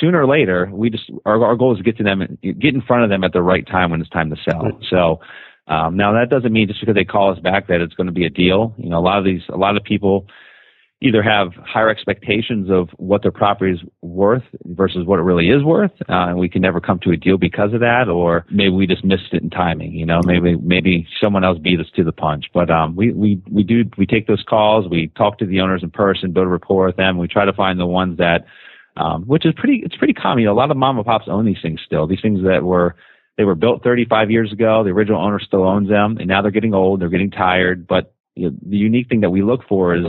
sooner 0.00 0.20
or 0.20 0.26
later, 0.26 0.68
we 0.72 0.90
just 0.90 1.10
our, 1.24 1.44
our 1.44 1.56
goal 1.56 1.72
is 1.72 1.78
to 1.78 1.84
get 1.84 1.96
to 1.98 2.02
them, 2.02 2.38
get 2.42 2.74
in 2.74 2.82
front 2.82 3.04
of 3.04 3.10
them 3.10 3.24
at 3.24 3.32
the 3.32 3.42
right 3.42 3.66
time 3.66 3.90
when 3.90 4.00
it's 4.00 4.10
time 4.10 4.30
to 4.30 4.36
sell. 4.44 4.78
So 4.90 5.20
um, 5.68 5.96
now 5.96 6.12
that 6.12 6.30
doesn't 6.30 6.52
mean 6.52 6.68
just 6.68 6.80
because 6.80 6.94
they 6.94 7.04
call 7.04 7.32
us 7.32 7.38
back 7.40 7.68
that 7.68 7.80
it's 7.80 7.94
going 7.94 8.06
to 8.06 8.12
be 8.12 8.24
a 8.24 8.30
deal. 8.30 8.74
You 8.76 8.88
know, 8.88 8.98
a 8.98 9.00
lot 9.00 9.18
of 9.18 9.24
these, 9.24 9.42
a 9.48 9.56
lot 9.56 9.76
of 9.76 9.84
people 9.84 10.26
either 11.02 11.22
have 11.22 11.48
higher 11.54 11.90
expectations 11.90 12.70
of 12.70 12.88
what 12.96 13.20
their 13.22 13.30
property 13.30 13.72
is 13.72 13.80
worth 14.00 14.44
versus 14.64 15.04
what 15.04 15.18
it 15.18 15.22
really 15.22 15.50
is 15.50 15.62
worth, 15.62 15.90
uh, 16.08 16.28
and 16.28 16.38
we 16.38 16.48
can 16.48 16.62
never 16.62 16.80
come 16.80 16.98
to 17.00 17.10
a 17.10 17.16
deal 17.16 17.36
because 17.36 17.74
of 17.74 17.80
that, 17.80 18.08
or 18.08 18.46
maybe 18.50 18.70
we 18.70 18.86
just 18.86 19.04
missed 19.04 19.32
it 19.32 19.42
in 19.42 19.50
timing. 19.50 19.92
You 19.92 20.06
know, 20.06 20.20
maybe 20.24 20.56
maybe 20.56 21.06
someone 21.20 21.44
else 21.44 21.58
beat 21.58 21.80
us 21.80 21.86
to 21.96 22.04
the 22.04 22.12
punch. 22.12 22.46
But 22.54 22.70
um, 22.70 22.96
we 22.96 23.12
we 23.12 23.42
we 23.50 23.62
do 23.62 23.84
we 23.98 24.06
take 24.06 24.26
those 24.26 24.42
calls, 24.48 24.88
we 24.88 25.08
talk 25.08 25.38
to 25.38 25.46
the 25.46 25.60
owners 25.60 25.82
in 25.82 25.90
person, 25.90 26.32
build 26.32 26.46
a 26.46 26.50
rapport 26.50 26.86
with 26.86 26.96
them, 26.96 27.18
we 27.18 27.28
try 27.28 27.44
to 27.44 27.52
find 27.52 27.78
the 27.78 27.86
ones 27.86 28.16
that 28.18 28.46
um, 28.96 29.24
which 29.24 29.44
is 29.46 29.54
pretty, 29.56 29.82
it's 29.84 29.96
pretty 29.96 30.14
common. 30.14 30.40
You 30.40 30.46
know, 30.46 30.52
a 30.52 30.54
lot 30.54 30.70
of 30.70 30.76
mom 30.76 30.96
and 30.96 31.06
pops 31.06 31.26
own 31.28 31.44
these 31.44 31.60
things 31.62 31.80
still. 31.84 32.06
These 32.06 32.22
things 32.22 32.42
that 32.44 32.62
were, 32.62 32.96
they 33.36 33.44
were 33.44 33.54
built 33.54 33.82
35 33.82 34.30
years 34.30 34.52
ago. 34.52 34.82
The 34.82 34.90
original 34.90 35.20
owner 35.20 35.40
still 35.40 35.64
owns 35.64 35.88
them 35.88 36.16
and 36.18 36.26
now 36.26 36.42
they're 36.42 36.50
getting 36.50 36.74
old. 36.74 37.00
They're 37.00 37.08
getting 37.08 37.30
tired. 37.30 37.86
But 37.86 38.14
you 38.34 38.50
know, 38.50 38.56
the 38.66 38.76
unique 38.76 39.08
thing 39.08 39.20
that 39.20 39.30
we 39.30 39.42
look 39.42 39.60
for 39.68 39.94
is 39.94 40.06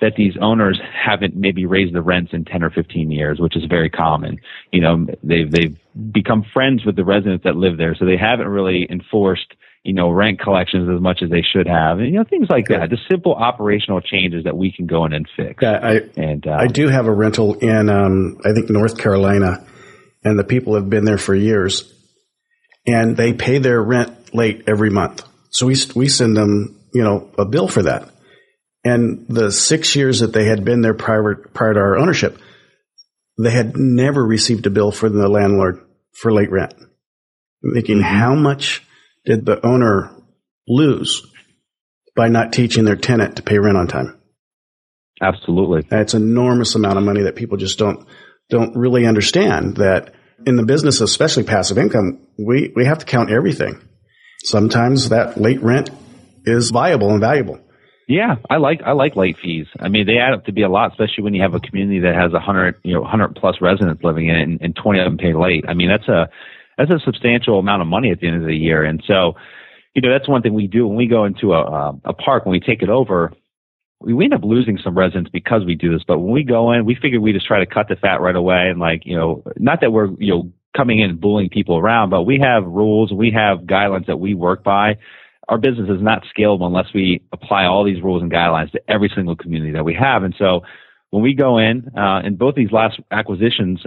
that 0.00 0.14
these 0.16 0.34
owners 0.40 0.80
haven't 0.92 1.36
maybe 1.36 1.66
raised 1.66 1.94
the 1.94 2.02
rents 2.02 2.32
in 2.32 2.44
10 2.44 2.62
or 2.62 2.70
15 2.70 3.10
years, 3.10 3.38
which 3.38 3.56
is 3.56 3.64
very 3.66 3.90
common. 3.90 4.38
You 4.72 4.80
know, 4.80 5.06
they've, 5.22 5.50
they've 5.50 5.76
become 6.12 6.44
friends 6.52 6.84
with 6.84 6.96
the 6.96 7.04
residents 7.04 7.44
that 7.44 7.56
live 7.56 7.76
there. 7.76 7.94
So 7.94 8.06
they 8.06 8.16
haven't 8.16 8.48
really 8.48 8.86
enforced 8.90 9.54
you 9.82 9.94
know, 9.94 10.10
rent 10.10 10.40
collections 10.40 10.88
as 10.94 11.00
much 11.00 11.20
as 11.22 11.30
they 11.30 11.42
should 11.42 11.66
have, 11.66 11.98
and 11.98 12.08
you 12.08 12.18
know, 12.18 12.24
things 12.24 12.48
like 12.50 12.68
that. 12.68 12.90
Just 12.90 13.08
simple 13.10 13.34
operational 13.34 14.00
changes 14.00 14.44
that 14.44 14.56
we 14.56 14.72
can 14.72 14.86
go 14.86 15.06
in 15.06 15.12
and 15.12 15.26
fix. 15.36 15.62
Yeah, 15.62 15.78
I 15.82 16.00
and 16.16 16.46
um, 16.46 16.52
I 16.52 16.66
do 16.66 16.88
have 16.88 17.06
a 17.06 17.12
rental 17.12 17.54
in 17.54 17.88
um, 17.88 18.38
I 18.44 18.52
think 18.52 18.68
North 18.68 18.98
Carolina, 18.98 19.66
and 20.22 20.38
the 20.38 20.44
people 20.44 20.74
have 20.74 20.90
been 20.90 21.04
there 21.04 21.18
for 21.18 21.34
years, 21.34 21.90
and 22.86 23.16
they 23.16 23.32
pay 23.32 23.58
their 23.58 23.82
rent 23.82 24.34
late 24.34 24.64
every 24.66 24.90
month. 24.90 25.22
So 25.50 25.66
we 25.66 25.76
we 25.94 26.08
send 26.08 26.36
them 26.36 26.78
you 26.92 27.02
know 27.02 27.30
a 27.38 27.46
bill 27.46 27.66
for 27.66 27.84
that, 27.84 28.10
and 28.84 29.26
the 29.28 29.50
six 29.50 29.96
years 29.96 30.20
that 30.20 30.34
they 30.34 30.44
had 30.44 30.62
been 30.62 30.82
there 30.82 30.94
prior 30.94 31.36
prior 31.54 31.72
to 31.72 31.80
our 31.80 31.96
ownership, 31.96 32.38
they 33.42 33.50
had 33.50 33.78
never 33.78 34.22
received 34.22 34.66
a 34.66 34.70
bill 34.70 34.92
from 34.92 35.16
the 35.16 35.28
landlord 35.28 35.80
for 36.12 36.30
late 36.30 36.50
rent. 36.50 36.74
I'm 37.64 37.72
thinking 37.72 37.96
mm-hmm. 37.96 38.18
how 38.18 38.34
much 38.34 38.82
did 39.24 39.44
the 39.46 39.64
owner 39.64 40.10
lose 40.66 41.22
by 42.16 42.28
not 42.28 42.52
teaching 42.52 42.84
their 42.84 42.96
tenant 42.96 43.36
to 43.36 43.42
pay 43.42 43.58
rent 43.58 43.76
on 43.76 43.86
time? 43.86 44.20
Absolutely. 45.22 45.86
That's 45.88 46.14
enormous 46.14 46.74
amount 46.74 46.98
of 46.98 47.04
money 47.04 47.22
that 47.22 47.36
people 47.36 47.56
just 47.56 47.78
don't 47.78 48.06
don't 48.48 48.76
really 48.76 49.06
understand 49.06 49.76
that 49.76 50.12
in 50.46 50.56
the 50.56 50.64
business, 50.64 51.00
especially 51.00 51.44
passive 51.44 51.78
income, 51.78 52.26
we, 52.38 52.72
we 52.74 52.84
have 52.84 52.98
to 52.98 53.06
count 53.06 53.30
everything. 53.30 53.80
Sometimes 54.42 55.10
that 55.10 55.40
late 55.40 55.62
rent 55.62 55.90
is 56.44 56.70
viable 56.70 57.10
and 57.10 57.20
valuable. 57.20 57.60
Yeah, 58.08 58.36
I 58.48 58.56
like 58.56 58.80
I 58.84 58.92
like 58.92 59.14
late 59.14 59.36
fees. 59.40 59.66
I 59.78 59.88
mean, 59.88 60.04
they 60.04 60.16
add 60.16 60.32
up 60.34 60.46
to 60.46 60.52
be 60.52 60.62
a 60.62 60.68
lot, 60.68 60.90
especially 60.90 61.22
when 61.22 61.34
you 61.34 61.42
have 61.42 61.54
a 61.54 61.60
community 61.60 62.00
that 62.00 62.16
has 62.16 62.32
a 62.32 62.40
hundred 62.40 62.74
you 62.82 62.92
know 62.92 63.04
hundred 63.04 63.36
plus 63.36 63.56
residents 63.60 64.02
living 64.02 64.28
in 64.28 64.34
it, 64.34 64.42
and, 64.42 64.60
and 64.60 64.74
twenty 64.74 64.98
of 64.98 65.04
them 65.04 65.16
pay 65.16 65.32
late. 65.32 65.64
I 65.68 65.74
mean, 65.74 65.88
that's 65.88 66.08
a 66.08 66.28
that's 66.78 66.90
a 66.90 66.98
substantial 67.04 67.58
amount 67.58 67.82
of 67.82 67.88
money 67.88 68.10
at 68.10 68.20
the 68.20 68.26
end 68.26 68.40
of 68.40 68.46
the 68.46 68.56
year, 68.56 68.84
and 68.84 69.02
so 69.06 69.34
you 69.94 70.02
know 70.02 70.10
that's 70.10 70.28
one 70.28 70.42
thing 70.42 70.54
we 70.54 70.66
do 70.66 70.86
when 70.86 70.96
we 70.96 71.06
go 71.06 71.24
into 71.24 71.52
a 71.52 71.98
a 72.04 72.12
park 72.12 72.46
when 72.46 72.52
we 72.52 72.60
take 72.60 72.82
it 72.82 72.88
over. 72.88 73.32
We, 74.00 74.14
we 74.14 74.24
end 74.24 74.34
up 74.34 74.44
losing 74.44 74.78
some 74.82 74.96
residents 74.96 75.30
because 75.30 75.64
we 75.66 75.74
do 75.74 75.92
this, 75.92 76.02
but 76.06 76.18
when 76.20 76.32
we 76.32 76.42
go 76.42 76.72
in, 76.72 76.86
we 76.86 76.94
figure 76.94 77.20
we 77.20 77.32
just 77.34 77.46
try 77.46 77.58
to 77.58 77.66
cut 77.66 77.88
the 77.88 77.96
fat 77.96 78.20
right 78.20 78.36
away, 78.36 78.68
and 78.70 78.80
like 78.80 79.04
you 79.04 79.16
know, 79.16 79.42
not 79.56 79.80
that 79.82 79.92
we're 79.92 80.08
you 80.18 80.34
know 80.34 80.52
coming 80.76 81.00
in 81.00 81.10
and 81.10 81.20
bullying 81.20 81.50
people 81.50 81.76
around, 81.76 82.10
but 82.10 82.22
we 82.22 82.38
have 82.40 82.64
rules, 82.64 83.12
we 83.12 83.30
have 83.32 83.60
guidelines 83.60 84.06
that 84.06 84.18
we 84.18 84.34
work 84.34 84.62
by. 84.62 84.96
Our 85.48 85.58
business 85.58 85.90
is 85.90 86.00
not 86.00 86.24
scalable 86.36 86.66
unless 86.66 86.86
we 86.94 87.22
apply 87.32 87.64
all 87.64 87.84
these 87.84 88.02
rules 88.02 88.22
and 88.22 88.30
guidelines 88.30 88.70
to 88.72 88.80
every 88.88 89.10
single 89.14 89.34
community 89.34 89.72
that 89.72 89.84
we 89.84 89.94
have. 89.94 90.22
And 90.22 90.34
so 90.38 90.62
when 91.10 91.22
we 91.22 91.34
go 91.34 91.58
in, 91.58 91.90
uh, 91.98 92.20
in 92.24 92.36
both 92.36 92.54
these 92.54 92.70
last 92.70 93.00
acquisitions, 93.10 93.82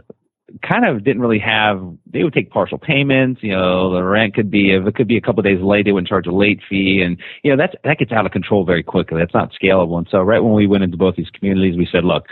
kind 0.61 0.85
of 0.85 1.03
didn't 1.03 1.21
really 1.21 1.39
have, 1.39 1.81
they 2.05 2.23
would 2.23 2.33
take 2.33 2.51
partial 2.51 2.77
payments, 2.77 3.41
you 3.41 3.51
know, 3.51 3.93
the 3.93 4.03
rent 4.03 4.35
could 4.35 4.51
be, 4.51 4.71
if 4.71 4.85
it 4.85 4.95
could 4.95 5.07
be 5.07 5.17
a 5.17 5.21
couple 5.21 5.39
of 5.39 5.45
days 5.45 5.61
late, 5.61 5.85
they 5.85 5.91
wouldn't 5.91 6.07
charge 6.07 6.27
a 6.27 6.31
late 6.31 6.61
fee. 6.69 7.01
And, 7.03 7.17
you 7.43 7.51
know, 7.51 7.57
that's, 7.57 7.73
that 7.83 7.97
gets 7.97 8.11
out 8.11 8.25
of 8.25 8.31
control 8.31 8.65
very 8.65 8.83
quickly. 8.83 9.19
That's 9.19 9.33
not 9.33 9.51
scalable. 9.51 9.97
And 9.97 10.07
so 10.09 10.21
right 10.21 10.43
when 10.43 10.53
we 10.53 10.67
went 10.67 10.83
into 10.83 10.97
both 10.97 11.15
these 11.15 11.29
communities, 11.29 11.77
we 11.77 11.87
said, 11.91 12.03
look, 12.03 12.25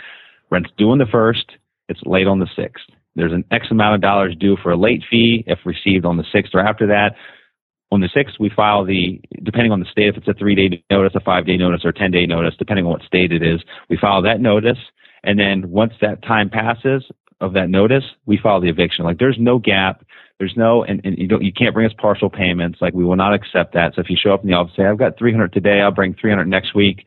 rent's 0.50 0.70
due 0.76 0.90
on 0.90 0.98
the 0.98 1.06
first, 1.06 1.52
it's 1.88 2.00
late 2.04 2.26
on 2.26 2.38
the 2.38 2.48
sixth. 2.54 2.84
There's 3.14 3.32
an 3.32 3.44
X 3.50 3.66
amount 3.70 3.96
of 3.96 4.00
dollars 4.00 4.34
due 4.38 4.56
for 4.62 4.72
a 4.72 4.76
late 4.76 5.02
fee 5.10 5.44
if 5.46 5.58
received 5.64 6.06
on 6.06 6.16
the 6.16 6.24
6th 6.34 6.54
or 6.54 6.60
after 6.60 6.86
that. 6.86 7.14
On 7.90 8.00
the 8.00 8.08
6th, 8.08 8.40
we 8.40 8.48
file 8.48 8.86
the, 8.86 9.20
depending 9.42 9.70
on 9.70 9.80
the 9.80 9.86
state, 9.86 10.08
if 10.08 10.16
it's 10.16 10.28
a 10.28 10.32
three 10.32 10.54
day 10.54 10.82
notice, 10.90 11.12
a 11.14 11.20
five 11.20 11.44
day 11.44 11.58
notice, 11.58 11.84
or 11.84 11.92
10 11.92 12.10
day 12.10 12.24
notice, 12.24 12.54
depending 12.58 12.86
on 12.86 12.92
what 12.92 13.02
state 13.02 13.32
it 13.32 13.42
is, 13.42 13.60
we 13.90 13.98
file 13.98 14.22
that 14.22 14.40
notice. 14.40 14.78
And 15.24 15.38
then 15.38 15.70
once 15.70 15.92
that 16.00 16.22
time 16.22 16.48
passes 16.48 17.04
of 17.42 17.52
that 17.54 17.68
notice, 17.68 18.04
we 18.26 18.38
file 18.38 18.60
the 18.60 18.68
eviction. 18.68 19.04
Like 19.04 19.18
there's 19.18 19.38
no 19.38 19.58
gap. 19.58 20.04
There's 20.38 20.54
no, 20.56 20.82
and, 20.82 21.00
and 21.04 21.18
you 21.18 21.28
don't, 21.28 21.42
you 21.42 21.52
can't 21.52 21.74
bring 21.74 21.86
us 21.86 21.92
partial 21.98 22.30
payments. 22.30 22.78
Like 22.80 22.94
we 22.94 23.04
will 23.04 23.16
not 23.16 23.34
accept 23.34 23.74
that. 23.74 23.94
So 23.94 24.00
if 24.00 24.10
you 24.10 24.16
show 24.16 24.32
up 24.32 24.42
in 24.42 24.48
the 24.48 24.56
office, 24.56 24.74
say, 24.76 24.84
I've 24.84 24.98
got 24.98 25.18
300 25.18 25.52
today, 25.52 25.80
I'll 25.80 25.92
bring 25.92 26.14
300 26.14 26.46
next 26.46 26.74
week 26.74 27.04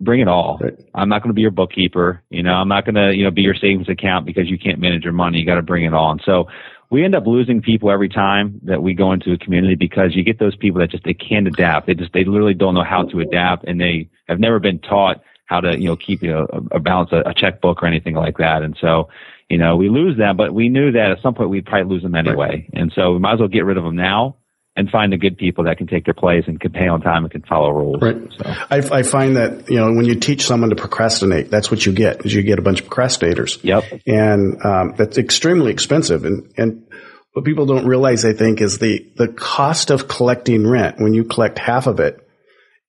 bring 0.00 0.20
it 0.20 0.28
all. 0.28 0.58
Right. 0.60 0.74
I'm 0.94 1.08
not 1.08 1.22
going 1.22 1.30
to 1.30 1.34
be 1.34 1.42
your 1.42 1.50
bookkeeper. 1.50 2.22
You 2.30 2.42
know, 2.42 2.52
I'm 2.52 2.68
not 2.68 2.84
going 2.84 2.94
to, 2.94 3.14
you 3.14 3.24
know, 3.24 3.30
be 3.30 3.42
your 3.42 3.54
savings 3.54 3.88
account 3.88 4.26
because 4.26 4.48
you 4.48 4.58
can't 4.58 4.78
manage 4.78 5.04
your 5.04 5.12
money. 5.12 5.38
You 5.38 5.46
got 5.46 5.54
to 5.56 5.62
bring 5.62 5.84
it 5.84 5.94
all. 5.94 6.10
And 6.10 6.22
so 6.24 6.48
we 6.90 7.04
end 7.04 7.14
up 7.14 7.26
losing 7.26 7.62
people 7.62 7.90
every 7.90 8.08
time 8.08 8.60
that 8.64 8.82
we 8.82 8.94
go 8.94 9.12
into 9.12 9.32
a 9.32 9.38
community 9.38 9.74
because 9.74 10.14
you 10.14 10.22
get 10.22 10.38
those 10.38 10.56
people 10.56 10.80
that 10.80 10.90
just, 10.90 11.04
they 11.04 11.14
can't 11.14 11.46
adapt. 11.46 11.86
They 11.86 11.94
just, 11.94 12.12
they 12.12 12.24
literally 12.24 12.54
don't 12.54 12.74
know 12.74 12.84
how 12.84 13.04
to 13.04 13.20
adapt 13.20 13.64
and 13.64 13.80
they 13.80 14.08
have 14.28 14.40
never 14.40 14.58
been 14.58 14.78
taught 14.78 15.22
how 15.46 15.60
to, 15.60 15.78
you 15.78 15.88
know, 15.88 15.96
keep 15.96 16.22
you 16.22 16.30
know, 16.30 16.46
a, 16.70 16.80
balance, 16.80 17.10
a, 17.12 17.22
a 17.26 17.34
checkbook 17.34 17.82
or 17.82 17.86
anything 17.86 18.14
like 18.14 18.38
that. 18.38 18.62
And 18.62 18.76
so, 18.80 19.08
you 19.48 19.58
know, 19.58 19.76
we 19.76 19.88
lose 19.88 20.16
them, 20.16 20.36
but 20.36 20.52
we 20.52 20.68
knew 20.68 20.92
that 20.92 21.12
at 21.16 21.22
some 21.22 21.34
point 21.34 21.50
we'd 21.50 21.66
probably 21.66 21.94
lose 21.94 22.02
them 22.02 22.14
anyway. 22.14 22.68
And 22.72 22.92
so 22.94 23.12
we 23.12 23.18
might 23.18 23.34
as 23.34 23.40
well 23.40 23.48
get 23.48 23.64
rid 23.64 23.76
of 23.76 23.84
them 23.84 23.96
now 23.96 24.36
and 24.76 24.90
find 24.90 25.12
the 25.12 25.16
good 25.16 25.36
people 25.36 25.64
that 25.64 25.78
can 25.78 25.86
take 25.86 26.04
their 26.04 26.14
place 26.14 26.44
and 26.46 26.60
can 26.60 26.72
pay 26.72 26.88
on 26.88 27.00
time 27.00 27.24
and 27.24 27.30
can 27.30 27.42
follow 27.42 27.70
rules. 27.70 28.02
Right. 28.02 28.16
So. 28.36 28.44
I, 28.70 28.98
I, 28.98 29.02
find 29.02 29.36
that 29.36 29.70
you 29.70 29.76
know 29.76 29.92
when 29.92 30.04
you 30.04 30.16
teach 30.16 30.44
someone 30.44 30.70
to 30.70 30.76
procrastinate, 30.76 31.50
that's 31.50 31.70
what 31.70 31.86
you 31.86 31.92
get 31.92 32.26
is 32.26 32.34
you 32.34 32.42
get 32.42 32.58
a 32.58 32.62
bunch 32.62 32.80
of 32.80 32.88
procrastinators. 32.88 33.62
Yep. 33.62 34.02
And 34.06 34.64
um, 34.64 34.94
that's 34.96 35.18
extremely 35.18 35.70
expensive. 35.70 36.24
And 36.24 36.52
and 36.56 36.86
what 37.32 37.44
people 37.44 37.66
don't 37.66 37.86
realize, 37.86 38.24
I 38.24 38.32
think, 38.32 38.60
is 38.60 38.78
the 38.78 39.12
the 39.16 39.28
cost 39.28 39.90
of 39.90 40.08
collecting 40.08 40.66
rent 40.66 40.96
when 40.98 41.14
you 41.14 41.24
collect 41.24 41.58
half 41.58 41.86
of 41.86 42.00
it 42.00 42.18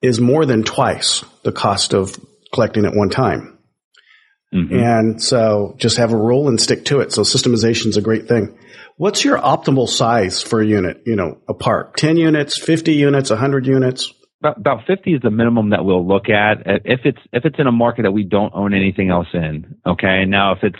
is 0.01 0.19
more 0.19 0.45
than 0.45 0.63
twice 0.63 1.23
the 1.43 1.51
cost 1.51 1.93
of 1.93 2.19
collecting 2.53 2.85
at 2.85 2.95
one 2.95 3.09
time. 3.09 3.54
Mm-hmm. 4.53 4.79
And 4.79 5.21
so 5.21 5.75
just 5.77 5.97
have 5.97 6.13
a 6.13 6.17
rule 6.17 6.47
and 6.47 6.59
stick 6.59 6.85
to 6.85 6.99
it. 6.99 7.11
So 7.11 7.21
systemization 7.21 7.87
is 7.87 7.97
a 7.97 8.01
great 8.01 8.27
thing. 8.27 8.57
What's 8.97 9.25
your 9.25 9.37
optimal 9.37 9.89
size 9.89 10.41
for 10.41 10.61
a 10.61 10.65
unit? 10.65 11.01
You 11.05 11.15
know, 11.15 11.39
a 11.49 11.53
park, 11.53 11.97
10 11.97 12.17
units, 12.17 12.57
50 12.59 12.93
units, 12.93 13.29
100 13.29 13.67
units? 13.67 14.13
About, 14.39 14.57
about 14.57 14.79
50 14.87 15.15
is 15.15 15.21
the 15.21 15.31
minimum 15.31 15.71
that 15.71 15.83
we'll 15.83 16.07
look 16.07 16.29
at 16.29 16.61
if 16.85 17.01
it's 17.03 17.19
if 17.33 17.45
it's 17.45 17.57
in 17.57 17.67
a 17.67 17.71
market 17.71 18.03
that 18.03 18.11
we 18.11 18.23
don't 18.23 18.53
own 18.53 18.73
anything 18.73 19.09
else 19.09 19.27
in. 19.33 19.77
Okay. 19.85 20.23
Now, 20.25 20.53
if 20.53 20.59
it's 20.63 20.79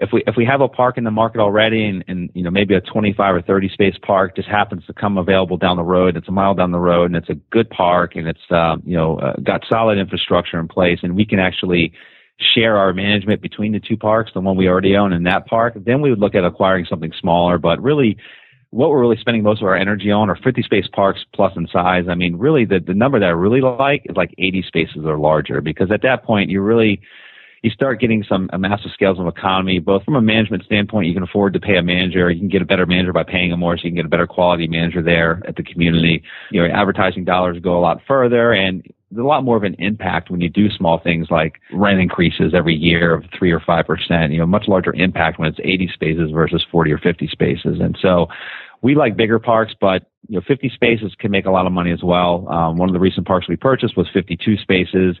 if 0.00 0.10
we 0.12 0.22
if 0.26 0.34
we 0.36 0.44
have 0.44 0.60
a 0.60 0.68
park 0.68 0.98
in 0.98 1.04
the 1.04 1.10
market 1.10 1.40
already 1.40 1.84
and, 1.84 2.04
and 2.08 2.30
you 2.34 2.42
know 2.42 2.50
maybe 2.50 2.74
a 2.74 2.80
25 2.80 3.34
or 3.34 3.42
30 3.42 3.68
space 3.68 3.94
park 4.04 4.34
just 4.34 4.48
happens 4.48 4.84
to 4.86 4.94
come 4.94 5.18
available 5.18 5.56
down 5.56 5.76
the 5.76 5.82
road 5.82 6.16
it's 6.16 6.28
a 6.28 6.32
mile 6.32 6.54
down 6.54 6.72
the 6.72 6.78
road 6.78 7.06
and 7.06 7.16
it's 7.16 7.28
a 7.28 7.34
good 7.52 7.68
park 7.68 8.12
and 8.16 8.26
it's 8.26 8.40
um, 8.50 8.82
you 8.84 8.96
know 8.96 9.18
uh, 9.18 9.34
got 9.44 9.60
solid 9.70 9.98
infrastructure 9.98 10.58
in 10.58 10.68
place 10.68 10.98
and 11.02 11.14
we 11.14 11.26
can 11.26 11.38
actually 11.38 11.92
share 12.54 12.76
our 12.76 12.92
management 12.92 13.42
between 13.42 13.72
the 13.72 13.80
two 13.80 13.96
parks, 13.96 14.32
the 14.34 14.40
one 14.40 14.56
we 14.56 14.68
already 14.68 14.96
own 14.96 15.12
and 15.12 15.26
that 15.26 15.46
park, 15.46 15.74
then 15.76 16.00
we 16.00 16.10
would 16.10 16.18
look 16.18 16.34
at 16.34 16.44
acquiring 16.44 16.86
something 16.86 17.12
smaller. 17.20 17.58
But 17.58 17.82
really, 17.82 18.16
what 18.70 18.90
we're 18.90 19.00
really 19.00 19.18
spending 19.18 19.42
most 19.42 19.60
of 19.60 19.68
our 19.68 19.74
energy 19.74 20.10
on 20.10 20.30
are 20.30 20.36
50 20.36 20.62
space 20.62 20.86
parks 20.92 21.24
plus 21.34 21.52
in 21.56 21.66
size. 21.68 22.04
I 22.08 22.14
mean, 22.14 22.36
really, 22.36 22.64
the, 22.64 22.80
the 22.80 22.94
number 22.94 23.18
that 23.18 23.26
I 23.26 23.30
really 23.30 23.60
like 23.60 24.02
is 24.04 24.16
like 24.16 24.34
80 24.38 24.62
spaces 24.62 25.04
or 25.04 25.18
larger 25.18 25.60
because 25.60 25.90
at 25.90 26.02
that 26.02 26.24
point, 26.24 26.50
you 26.50 26.60
really, 26.60 27.00
you 27.62 27.70
start 27.70 28.00
getting 28.00 28.24
some 28.26 28.48
a 28.52 28.58
massive 28.58 28.92
scales 28.92 29.18
of 29.18 29.26
economy, 29.26 29.80
both 29.80 30.04
from 30.04 30.14
a 30.14 30.22
management 30.22 30.64
standpoint, 30.64 31.08
you 31.08 31.14
can 31.14 31.22
afford 31.22 31.52
to 31.52 31.60
pay 31.60 31.76
a 31.76 31.82
manager, 31.82 32.30
you 32.30 32.38
can 32.38 32.48
get 32.48 32.62
a 32.62 32.64
better 32.64 32.86
manager 32.86 33.12
by 33.12 33.24
paying 33.24 33.50
him 33.50 33.60
more, 33.60 33.76
so 33.76 33.82
you 33.84 33.90
can 33.90 33.96
get 33.96 34.06
a 34.06 34.08
better 34.08 34.26
quality 34.26 34.66
manager 34.66 35.02
there 35.02 35.42
at 35.46 35.56
the 35.56 35.62
community. 35.62 36.22
You 36.50 36.62
know, 36.62 36.72
advertising 36.72 37.24
dollars 37.24 37.58
go 37.60 37.78
a 37.78 37.80
lot 37.80 38.00
further 38.06 38.52
and 38.52 38.82
there's 39.10 39.24
a 39.24 39.28
lot 39.28 39.44
more 39.44 39.56
of 39.56 39.64
an 39.64 39.74
impact 39.78 40.30
when 40.30 40.40
you 40.40 40.48
do 40.48 40.70
small 40.70 40.98
things 40.98 41.28
like 41.30 41.60
rent 41.72 42.00
increases 42.00 42.52
every 42.54 42.74
year 42.74 43.14
of 43.14 43.24
three 43.36 43.50
or 43.50 43.60
five 43.60 43.86
percent. 43.86 44.32
You 44.32 44.38
know, 44.38 44.46
much 44.46 44.68
larger 44.68 44.92
impact 44.94 45.38
when 45.38 45.48
it's 45.48 45.58
80 45.62 45.90
spaces 45.94 46.30
versus 46.30 46.64
40 46.70 46.92
or 46.92 46.98
50 46.98 47.28
spaces. 47.28 47.78
And 47.80 47.96
so, 48.00 48.28
we 48.82 48.94
like 48.94 49.16
bigger 49.16 49.38
parks, 49.38 49.74
but 49.78 50.06
you 50.28 50.36
know, 50.36 50.42
50 50.46 50.70
spaces 50.70 51.14
can 51.18 51.30
make 51.30 51.44
a 51.44 51.50
lot 51.50 51.66
of 51.66 51.72
money 51.72 51.92
as 51.92 52.02
well. 52.02 52.48
Um, 52.48 52.78
one 52.78 52.88
of 52.88 52.94
the 52.94 53.00
recent 53.00 53.26
parks 53.26 53.46
we 53.46 53.56
purchased 53.56 53.96
was 53.96 54.08
52 54.12 54.56
spaces 54.56 55.16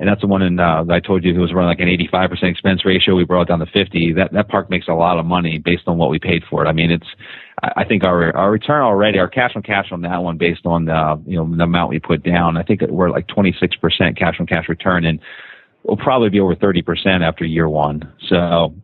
and 0.00 0.08
that's 0.08 0.20
the 0.20 0.26
one 0.26 0.42
in 0.42 0.60
uh, 0.60 0.84
I 0.88 1.00
told 1.00 1.24
you 1.24 1.34
it 1.34 1.38
was 1.38 1.52
running 1.52 1.68
like 1.68 1.80
an 1.80 1.88
85% 1.88 2.44
expense 2.44 2.84
ratio. 2.84 3.16
We 3.16 3.24
brought 3.24 3.42
it 3.42 3.48
down 3.48 3.58
to 3.58 3.66
50. 3.66 4.12
That 4.12 4.32
that 4.32 4.48
park 4.48 4.70
makes 4.70 4.86
a 4.88 4.94
lot 4.94 5.18
of 5.18 5.26
money 5.26 5.58
based 5.58 5.84
on 5.86 5.98
what 5.98 6.10
we 6.10 6.18
paid 6.18 6.44
for 6.48 6.64
it. 6.64 6.68
I 6.68 6.72
mean, 6.72 6.90
it's 6.90 7.06
I 7.62 7.84
think 7.84 8.04
our 8.04 8.34
our 8.36 8.50
return 8.50 8.82
already, 8.82 9.18
our 9.18 9.28
cash 9.28 9.52
on 9.56 9.62
cash 9.62 9.86
on 9.90 10.02
that 10.02 10.22
one, 10.22 10.38
based 10.38 10.64
on 10.64 10.84
the 10.84 11.20
you 11.26 11.36
know 11.36 11.56
the 11.56 11.64
amount 11.64 11.90
we 11.90 11.98
put 11.98 12.22
down, 12.22 12.56
I 12.56 12.62
think 12.62 12.82
we're 12.82 13.10
like 13.10 13.26
26% 13.26 14.16
cash 14.16 14.36
on 14.38 14.46
cash 14.46 14.68
return, 14.68 15.04
and 15.04 15.20
we'll 15.82 15.96
probably 15.96 16.28
be 16.28 16.40
over 16.40 16.54
30% 16.54 17.26
after 17.26 17.44
year 17.44 17.68
one. 17.68 18.12
So 18.28 18.74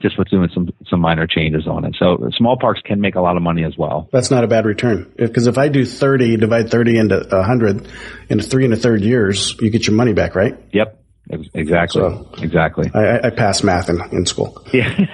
just 0.00 0.18
with 0.18 0.28
doing 0.28 0.48
some 0.52 0.70
some 0.88 1.00
minor 1.00 1.26
changes 1.26 1.66
on 1.66 1.84
it. 1.84 1.96
So 1.98 2.28
small 2.36 2.58
parks 2.58 2.80
can 2.84 3.00
make 3.00 3.14
a 3.14 3.20
lot 3.20 3.36
of 3.36 3.42
money 3.42 3.64
as 3.64 3.76
well. 3.76 4.08
That's 4.12 4.30
not 4.30 4.44
a 4.44 4.46
bad 4.46 4.66
return 4.66 5.12
because 5.16 5.46
if 5.46 5.58
I 5.58 5.68
do 5.68 5.84
thirty, 5.84 6.36
divide 6.36 6.70
thirty 6.70 6.98
into 6.98 7.26
hundred, 7.30 7.88
into 8.28 8.44
three 8.44 8.64
and 8.64 8.74
a 8.74 8.76
third 8.76 9.02
years, 9.02 9.56
you 9.60 9.70
get 9.70 9.86
your 9.86 9.96
money 9.96 10.12
back, 10.12 10.34
right? 10.34 10.56
Yep. 10.72 11.03
Exactly. 11.30 12.00
So 12.00 12.30
exactly. 12.38 12.90
I, 12.92 13.28
I 13.28 13.30
passed 13.30 13.64
math 13.64 13.88
in, 13.88 14.00
in 14.12 14.26
school. 14.26 14.62
Yeah. 14.72 15.06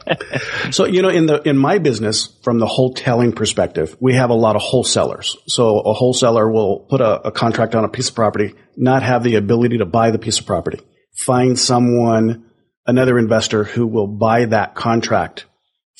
so 0.70 0.84
you 0.84 1.00
know, 1.00 1.08
in 1.08 1.26
the 1.26 1.40
in 1.48 1.56
my 1.56 1.78
business, 1.78 2.38
from 2.42 2.58
the 2.58 2.66
wholesaling 2.66 3.34
perspective, 3.34 3.96
we 3.98 4.14
have 4.14 4.30
a 4.30 4.34
lot 4.34 4.56
of 4.56 4.62
wholesalers. 4.62 5.36
So 5.46 5.80
a 5.80 5.94
wholesaler 5.94 6.50
will 6.50 6.80
put 6.80 7.00
a, 7.00 7.28
a 7.28 7.32
contract 7.32 7.74
on 7.74 7.84
a 7.84 7.88
piece 7.88 8.10
of 8.10 8.14
property, 8.14 8.54
not 8.76 9.02
have 9.02 9.22
the 9.22 9.36
ability 9.36 9.78
to 9.78 9.86
buy 9.86 10.10
the 10.10 10.18
piece 10.18 10.38
of 10.38 10.46
property, 10.46 10.80
find 11.24 11.58
someone 11.58 12.44
another 12.86 13.18
investor 13.18 13.64
who 13.64 13.86
will 13.86 14.06
buy 14.06 14.44
that 14.46 14.74
contract 14.74 15.46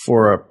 for 0.05 0.33
a 0.35 0.45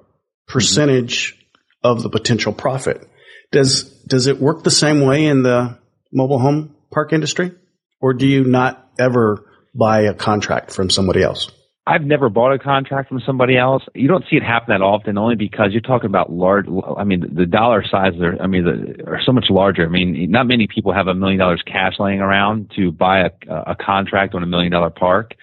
percentage 0.48 1.34
mm-hmm. 1.34 1.88
of 1.88 2.02
the 2.02 2.10
potential 2.10 2.52
profit. 2.52 3.06
Does 3.52 3.84
does 4.06 4.26
it 4.26 4.40
work 4.40 4.64
the 4.64 4.70
same 4.70 5.02
way 5.02 5.26
in 5.26 5.42
the 5.42 5.78
mobile 6.12 6.38
home 6.38 6.74
park 6.90 7.12
industry, 7.12 7.52
or 8.00 8.12
do 8.12 8.26
you 8.26 8.44
not 8.44 8.87
ever 8.98 9.44
buy 9.74 10.00
a 10.00 10.14
contract 10.14 10.72
from 10.72 10.90
somebody 10.90 11.22
else? 11.22 11.50
I've 11.88 12.02
never 12.02 12.28
bought 12.28 12.52
a 12.52 12.58
contract 12.58 13.08
from 13.08 13.20
somebody 13.24 13.56
else. 13.56 13.82
You 13.94 14.08
don't 14.08 14.22
see 14.28 14.36
it 14.36 14.42
happen 14.42 14.66
that 14.74 14.82
often, 14.82 15.16
only 15.16 15.36
because 15.36 15.72
you're 15.72 15.80
talking 15.80 16.06
about 16.06 16.30
large. 16.30 16.66
I 16.98 17.04
mean, 17.04 17.24
the 17.34 17.46
dollar 17.46 17.82
sizes 17.82 18.20
are. 18.20 18.36
I 18.42 18.46
mean, 18.46 18.64
the, 18.64 19.06
are 19.06 19.22
so 19.24 19.32
much 19.32 19.46
larger. 19.48 19.86
I 19.86 19.88
mean, 19.88 20.30
not 20.30 20.46
many 20.46 20.66
people 20.66 20.92
have 20.92 21.06
a 21.06 21.14
million 21.14 21.38
dollars 21.38 21.62
cash 21.66 21.94
laying 21.98 22.20
around 22.20 22.72
to 22.76 22.92
buy 22.92 23.20
a, 23.20 23.30
a 23.48 23.74
contract 23.74 24.34
on 24.34 24.42
a 24.42 24.46
million 24.46 24.70
dollar 24.70 24.90
park. 24.90 25.34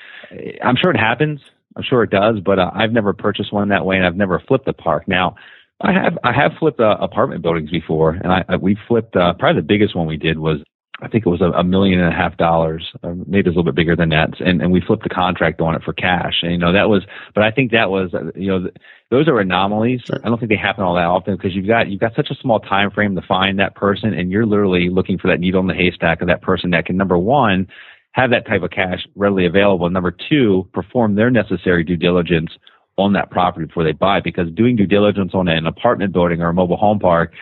I'm 0.64 0.76
sure 0.76 0.92
it 0.92 1.00
happens. 1.00 1.42
I'm 1.76 1.84
sure 1.84 2.04
it 2.04 2.12
does, 2.12 2.40
but 2.46 2.60
uh, 2.60 2.70
I've 2.74 2.92
never 2.92 3.14
purchased 3.14 3.52
one 3.52 3.70
that 3.70 3.86
way, 3.86 3.98
and 3.98 4.06
I've 4.06 4.16
never 4.16 4.40
flipped 4.40 4.68
a 4.68 4.74
park. 4.74 5.08
Now, 5.08 5.36
I 5.82 5.94
have 5.94 6.18
I 6.24 6.32
have 6.32 6.52
flipped 6.60 6.80
uh, 6.80 6.98
apartment 7.02 7.42
buildings 7.42 7.72
before, 7.72 8.12
and 8.12 8.32
I, 8.32 8.46
I 8.48 8.56
we 8.58 8.78
flipped. 8.88 9.16
Uh, 9.16 9.34
probably 9.34 9.62
the 9.62 9.68
biggest 9.68 9.96
one 9.96 10.06
we 10.06 10.18
did 10.18 10.38
was 10.38 10.60
I 11.02 11.10
think 11.10 11.26
it 11.26 11.30
was 11.30 11.42
a, 11.42 11.52
a 11.52 11.64
million 11.64 12.00
and 12.00 12.14
a 12.14 12.16
half 12.16 12.38
dollars, 12.38 12.94
maybe 13.04 13.40
it's 13.40 13.48
a 13.48 13.50
little 13.50 13.64
bit 13.64 13.76
bigger 13.76 13.98
than 13.98 14.10
that, 14.10 14.40
and, 14.40 14.62
and 14.62 14.72
we 14.72 14.80
flipped 14.80 15.04
the 15.04 15.10
contract 15.10 15.60
on 15.60 15.76
it 15.76 15.84
for 15.84 15.92
cash. 15.92 16.36
And 16.42 16.52
you 16.54 16.58
know 16.58 16.72
that 16.72 16.88
was, 16.88 17.04
but 17.34 17.44
I 17.44 17.52
think 17.52 17.72
that 17.72 17.90
was, 17.90 18.14
uh, 18.14 18.32
you 18.34 18.48
know, 18.48 18.70
those 19.12 19.28
are 19.28 19.40
anomalies. 19.40 20.02
Sure. 20.06 20.20
I 20.24 20.30
don't 20.30 20.40
think 20.40 20.50
they 20.50 20.56
happen 20.56 20.84
all 20.86 20.96
that 20.96 21.06
often 21.06 21.36
because 21.36 21.54
you've 21.54 21.68
got 21.68 21.90
you've 21.90 22.00
got 22.00 22.16
such 22.16 22.30
a 22.30 22.36
small 22.36 22.62
time 22.62 22.92
frame 22.92 23.16
to 23.16 23.22
find 23.22 23.60
that 23.60 23.76
person, 23.76 24.14
and 24.14 24.32
you're 24.32 24.46
literally 24.46 24.90
looking 24.90 25.18
for 25.18 25.28
that 25.28 25.40
needle 25.40 25.60
in 25.60 25.68
the 25.68 25.74
haystack 25.74 26.22
of 26.22 26.28
that 26.28 26.42
person 26.42 26.70
that 26.70 26.86
can 26.86 26.96
number 26.96 27.18
one 27.18 27.68
have 28.14 28.32
that 28.32 28.48
type 28.48 28.64
of 28.64 28.72
cash 28.72 29.06
readily 29.16 29.46
available, 29.46 29.90
number 29.90 30.16
two 30.30 30.66
perform 30.74 31.16
their 31.16 31.30
necessary 31.30 31.84
due 31.84 31.98
diligence 31.98 32.52
on 32.98 33.12
that 33.12 33.30
property 33.30 33.66
before 33.66 33.84
they 33.84 33.92
buy. 33.92 34.22
Because 34.22 34.50
doing 34.52 34.78
due 34.78 34.86
diligence 34.86 35.32
on 35.34 35.50
an 35.50 35.68
apartment 35.68 36.14
building 36.14 36.42
or 36.42 36.48
a 36.48 36.54
mobile 36.54 36.78
home 36.78 37.00
park 37.00 37.34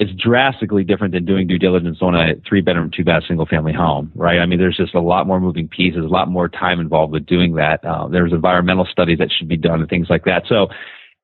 is 0.00 0.10
drastically 0.22 0.82
different 0.82 1.14
than 1.14 1.24
doing 1.24 1.46
due 1.46 1.58
diligence 1.58 1.98
on 2.00 2.14
a 2.14 2.34
three 2.48 2.60
bedroom, 2.60 2.90
two 2.94 3.04
bath, 3.04 3.22
single 3.28 3.46
family 3.46 3.72
home, 3.72 4.10
right? 4.14 4.40
I 4.40 4.46
mean, 4.46 4.58
there's 4.58 4.76
just 4.76 4.94
a 4.94 5.00
lot 5.00 5.26
more 5.26 5.40
moving 5.40 5.68
pieces, 5.68 6.04
a 6.04 6.08
lot 6.08 6.28
more 6.28 6.48
time 6.48 6.80
involved 6.80 7.12
with 7.12 7.26
doing 7.26 7.54
that. 7.54 7.84
Uh, 7.84 8.08
there's 8.08 8.32
environmental 8.32 8.86
studies 8.90 9.18
that 9.18 9.28
should 9.36 9.48
be 9.48 9.56
done 9.56 9.80
and 9.80 9.88
things 9.88 10.08
like 10.10 10.24
that. 10.24 10.44
So 10.48 10.68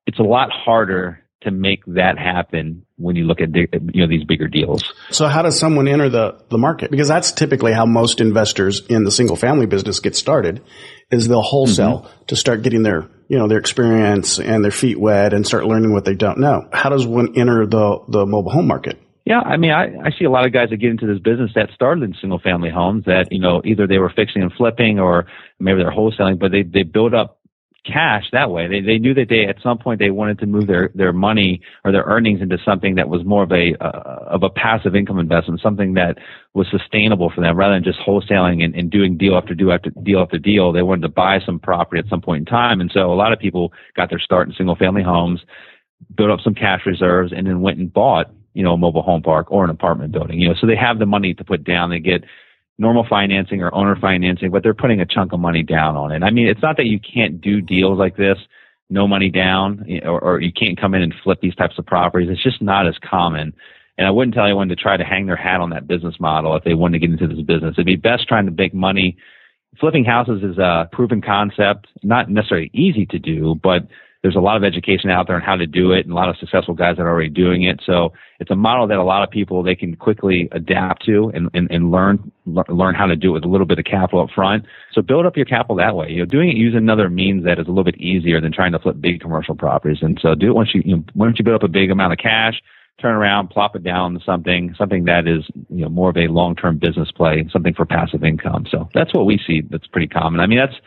it's 0.07 0.19
a 0.19 0.25
lot 0.25 0.51
harder 0.53 1.25
to 1.43 1.51
make 1.51 1.85
that 1.87 2.19
happen 2.19 2.85
when 2.97 3.17
you 3.17 3.25
look 3.25 3.41
at 3.41 3.49
you 3.55 3.69
know 3.95 4.07
these 4.07 4.25
bigger 4.25 4.47
deals. 4.47 4.93
So 5.11 5.27
how 5.27 5.43
does 5.43 5.59
someone 5.59 5.89
enter 5.89 6.09
the 6.09 6.45
the 6.51 6.59
market? 6.59 6.91
Because 6.91 7.09
that's 7.09 7.33
typically 7.33 7.73
how 7.73 7.87
most 7.87 8.21
investors 8.21 8.87
in 8.87 9.05
the 9.05 9.11
single 9.11 9.37
family 9.37 9.67
business 9.67 10.01
get 10.01 10.15
started 10.15 10.63
is 11.11 11.29
they'll 11.29 11.43
wholesale 11.43 12.01
mm-hmm. 12.01 12.25
to 12.27 12.37
start 12.37 12.63
getting 12.63 12.83
their 12.83 13.09
you 13.29 13.39
know 13.39 13.49
their 13.49 13.59
experience 13.59 14.39
and 14.39 14.65
their 14.65 14.71
feet 14.71 14.99
wet 14.99 15.33
and 15.33 15.47
start 15.47 15.65
learning 15.65 15.93
what 15.93 16.05
they 16.05 16.15
don't 16.15 16.39
know. 16.39 16.69
How 16.73 16.89
does 16.89 17.07
one 17.07 17.37
enter 17.37 17.67
the 17.67 17.99
the 18.09 18.27
mobile 18.27 18.51
home 18.51 18.67
market? 18.67 18.99
Yeah, 19.25 19.41
I 19.41 19.59
mean, 19.59 19.71
I, 19.71 19.85
I 19.85 20.11
see 20.19 20.25
a 20.25 20.31
lot 20.31 20.47
of 20.47 20.53
guys 20.53 20.71
that 20.71 20.79
get 20.79 20.91
into 20.91 21.07
this 21.07 21.21
business 21.21 21.51
that 21.55 21.69
started 21.75 22.03
in 22.03 22.15
single 22.21 22.41
family 22.41 22.71
homes 22.71 23.05
that, 23.05 23.29
you 23.31 23.39
know, 23.39 23.61
either 23.65 23.87
they 23.87 23.99
were 23.99 24.11
fixing 24.11 24.43
and 24.43 24.53
flipping 24.53 24.99
or 24.99 25.27
maybe 25.61 25.79
they're 25.79 25.93
wholesaling, 25.93 26.39
but 26.39 26.51
they, 26.51 26.63
they 26.63 26.83
build 26.83 27.15
up 27.15 27.39
cash 27.85 28.25
that 28.33 28.51
way. 28.51 28.69
They 28.69 28.81
they 28.81 28.99
knew 28.99 29.15
that 29.15 29.29
they 29.29 29.47
at 29.47 29.57
some 29.63 29.79
point 29.79 29.99
they 29.99 30.11
wanted 30.11 30.39
to 30.41 30.47
move 30.47 30.67
their 30.67 30.91
their 30.95 31.13
money 31.13 31.61
or 31.85 31.93
their 31.93 32.05
earnings 32.05 32.41
into 32.41 32.59
something 32.65 32.95
that 32.97 33.09
was 33.09 33.25
more 33.25 33.43
of 33.43 33.53
a 33.53 33.75
uh, 33.81 34.27
of 34.27 34.43
a 34.43 34.51
passive 34.51 34.95
income 34.95 35.19
investment, 35.19 35.61
something 35.61 35.95
that 35.95 36.19
was 36.55 36.67
sustainable 36.71 37.31
for 37.31 37.41
them 37.41 37.57
rather 37.57 37.75
than 37.75 37.85
just 37.85 37.99
wholesaling 38.01 38.63
and, 38.65 38.75
and 38.75 38.91
doing 38.91 39.17
deal 39.17 39.37
after 39.37 39.55
deal 39.55 39.73
after 39.73 39.91
deal 39.91 40.21
after 40.21 40.39
deal. 40.39 40.73
They 40.73 40.83
wanted 40.83 41.03
to 41.03 41.09
buy 41.09 41.41
some 41.41 41.59
property 41.59 42.01
at 42.01 42.09
some 42.09 42.21
point 42.21 42.41
in 42.41 42.45
time, 42.47 42.81
and 42.81 42.91
so 42.93 43.13
a 43.13 43.15
lot 43.15 43.33
of 43.33 43.39
people 43.39 43.73
got 43.97 44.11
their 44.11 44.21
start 44.21 44.49
in 44.49 44.55
single 44.55 44.77
family 44.77 45.03
homes, 45.03 45.41
built 46.15 46.31
up 46.31 46.41
some 46.41 46.55
cash 46.55 46.83
reserves, 46.87 47.33
and 47.35 47.47
then 47.47 47.61
went 47.61 47.79
and 47.79 47.93
bought 47.93 48.31
you 48.55 48.63
know 48.63 48.75
a 48.75 48.79
mobile 48.79 49.03
home 49.03 49.23
park 49.23 49.51
or 49.51 49.65
an 49.65 49.71
apartment 49.71 50.13
building. 50.13 50.39
You 50.39 50.49
know, 50.49 50.55
so 50.61 50.67
they 50.67 50.77
have 50.77 50.99
the 50.99 51.07
money 51.07 51.35
to 51.35 51.45
put 51.45 51.65
down. 51.65 51.91
They 51.91 52.01
get 52.01 52.25
normal 52.81 53.07
financing 53.09 53.63
or 53.63 53.73
owner 53.75 53.95
financing, 53.95 54.51
but 54.51 54.63
they're 54.63 54.75
putting 54.75 55.01
a 55.01 55.07
chunk 55.07 55.33
of 55.33 55.39
money 55.39 55.63
down 55.63 55.97
on 55.97 56.11
it. 56.11 56.23
I 56.23 56.31
mean, 56.31 56.49
it's 56.49 56.63
not 56.63 56.79
that 56.79 56.87
you 56.87 56.99
can't 56.99 57.41
do 57.41 57.61
deals 57.61 57.99
like 57.99 58.17
this, 58.17 58.39
no 58.89 59.07
money 59.07 59.29
down, 59.29 59.87
or, 60.03 60.19
or 60.19 60.41
you 60.41 60.51
can't 60.51 60.81
come 60.81 60.95
in 60.95 61.03
and 61.03 61.15
flip 61.23 61.41
these 61.43 61.55
types 61.55 61.79
of 61.79 61.85
properties. 61.85 62.31
It's 62.31 62.43
just 62.43 62.63
not 62.63 62.89
as 62.89 62.97
common. 62.99 63.53
And 63.99 64.07
I 64.07 64.11
wouldn't 64.11 64.35
tell 64.35 64.47
anyone 64.47 64.69
to 64.69 64.77
try 64.77 64.97
to 64.97 65.05
hang 65.05 65.27
their 65.27 65.37
hat 65.37 65.61
on 65.61 65.71
that 65.71 65.87
business 65.87 66.19
model 66.19 66.57
if 66.57 66.65
they 66.65 66.73
wanted 66.73 66.99
to 67.01 67.07
get 67.07 67.13
into 67.13 67.35
this 67.35 67.45
business. 67.45 67.75
It'd 67.75 67.85
be 67.85 67.97
best 67.97 68.27
trying 68.27 68.47
to 68.47 68.53
make 68.53 68.73
money. 68.73 69.19
Flipping 69.79 70.07
houses 70.07 70.43
is 70.43 70.57
a 70.57 70.89
proven 70.91 71.21
concept, 71.21 71.87
not 72.03 72.31
necessarily 72.31 72.71
easy 72.73 73.05
to 73.07 73.19
do, 73.19 73.61
but 73.63 73.87
there's 74.23 74.37
a 74.37 74.41
lot 74.41 74.57
of 74.57 74.65
education 74.65 75.11
out 75.11 75.27
there 75.27 75.37
on 75.37 75.43
how 75.43 75.57
to 75.57 75.67
do 75.67 75.93
it 75.93 76.05
and 76.05 76.13
a 76.13 76.15
lot 76.15 76.29
of 76.29 76.37
successful 76.37 76.75
guys 76.75 76.97
that 76.97 77.03
are 77.03 77.11
already 77.11 77.31
doing 77.31 77.63
it. 77.63 77.81
So 77.87 78.13
it's 78.39 78.51
a 78.51 78.57
model 78.57 78.87
that 78.89 78.99
a 78.99 79.03
lot 79.03 79.23
of 79.23 79.31
people, 79.31 79.63
they 79.63 79.75
can 79.75 79.97
quickly 79.97 80.49
adapt 80.53 81.07
to 81.07 81.31
and, 81.35 81.49
and, 81.55 81.71
and 81.71 81.91
learn, 81.91 82.31
learn 82.45 82.95
how 82.95 83.07
to 83.07 83.17
do 83.17 83.31
it 83.31 83.33
with 83.33 83.45
a 83.45 83.49
little 83.49 83.67
bit 83.67 83.79
of 83.79 83.87
capital 83.87 84.21
up 84.21 84.31
front. 84.35 84.67
So 84.93 85.01
build 85.01 85.25
up 85.25 85.37
your 85.37 85.47
capital 85.47 85.77
that 85.77 85.97
way. 85.97 86.11
You 86.11 86.19
know, 86.19 86.25
doing 86.27 86.51
it 86.51 86.57
using 86.57 86.79
another 86.79 87.09
means 87.09 87.45
that 87.45 87.59
is 87.59 87.67
a 87.67 87.71
little 87.71 87.85
bit 87.85 87.97
easier 87.97 88.41
than 88.41 88.53
trying 88.53 88.73
to 88.73 88.79
flip 88.79 89.01
big 89.01 89.21
commercial 89.21 89.55
properties. 89.55 89.99
And 90.03 90.19
so 90.21 90.35
do 90.35 90.49
it 90.49 90.55
once 90.55 90.75
you, 90.75 90.83
you 90.85 90.97
know, 90.97 91.05
once 91.15 91.39
you 91.39 91.45
build 91.45 91.63
up 91.63 91.69
a 91.69 91.73
big 91.73 91.91
amount 91.91 92.13
of 92.13 92.19
cash, 92.19 92.61
turn 93.01 93.15
around, 93.15 93.49
plop 93.49 93.75
it 93.75 93.83
down 93.83 94.13
to 94.13 94.21
something, 94.25 94.75
something 94.77 95.05
that 95.07 95.27
is, 95.27 95.49
you 95.71 95.83
know, 95.83 95.89
more 95.89 96.11
of 96.11 96.19
a 96.19 96.29
long-term 96.29 96.77
business 96.77 97.11
play, 97.11 97.49
something 97.51 97.73
for 97.73 97.87
passive 97.87 98.23
income. 98.23 98.67
So 98.71 98.91
that's 98.93 99.15
what 99.15 99.25
we 99.25 99.41
see. 99.47 99.63
That's 99.63 99.87
pretty 99.87 100.09
common. 100.09 100.41
I 100.41 100.47
mean, 100.47 100.59
that's, 100.59 100.79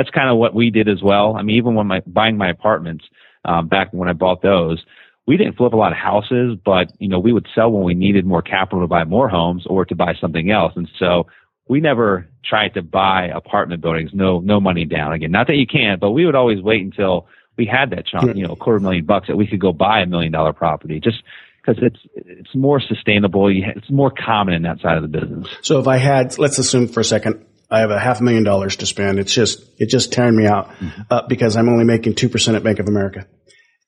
that's 0.00 0.10
kind 0.10 0.30
of 0.30 0.38
what 0.38 0.54
we 0.54 0.70
did 0.70 0.88
as 0.88 1.02
well. 1.02 1.36
I 1.36 1.42
mean, 1.42 1.56
even 1.56 1.74
when 1.74 1.86
my 1.86 2.00
buying 2.06 2.38
my 2.38 2.48
apartments 2.48 3.04
um, 3.44 3.68
back 3.68 3.92
when 3.92 4.08
I 4.08 4.14
bought 4.14 4.40
those, 4.40 4.82
we 5.26 5.36
didn't 5.36 5.56
flip 5.56 5.74
a 5.74 5.76
lot 5.76 5.92
of 5.92 5.98
houses, 5.98 6.56
but 6.64 6.90
you 6.98 7.08
know 7.08 7.18
we 7.18 7.34
would 7.34 7.46
sell 7.54 7.70
when 7.70 7.84
we 7.84 7.92
needed 7.92 8.24
more 8.24 8.40
capital 8.40 8.80
to 8.80 8.86
buy 8.86 9.04
more 9.04 9.28
homes 9.28 9.64
or 9.66 9.84
to 9.84 9.94
buy 9.94 10.14
something 10.18 10.50
else, 10.50 10.72
and 10.74 10.88
so 10.98 11.26
we 11.68 11.80
never 11.80 12.26
tried 12.42 12.74
to 12.74 12.82
buy 12.82 13.26
apartment 13.26 13.82
buildings, 13.82 14.10
no 14.14 14.40
no 14.40 14.58
money 14.58 14.86
down. 14.86 15.12
Again, 15.12 15.30
not 15.30 15.48
that 15.48 15.56
you 15.56 15.66
can't, 15.66 16.00
but 16.00 16.12
we 16.12 16.24
would 16.24 16.34
always 16.34 16.62
wait 16.62 16.82
until 16.82 17.28
we 17.58 17.66
had 17.66 17.90
that 17.90 18.06
chunk, 18.06 18.36
you 18.36 18.46
know, 18.46 18.54
a 18.54 18.56
quarter 18.56 18.80
million 18.80 19.04
bucks 19.04 19.28
that 19.28 19.36
we 19.36 19.46
could 19.46 19.60
go 19.60 19.74
buy 19.74 20.00
a 20.00 20.06
million 20.06 20.32
dollar 20.32 20.54
property, 20.54 20.98
just 20.98 21.22
because 21.60 21.82
it's 21.82 22.00
it's 22.14 22.54
more 22.54 22.80
sustainable. 22.80 23.48
It's 23.48 23.90
more 23.90 24.10
common 24.10 24.54
in 24.54 24.62
that 24.62 24.80
side 24.80 24.96
of 24.96 25.02
the 25.02 25.08
business. 25.08 25.46
So 25.60 25.78
if 25.78 25.86
I 25.86 25.98
had, 25.98 26.38
let's 26.38 26.58
assume 26.58 26.88
for 26.88 27.00
a 27.00 27.04
second, 27.04 27.44
I 27.70 27.80
have 27.80 27.90
a 27.90 27.98
half 27.98 28.20
a 28.20 28.24
million 28.24 28.42
dollars 28.42 28.76
to 28.76 28.86
spend. 28.86 29.18
It's 29.18 29.32
just, 29.32 29.62
it's 29.78 29.92
just 29.92 30.12
tearing 30.12 30.36
me 30.36 30.46
out 30.46 30.70
mm-hmm. 30.70 31.02
up 31.10 31.28
because 31.28 31.56
I'm 31.56 31.68
only 31.68 31.84
making 31.84 32.14
2% 32.14 32.56
at 32.56 32.64
Bank 32.64 32.80
of 32.80 32.88
America. 32.88 33.26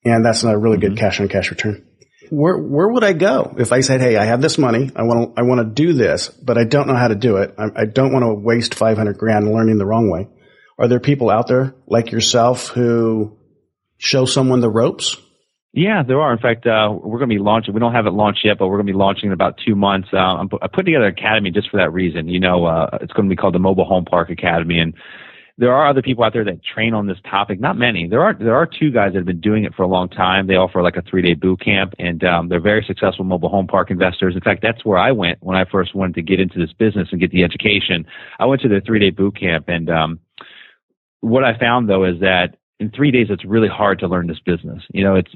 And 0.04 0.24
that's 0.24 0.44
not 0.44 0.54
a 0.54 0.58
really 0.58 0.76
mm-hmm. 0.76 0.94
good 0.94 0.98
cash 0.98 1.20
on 1.20 1.28
cash 1.28 1.50
return. 1.50 1.86
Where, 2.30 2.56
where 2.56 2.88
would 2.88 3.04
I 3.04 3.12
go 3.12 3.54
if 3.58 3.72
I 3.72 3.80
said, 3.80 4.00
Hey, 4.00 4.16
I 4.16 4.24
have 4.24 4.40
this 4.40 4.56
money. 4.56 4.90
I 4.96 5.02
want 5.02 5.34
to, 5.34 5.40
I 5.40 5.44
want 5.44 5.60
to 5.60 5.66
do 5.66 5.92
this, 5.92 6.28
but 6.28 6.56
I 6.56 6.64
don't 6.64 6.86
know 6.86 6.96
how 6.96 7.08
to 7.08 7.14
do 7.14 7.38
it. 7.38 7.54
I, 7.58 7.82
I 7.82 7.84
don't 7.84 8.12
want 8.12 8.24
to 8.24 8.34
waste 8.34 8.74
500 8.74 9.18
grand 9.18 9.52
learning 9.52 9.78
the 9.78 9.86
wrong 9.86 10.08
way. 10.08 10.28
Are 10.78 10.88
there 10.88 11.00
people 11.00 11.28
out 11.28 11.48
there 11.48 11.74
like 11.86 12.10
yourself 12.10 12.68
who 12.68 13.38
show 13.98 14.24
someone 14.24 14.60
the 14.60 14.70
ropes? 14.70 15.16
Yeah, 15.74 16.02
there 16.06 16.20
are. 16.20 16.32
In 16.32 16.38
fact, 16.38 16.66
uh, 16.66 16.90
we're 16.92 17.18
going 17.18 17.30
to 17.30 17.34
be 17.34 17.40
launching. 17.40 17.72
We 17.72 17.80
don't 17.80 17.94
have 17.94 18.06
it 18.06 18.12
launched 18.12 18.44
yet, 18.44 18.58
but 18.58 18.68
we're 18.68 18.76
going 18.76 18.86
to 18.86 18.92
be 18.92 18.98
launching 18.98 19.28
in 19.28 19.32
about 19.32 19.58
two 19.64 19.74
months. 19.74 20.08
Uh, 20.12 20.18
I'm, 20.18 20.50
I 20.60 20.66
put 20.66 20.84
together 20.84 21.06
an 21.06 21.12
academy 21.12 21.50
just 21.50 21.70
for 21.70 21.78
that 21.78 21.92
reason. 21.92 22.28
You 22.28 22.40
know, 22.40 22.66
uh, 22.66 22.98
it's 23.00 23.12
going 23.14 23.26
to 23.26 23.34
be 23.34 23.36
called 23.36 23.54
the 23.54 23.58
Mobile 23.58 23.86
Home 23.86 24.04
Park 24.04 24.28
Academy, 24.28 24.78
and 24.78 24.92
there 25.56 25.72
are 25.72 25.88
other 25.88 26.02
people 26.02 26.24
out 26.24 26.34
there 26.34 26.44
that 26.44 26.62
train 26.62 26.92
on 26.92 27.06
this 27.06 27.16
topic. 27.28 27.58
Not 27.58 27.78
many. 27.78 28.06
There 28.06 28.22
are 28.22 28.34
there 28.34 28.54
are 28.54 28.66
two 28.66 28.90
guys 28.90 29.12
that 29.12 29.18
have 29.20 29.26
been 29.26 29.40
doing 29.40 29.64
it 29.64 29.74
for 29.74 29.82
a 29.82 29.86
long 29.86 30.10
time. 30.10 30.46
They 30.46 30.56
offer 30.56 30.82
like 30.82 30.96
a 30.96 31.02
three 31.02 31.22
day 31.22 31.32
boot 31.32 31.60
camp, 31.64 31.94
and 31.98 32.22
um, 32.22 32.50
they're 32.50 32.60
very 32.60 32.84
successful 32.86 33.24
mobile 33.24 33.48
home 33.48 33.66
park 33.66 33.90
investors. 33.90 34.34
In 34.34 34.42
fact, 34.42 34.60
that's 34.60 34.84
where 34.84 34.98
I 34.98 35.12
went 35.12 35.38
when 35.42 35.56
I 35.56 35.64
first 35.64 35.94
wanted 35.94 36.16
to 36.16 36.22
get 36.22 36.38
into 36.38 36.58
this 36.58 36.72
business 36.74 37.08
and 37.12 37.20
get 37.20 37.30
the 37.30 37.44
education. 37.44 38.04
I 38.38 38.44
went 38.44 38.60
to 38.60 38.68
the 38.68 38.82
three 38.84 38.98
day 38.98 39.10
boot 39.10 39.40
camp, 39.40 39.68
and 39.68 39.88
um, 39.88 40.20
what 41.20 41.44
I 41.44 41.58
found 41.58 41.88
though 41.88 42.04
is 42.04 42.20
that 42.20 42.56
in 42.82 42.90
three 42.90 43.12
days, 43.12 43.28
it's 43.30 43.44
really 43.44 43.68
hard 43.68 44.00
to 44.00 44.08
learn 44.08 44.26
this 44.26 44.40
business. 44.40 44.82
You 44.92 45.04
know, 45.04 45.14
it's 45.14 45.30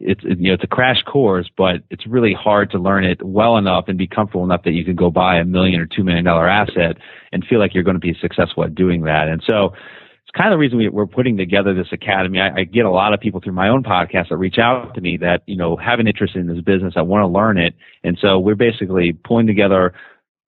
it's 0.00 0.24
you 0.24 0.48
know 0.48 0.54
it's 0.54 0.64
a 0.64 0.66
crash 0.66 1.02
course, 1.02 1.50
but 1.54 1.82
it's 1.90 2.06
really 2.06 2.32
hard 2.32 2.70
to 2.70 2.78
learn 2.78 3.04
it 3.04 3.22
well 3.22 3.58
enough 3.58 3.84
and 3.88 3.98
be 3.98 4.06
comfortable 4.06 4.44
enough 4.44 4.62
that 4.64 4.72
you 4.72 4.82
can 4.82 4.96
go 4.96 5.10
buy 5.10 5.36
a 5.36 5.44
million 5.44 5.78
or 5.78 5.84
two 5.84 6.02
million 6.02 6.24
dollar 6.24 6.48
asset 6.48 6.96
and 7.32 7.44
feel 7.44 7.58
like 7.58 7.74
you're 7.74 7.84
going 7.84 8.00
to 8.00 8.00
be 8.00 8.16
successful 8.18 8.64
at 8.64 8.74
doing 8.74 9.02
that. 9.02 9.28
And 9.28 9.42
so 9.46 9.74
it's 10.22 10.34
kind 10.34 10.50
of 10.50 10.56
the 10.56 10.58
reason 10.58 10.78
we, 10.78 10.86
are 10.86 11.06
putting 11.06 11.36
together 11.36 11.74
this 11.74 11.92
academy. 11.92 12.40
I, 12.40 12.60
I, 12.60 12.64
get 12.64 12.86
a 12.86 12.90
lot 12.90 13.12
of 13.12 13.20
people 13.20 13.42
through 13.42 13.52
my 13.52 13.68
own 13.68 13.82
podcast 13.82 14.30
that 14.30 14.38
reach 14.38 14.56
out 14.58 14.94
to 14.94 15.02
me 15.02 15.18
that 15.18 15.42
you 15.44 15.56
know 15.56 15.76
have 15.76 16.00
an 16.00 16.08
interest 16.08 16.34
in 16.34 16.46
this 16.46 16.62
business. 16.62 16.94
I 16.96 17.02
want 17.02 17.24
to 17.24 17.28
learn 17.28 17.58
it, 17.58 17.74
and 18.04 18.16
so 18.18 18.38
we're 18.38 18.54
basically 18.54 19.12
pulling 19.12 19.46
together 19.46 19.92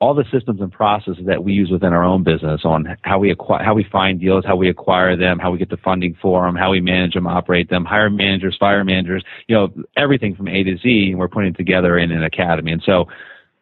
all 0.01 0.15
the 0.15 0.25
systems 0.33 0.61
and 0.61 0.71
processes 0.71 1.25
that 1.27 1.43
we 1.43 1.53
use 1.53 1.71
within 1.71 1.93
our 1.93 2.05
own 2.05 2.23
business 2.23 2.61
on 2.65 2.97
how 3.03 3.19
we 3.19 3.33
acquire, 3.33 3.65
how 3.65 3.75
we 3.75 3.85
find 3.91 4.21
deals, 4.21 4.45
how 4.45 4.55
we 4.55 4.69
acquire 4.69 5.17
them, 5.17 5.41
how 5.41 5.51
we 5.51 5.59
get 5.59 5.71
the 5.71 5.77
funding 5.79 6.17
for 6.23 6.47
them, 6.47 6.55
how 6.55 6.71
we 6.71 6.81
manage 6.81 7.15
them, 7.15 7.27
operate 7.27 7.69
them, 7.69 7.85
hire 7.85 8.09
managers, 8.09 8.57
fire 8.59 8.85
managers, 8.85 9.25
you 9.49 9.57
know, 9.57 9.69
everything 9.97 10.37
from 10.37 10.47
A 10.47 10.63
to 10.63 10.77
Z. 10.79 11.15
We're 11.17 11.29
putting 11.29 11.53
together 11.53 11.99
in 11.99 12.13
an 12.13 12.23
academy. 12.23 12.71
And 12.71 12.83
so 12.85 13.07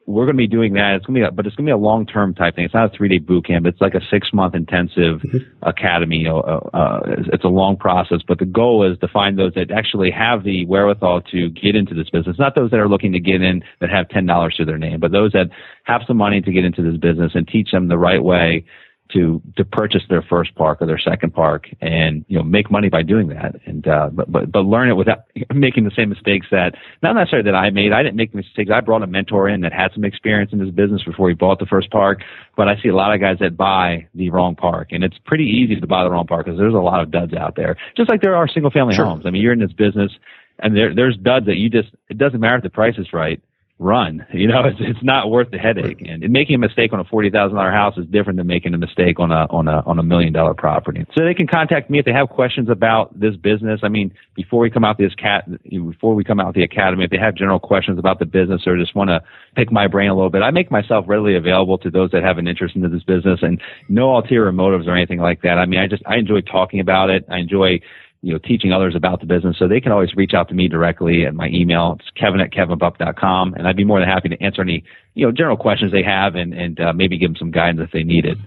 we're 0.06 0.24
going 0.24 0.36
to 0.36 0.38
be 0.38 0.46
doing 0.46 0.74
that. 0.74 0.94
It's 0.94 1.06
going 1.06 1.20
to 1.20 1.26
be, 1.26 1.28
a, 1.28 1.32
but 1.32 1.46
it's 1.46 1.56
going 1.56 1.66
to 1.66 1.70
be 1.70 1.74
a 1.74 1.76
long 1.76 2.06
term 2.06 2.32
type 2.32 2.54
thing. 2.54 2.64
It's 2.64 2.74
not 2.74 2.94
a 2.94 2.96
three 2.96 3.08
day 3.08 3.18
boot 3.18 3.46
camp. 3.46 3.66
It's 3.66 3.80
like 3.80 3.94
a 3.94 4.00
six 4.08 4.32
month 4.32 4.54
intensive 4.54 5.20
mm-hmm. 5.20 5.38
academy. 5.62 6.18
You 6.18 6.28
know, 6.28 6.40
uh, 6.40 6.76
uh, 6.76 7.00
it's 7.32 7.44
a 7.44 7.48
long 7.48 7.76
process, 7.76 8.20
but 8.26 8.38
the 8.38 8.44
goal 8.44 8.90
is 8.90 8.98
to 9.00 9.08
find 9.08 9.36
those 9.36 9.54
that 9.54 9.72
actually 9.72 10.12
have 10.12 10.44
the 10.44 10.64
wherewithal 10.66 11.22
to 11.32 11.50
get 11.50 11.74
into 11.74 11.94
this 11.94 12.08
business. 12.08 12.38
Not 12.38 12.54
those 12.54 12.70
that 12.70 12.78
are 12.78 12.88
looking 12.88 13.12
to 13.12 13.20
get 13.20 13.42
in 13.42 13.64
that 13.80 13.90
have 13.90 14.08
ten 14.08 14.26
dollars 14.26 14.54
to 14.58 14.64
their 14.64 14.78
name, 14.78 15.00
but 15.00 15.10
those 15.10 15.32
that 15.32 15.50
have 15.84 16.02
some 16.06 16.16
money 16.16 16.40
to 16.40 16.52
get 16.52 16.64
into 16.64 16.82
this 16.82 16.98
business 16.98 17.32
and 17.34 17.46
teach 17.46 17.72
them 17.72 17.88
the 17.88 17.98
right 17.98 18.22
way 18.22 18.64
to 19.12 19.40
to 19.56 19.64
purchase 19.64 20.02
their 20.08 20.22
first 20.22 20.54
park 20.54 20.80
or 20.80 20.86
their 20.86 20.98
second 20.98 21.34
park 21.34 21.68
and 21.80 22.24
you 22.28 22.36
know 22.36 22.42
make 22.42 22.70
money 22.70 22.88
by 22.88 23.02
doing 23.02 23.28
that. 23.28 23.54
And 23.66 23.86
uh 23.86 24.10
but 24.12 24.30
but, 24.30 24.52
but 24.52 24.60
learn 24.60 24.88
it 24.88 24.94
without 24.94 25.24
making 25.54 25.84
the 25.84 25.90
same 25.96 26.08
mistakes 26.08 26.46
that 26.50 26.74
not 27.02 27.14
necessarily 27.14 27.50
that 27.50 27.56
I 27.56 27.70
made. 27.70 27.92
I 27.92 28.02
didn't 28.02 28.16
make 28.16 28.34
mistakes. 28.34 28.70
I 28.72 28.80
brought 28.80 29.02
a 29.02 29.06
mentor 29.06 29.48
in 29.48 29.60
that 29.62 29.72
had 29.72 29.92
some 29.94 30.04
experience 30.04 30.52
in 30.52 30.58
this 30.58 30.70
business 30.70 31.02
before 31.04 31.28
he 31.28 31.34
bought 31.34 31.58
the 31.58 31.66
first 31.66 31.90
park 31.90 32.20
but 32.56 32.68
I 32.68 32.80
see 32.82 32.88
a 32.88 32.96
lot 32.96 33.14
of 33.14 33.20
guys 33.20 33.36
that 33.40 33.56
buy 33.56 34.08
the 34.14 34.30
wrong 34.30 34.56
park. 34.56 34.88
And 34.90 35.04
it's 35.04 35.18
pretty 35.26 35.44
easy 35.44 35.78
to 35.78 35.86
buy 35.86 36.04
the 36.04 36.10
wrong 36.10 36.26
park 36.26 36.46
because 36.46 36.58
there's 36.58 36.74
a 36.74 36.78
lot 36.78 37.02
of 37.02 37.10
duds 37.10 37.34
out 37.34 37.54
there. 37.54 37.76
Just 37.96 38.08
like 38.08 38.22
there 38.22 38.34
are 38.34 38.48
single 38.48 38.70
family 38.70 38.94
sure. 38.94 39.04
homes. 39.04 39.24
I 39.26 39.30
mean 39.30 39.42
you're 39.42 39.52
in 39.52 39.60
this 39.60 39.72
business 39.72 40.12
and 40.58 40.76
there 40.76 40.94
there's 40.94 41.16
duds 41.16 41.46
that 41.46 41.56
you 41.56 41.68
just 41.68 41.88
it 42.08 42.18
doesn't 42.18 42.40
matter 42.40 42.56
if 42.56 42.62
the 42.62 42.70
price 42.70 42.94
is 42.98 43.12
right 43.12 43.40
run. 43.78 44.26
You 44.36 44.48
know, 44.48 44.64
it's, 44.66 44.76
it's 44.80 45.02
not 45.02 45.30
worth 45.30 45.50
the 45.50 45.56
headache. 45.56 46.02
And 46.06 46.22
making 46.28 46.56
a 46.56 46.58
mistake 46.58 46.92
on 46.92 47.00
a 47.00 47.04
forty 47.04 47.30
thousand 47.30 47.56
dollar 47.56 47.70
house 47.70 47.96
is 47.96 48.04
different 48.06 48.36
than 48.36 48.46
making 48.46 48.74
a 48.74 48.78
mistake 48.78 49.18
on 49.18 49.32
a 49.32 49.46
on 49.48 49.66
a 49.66 49.82
on 49.86 49.98
a 49.98 50.02
million 50.02 50.32
dollar 50.32 50.52
property. 50.52 51.06
So 51.16 51.24
they 51.24 51.32
can 51.32 51.46
contact 51.46 51.88
me 51.88 51.98
if 51.98 52.04
they 52.04 52.12
have 52.12 52.28
questions 52.28 52.68
about 52.68 53.18
this 53.18 53.34
business. 53.34 53.80
I 53.82 53.88
mean, 53.88 54.12
before 54.34 54.60
we 54.60 54.70
come 54.70 54.84
out 54.84 54.98
this 54.98 55.14
cat 55.14 55.48
before 55.70 56.14
we 56.14 56.22
come 56.22 56.38
out 56.38 56.54
the 56.54 56.62
academy, 56.62 57.04
if 57.04 57.10
they 57.10 57.18
have 57.18 57.34
general 57.34 57.58
questions 57.58 57.98
about 57.98 58.18
the 58.18 58.26
business 58.26 58.66
or 58.66 58.76
just 58.76 58.94
want 58.94 59.08
to 59.08 59.22
pick 59.56 59.72
my 59.72 59.86
brain 59.86 60.10
a 60.10 60.14
little 60.14 60.30
bit, 60.30 60.42
I 60.42 60.50
make 60.50 60.70
myself 60.70 61.06
readily 61.08 61.34
available 61.34 61.78
to 61.78 61.90
those 61.90 62.10
that 62.10 62.22
have 62.22 62.36
an 62.36 62.46
interest 62.46 62.76
into 62.76 62.90
this 62.90 63.04
business 63.04 63.40
and 63.42 63.60
no 63.88 64.14
ulterior 64.14 64.52
motives 64.52 64.86
or 64.86 64.94
anything 64.94 65.18
like 65.18 65.40
that. 65.42 65.58
I 65.58 65.64
mean, 65.64 65.80
I 65.80 65.86
just 65.86 66.02
I 66.06 66.16
enjoy 66.16 66.42
talking 66.42 66.80
about 66.80 67.08
it. 67.08 67.24
I 67.30 67.38
enjoy 67.38 67.80
you 68.22 68.32
know, 68.32 68.38
teaching 68.38 68.72
others 68.72 68.94
about 68.96 69.20
the 69.20 69.26
business. 69.26 69.56
So 69.58 69.68
they 69.68 69.80
can 69.80 69.92
always 69.92 70.14
reach 70.14 70.32
out 70.34 70.48
to 70.48 70.54
me 70.54 70.68
directly 70.68 71.26
at 71.26 71.34
my 71.34 71.48
email. 71.48 71.96
It's 72.00 72.10
kevin 72.18 72.40
at 72.40 72.50
kevinbupp.com. 72.50 73.54
And 73.54 73.68
I'd 73.68 73.76
be 73.76 73.84
more 73.84 74.00
than 74.00 74.08
happy 74.08 74.30
to 74.30 74.42
answer 74.42 74.62
any, 74.62 74.84
you 75.14 75.26
know, 75.26 75.32
general 75.32 75.56
questions 75.56 75.92
they 75.92 76.02
have 76.02 76.34
and, 76.34 76.52
and 76.52 76.80
uh, 76.80 76.92
maybe 76.92 77.18
give 77.18 77.30
them 77.30 77.36
some 77.38 77.50
guidance 77.50 77.80
if 77.84 77.92
they 77.92 78.02
need 78.02 78.24
it. 78.24 78.38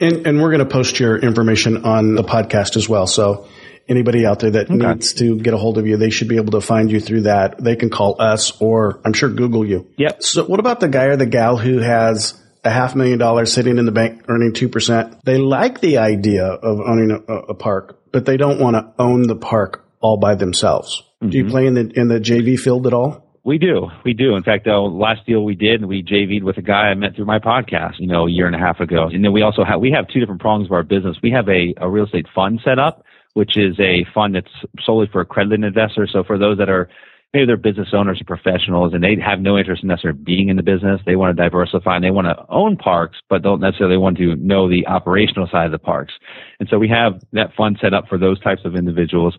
And, 0.00 0.26
and 0.26 0.42
we're 0.42 0.50
going 0.50 0.66
to 0.66 0.72
post 0.72 0.98
your 0.98 1.16
information 1.16 1.84
on 1.84 2.14
the 2.14 2.24
podcast 2.24 2.76
as 2.76 2.88
well. 2.88 3.06
So 3.06 3.46
anybody 3.88 4.26
out 4.26 4.40
there 4.40 4.50
that 4.52 4.70
okay. 4.70 4.76
needs 4.76 5.14
to 5.14 5.38
get 5.38 5.54
a 5.54 5.56
hold 5.56 5.78
of 5.78 5.86
you, 5.86 5.96
they 5.96 6.10
should 6.10 6.28
be 6.28 6.36
able 6.36 6.52
to 6.52 6.60
find 6.60 6.90
you 6.90 7.00
through 7.00 7.22
that. 7.22 7.62
They 7.62 7.76
can 7.76 7.90
call 7.90 8.20
us 8.20 8.60
or 8.60 9.00
I'm 9.04 9.12
sure 9.12 9.28
Google 9.28 9.64
you. 9.64 9.88
Yep. 9.98 10.22
So 10.22 10.44
what 10.44 10.60
about 10.60 10.80
the 10.80 10.88
guy 10.88 11.04
or 11.04 11.16
the 11.16 11.26
gal 11.26 11.56
who 11.56 11.78
has 11.78 12.40
a 12.64 12.70
half 12.70 12.94
million 12.94 13.18
dollars 13.18 13.52
sitting 13.52 13.78
in 13.78 13.86
the 13.86 13.92
bank 13.92 14.24
earning 14.28 14.52
2%? 14.52 15.22
They 15.22 15.38
like 15.38 15.80
the 15.80 15.98
idea 15.98 16.46
of 16.46 16.80
owning 16.80 17.10
a, 17.10 17.34
a 17.34 17.54
park, 17.54 18.01
but 18.12 18.26
they 18.26 18.36
don't 18.36 18.60
want 18.60 18.76
to 18.76 19.02
own 19.02 19.22
the 19.22 19.36
park 19.36 19.84
all 20.00 20.18
by 20.18 20.34
themselves. 20.34 21.02
Mm-hmm. 21.22 21.30
Do 21.30 21.38
you 21.38 21.44
mm-hmm. 21.44 21.50
play 21.50 21.66
in 21.66 21.74
the 21.74 21.90
in 21.94 22.08
the 22.08 22.20
JV 22.20 22.58
field 22.58 22.86
at 22.86 22.92
all? 22.92 23.28
We 23.44 23.58
do, 23.58 23.88
we 24.04 24.12
do. 24.12 24.36
In 24.36 24.44
fact, 24.44 24.66
the 24.66 24.76
last 24.76 25.26
deal 25.26 25.44
we 25.44 25.56
did, 25.56 25.84
we 25.84 26.04
JV'd 26.04 26.44
with 26.44 26.58
a 26.58 26.62
guy 26.62 26.90
I 26.90 26.94
met 26.94 27.16
through 27.16 27.24
my 27.24 27.40
podcast, 27.40 27.94
you 27.98 28.06
know, 28.06 28.28
a 28.28 28.30
year 28.30 28.46
and 28.46 28.54
a 28.54 28.58
half 28.58 28.78
ago. 28.78 29.08
And 29.12 29.24
then 29.24 29.32
we 29.32 29.42
also 29.42 29.64
have 29.64 29.80
we 29.80 29.90
have 29.90 30.06
two 30.06 30.20
different 30.20 30.40
prongs 30.40 30.66
of 30.66 30.72
our 30.72 30.84
business. 30.84 31.16
We 31.22 31.32
have 31.32 31.48
a, 31.48 31.74
a 31.78 31.90
real 31.90 32.04
estate 32.04 32.26
fund 32.32 32.60
set 32.64 32.78
up, 32.78 33.04
which 33.34 33.56
is 33.56 33.78
a 33.80 34.06
fund 34.14 34.36
that's 34.36 34.52
solely 34.84 35.08
for 35.10 35.22
accredited 35.22 35.64
investors. 35.64 36.10
So 36.12 36.22
for 36.22 36.38
those 36.38 36.58
that 36.58 36.68
are 36.68 36.88
maybe 37.32 37.46
they're 37.46 37.56
business 37.56 37.88
owners 37.92 38.20
or 38.20 38.24
professionals 38.24 38.92
and 38.92 39.02
they 39.02 39.16
have 39.24 39.40
no 39.40 39.56
interest 39.56 39.82
in 39.82 39.88
necessarily 39.88 40.18
being 40.18 40.48
in 40.48 40.56
the 40.56 40.62
business. 40.62 41.00
They 41.06 41.16
want 41.16 41.36
to 41.36 41.42
diversify 41.42 41.96
and 41.96 42.04
they 42.04 42.10
want 42.10 42.26
to 42.26 42.36
own 42.48 42.76
parks, 42.76 43.18
but 43.28 43.42
don't 43.42 43.60
necessarily 43.60 43.96
want 43.96 44.18
to 44.18 44.36
know 44.36 44.68
the 44.68 44.86
operational 44.86 45.48
side 45.50 45.66
of 45.66 45.72
the 45.72 45.78
parks. 45.78 46.12
And 46.60 46.68
so 46.68 46.78
we 46.78 46.88
have 46.88 47.22
that 47.32 47.54
fund 47.56 47.78
set 47.80 47.94
up 47.94 48.08
for 48.08 48.18
those 48.18 48.40
types 48.40 48.62
of 48.64 48.76
individuals. 48.76 49.36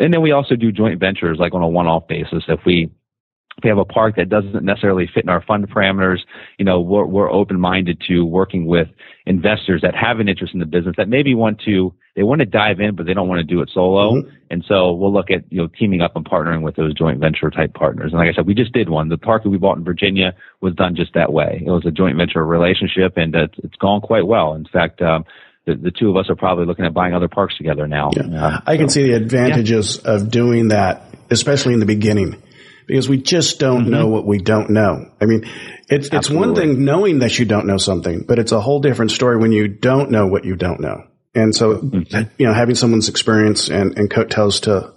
And 0.00 0.12
then 0.12 0.22
we 0.22 0.32
also 0.32 0.54
do 0.54 0.70
joint 0.70 1.00
ventures 1.00 1.38
like 1.40 1.54
on 1.54 1.62
a 1.62 1.68
one-off 1.68 2.06
basis. 2.08 2.44
If 2.48 2.60
we 2.64 2.90
we 3.62 3.68
have 3.68 3.78
a 3.78 3.84
park 3.84 4.16
that 4.16 4.28
doesn't 4.28 4.64
necessarily 4.64 5.08
fit 5.12 5.24
in 5.24 5.28
our 5.28 5.42
fund 5.42 5.68
parameters, 5.68 6.18
you 6.58 6.64
know, 6.64 6.80
we're, 6.80 7.04
we're 7.04 7.30
open-minded 7.30 8.02
to 8.08 8.24
working 8.24 8.66
with 8.66 8.88
investors 9.26 9.82
that 9.82 9.94
have 9.94 10.20
an 10.20 10.28
interest 10.28 10.54
in 10.54 10.60
the 10.60 10.66
business 10.66 10.94
that 10.98 11.08
maybe 11.08 11.34
want 11.34 11.60
to, 11.64 11.94
they 12.16 12.22
want 12.22 12.40
to 12.40 12.46
dive 12.46 12.80
in, 12.80 12.94
but 12.94 13.06
they 13.06 13.14
don't 13.14 13.28
want 13.28 13.38
to 13.38 13.44
do 13.44 13.62
it 13.62 13.70
solo. 13.72 14.14
Mm-hmm. 14.14 14.28
And 14.50 14.64
so 14.68 14.92
we'll 14.92 15.12
look 15.12 15.30
at, 15.30 15.50
you 15.50 15.62
know, 15.62 15.68
teaming 15.78 16.00
up 16.00 16.16
and 16.16 16.24
partnering 16.24 16.62
with 16.62 16.76
those 16.76 16.94
joint 16.94 17.20
venture 17.20 17.50
type 17.50 17.74
partners. 17.74 18.12
And 18.12 18.18
like 18.18 18.28
I 18.28 18.34
said, 18.34 18.46
we 18.46 18.54
just 18.54 18.72
did 18.72 18.88
one. 18.88 19.08
The 19.08 19.18
park 19.18 19.44
that 19.44 19.50
we 19.50 19.58
bought 19.58 19.78
in 19.78 19.84
Virginia 19.84 20.34
was 20.60 20.74
done 20.74 20.96
just 20.96 21.14
that 21.14 21.32
way. 21.32 21.62
It 21.64 21.70
was 21.70 21.86
a 21.86 21.90
joint 21.90 22.16
venture 22.16 22.44
relationship 22.44 23.16
and 23.16 23.34
it's, 23.34 23.54
it's 23.62 23.76
gone 23.76 24.00
quite 24.00 24.26
well. 24.26 24.54
In 24.54 24.66
fact, 24.66 25.00
um, 25.00 25.24
the, 25.64 25.76
the, 25.76 25.90
two 25.90 26.10
of 26.10 26.16
us 26.16 26.28
are 26.28 26.36
probably 26.36 26.66
looking 26.66 26.84
at 26.84 26.92
buying 26.92 27.14
other 27.14 27.28
parks 27.28 27.56
together 27.56 27.88
now. 27.88 28.10
Yeah. 28.14 28.46
Uh, 28.46 28.60
I 28.66 28.76
can 28.76 28.90
so, 28.90 28.94
see 28.94 29.04
the 29.04 29.16
advantages 29.16 30.00
yeah. 30.04 30.12
of 30.12 30.30
doing 30.30 30.68
that, 30.68 31.06
especially 31.30 31.72
in 31.72 31.80
the 31.80 31.86
beginning 31.86 32.42
because 32.86 33.08
we 33.08 33.18
just 33.18 33.58
don't 33.58 33.82
mm-hmm. 33.82 33.90
know 33.90 34.06
what 34.08 34.26
we 34.26 34.38
don't 34.38 34.70
know. 34.70 35.10
I 35.20 35.26
mean, 35.26 35.44
it's, 35.88 36.08
it's 36.12 36.30
one 36.30 36.54
thing 36.54 36.84
knowing 36.84 37.20
that 37.20 37.38
you 37.38 37.44
don't 37.44 37.66
know 37.66 37.76
something, 37.76 38.24
but 38.26 38.38
it's 38.38 38.52
a 38.52 38.60
whole 38.60 38.80
different 38.80 39.10
story 39.10 39.36
when 39.36 39.52
you 39.52 39.68
don't 39.68 40.10
know 40.10 40.26
what 40.26 40.44
you 40.44 40.56
don't 40.56 40.80
know. 40.80 41.04
And 41.34 41.54
so, 41.54 41.76
mm-hmm. 41.76 42.30
you 42.38 42.46
know, 42.46 42.54
having 42.54 42.74
someone's 42.74 43.08
experience 43.08 43.68
and, 43.68 43.98
and 43.98 44.10
coattails 44.10 44.60
to, 44.60 44.92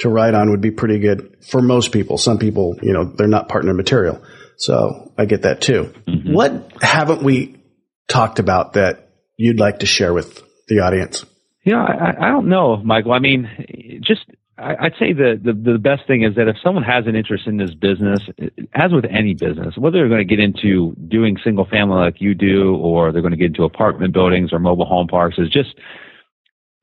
to 0.00 0.08
ride 0.08 0.34
on 0.34 0.50
would 0.50 0.60
be 0.60 0.70
pretty 0.70 0.98
good 0.98 1.36
for 1.48 1.60
most 1.60 1.92
people. 1.92 2.18
Some 2.18 2.38
people, 2.38 2.76
you 2.82 2.92
know, 2.92 3.04
they're 3.04 3.28
not 3.28 3.48
partner 3.48 3.74
material. 3.74 4.22
So 4.56 5.12
I 5.18 5.26
get 5.26 5.42
that 5.42 5.60
too. 5.60 5.92
Mm-hmm. 6.08 6.32
What 6.32 6.72
haven't 6.80 7.22
we 7.22 7.56
talked 8.08 8.38
about 8.38 8.74
that 8.74 9.10
you'd 9.36 9.60
like 9.60 9.80
to 9.80 9.86
share 9.86 10.12
with 10.12 10.42
the 10.68 10.80
audience? 10.80 11.24
Yeah, 11.64 11.82
I, 11.82 12.28
I 12.28 12.30
don't 12.30 12.48
know, 12.48 12.76
Michael. 12.78 13.12
I 13.12 13.20
mean, 13.20 14.00
just 14.02 14.22
I'd 14.62 14.94
say 14.98 15.12
the, 15.12 15.40
the, 15.42 15.52
the 15.52 15.78
best 15.78 16.06
thing 16.06 16.22
is 16.22 16.36
that 16.36 16.46
if 16.46 16.56
someone 16.62 16.84
has 16.84 17.06
an 17.06 17.16
interest 17.16 17.46
in 17.46 17.56
this 17.56 17.74
business, 17.74 18.20
as 18.74 18.92
with 18.92 19.04
any 19.06 19.34
business, 19.34 19.76
whether 19.76 19.98
they're 19.98 20.08
going 20.08 20.26
to 20.26 20.36
get 20.36 20.38
into 20.38 20.94
doing 21.08 21.36
single 21.42 21.64
family 21.64 21.96
like 21.96 22.20
you 22.20 22.34
do, 22.34 22.76
or 22.76 23.10
they're 23.10 23.22
going 23.22 23.32
to 23.32 23.36
get 23.36 23.46
into 23.46 23.64
apartment 23.64 24.12
buildings 24.12 24.52
or 24.52 24.58
mobile 24.60 24.86
home 24.86 25.08
parks, 25.08 25.36
is 25.38 25.48
just 25.48 25.74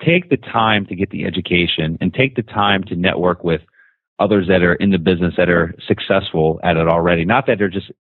take 0.04 0.30
the 0.30 0.38
time 0.38 0.86
to 0.88 0.96
get 0.96 1.10
the 1.10 1.26
education 1.26 1.98
and 2.02 2.14
take 2.14 2.36
the 2.36 2.44
time 2.44 2.84
to 2.84 2.96
network 2.96 3.44
with 3.44 3.62
others 4.20 4.48
that 4.48 4.62
are 4.62 4.76
in 4.76 4.92
the 4.92 5.00
business 5.00 5.34
that 5.38 5.50
are 5.50 5.74
successful 5.88 6.60
at 6.64 6.76
it 6.76 6.88
already. 6.88 7.24
Not 7.24 7.48
that 7.48 7.58
they're 7.58 7.70
just 7.70 7.92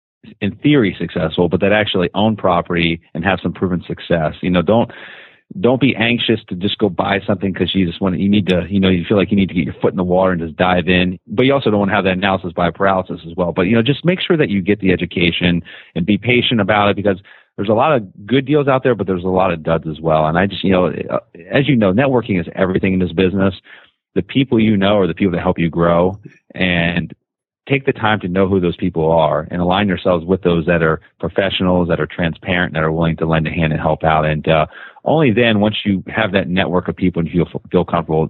in 0.41 0.55
theory 0.57 0.95
successful, 0.99 1.47
but 1.47 1.61
that 1.61 1.71
actually 1.71 2.09
own 2.13 2.35
property 2.35 3.01
and 3.13 3.23
have 3.23 3.39
some 3.41 3.53
proven 3.53 3.83
success. 3.87 4.35
You 4.41 4.49
know, 4.49 4.61
don't 4.61 4.91
don't 5.59 5.81
be 5.81 5.95
anxious 5.95 6.39
to 6.47 6.55
just 6.55 6.77
go 6.77 6.89
buy 6.89 7.19
something 7.25 7.51
because 7.51 7.73
you 7.73 7.85
just 7.85 7.99
want 7.99 8.15
to, 8.15 8.21
you 8.21 8.29
need 8.29 8.47
to, 8.47 8.67
you 8.69 8.79
know, 8.79 8.89
you 8.89 9.03
feel 9.03 9.17
like 9.17 9.31
you 9.31 9.37
need 9.37 9.49
to 9.49 9.55
get 9.55 9.65
your 9.65 9.73
foot 9.81 9.91
in 9.91 9.97
the 9.97 10.03
water 10.03 10.31
and 10.31 10.41
just 10.41 10.55
dive 10.55 10.87
in. 10.87 11.19
But 11.25 11.45
you 11.45 11.53
also 11.53 11.71
don't 11.71 11.79
want 11.79 11.89
to 11.89 11.95
have 11.95 12.03
that 12.03 12.13
analysis 12.13 12.53
by 12.53 12.69
paralysis 12.69 13.21
as 13.25 13.35
well. 13.35 13.51
But, 13.51 13.63
you 13.63 13.75
know, 13.75 13.81
just 13.81 14.05
make 14.05 14.19
sure 14.21 14.37
that 14.37 14.49
you 14.49 14.61
get 14.61 14.79
the 14.79 14.91
education 14.91 15.63
and 15.95 16.05
be 16.05 16.17
patient 16.19 16.61
about 16.61 16.89
it 16.89 16.95
because 16.95 17.19
there's 17.55 17.69
a 17.69 17.73
lot 17.73 17.95
of 17.95 18.27
good 18.27 18.45
deals 18.45 18.67
out 18.67 18.83
there, 18.83 18.93
but 18.93 19.07
there's 19.07 19.23
a 19.23 19.27
lot 19.27 19.51
of 19.51 19.63
duds 19.63 19.87
as 19.87 19.99
well. 19.99 20.27
And 20.27 20.37
I 20.37 20.45
just, 20.45 20.63
you 20.63 20.71
know, 20.71 20.87
as 21.51 21.67
you 21.67 21.75
know, 21.75 21.93
networking 21.93 22.39
is 22.39 22.47
everything 22.53 22.93
in 22.93 22.99
this 22.99 23.11
business. 23.11 23.55
The 24.13 24.21
people 24.21 24.59
you 24.59 24.77
know 24.77 24.99
are 24.99 25.07
the 25.07 25.15
people 25.15 25.31
that 25.31 25.41
help 25.41 25.57
you 25.57 25.69
grow. 25.69 26.19
And 26.53 27.13
take 27.69 27.85
the 27.85 27.93
time 27.93 28.19
to 28.19 28.27
know 28.27 28.47
who 28.47 28.59
those 28.59 28.75
people 28.75 29.11
are 29.11 29.47
and 29.51 29.61
align 29.61 29.87
yourselves 29.87 30.25
with 30.25 30.41
those 30.41 30.65
that 30.65 30.81
are 30.81 30.99
professionals, 31.19 31.87
that 31.87 31.99
are 31.99 32.07
transparent, 32.07 32.73
that 32.73 32.83
are 32.83 32.91
willing 32.91 33.15
to 33.17 33.27
lend 33.27 33.47
a 33.47 33.51
hand 33.51 33.71
and 33.71 33.81
help 33.81 34.03
out. 34.03 34.25
And 34.25 34.47
uh, 34.47 34.65
only 35.05 35.31
then, 35.31 35.59
once 35.59 35.77
you 35.85 36.03
have 36.07 36.31
that 36.33 36.47
network 36.47 36.87
of 36.87 36.95
people 36.95 37.21
and 37.21 37.29
feel 37.29 37.45
feel 37.71 37.85
comfortable, 37.85 38.29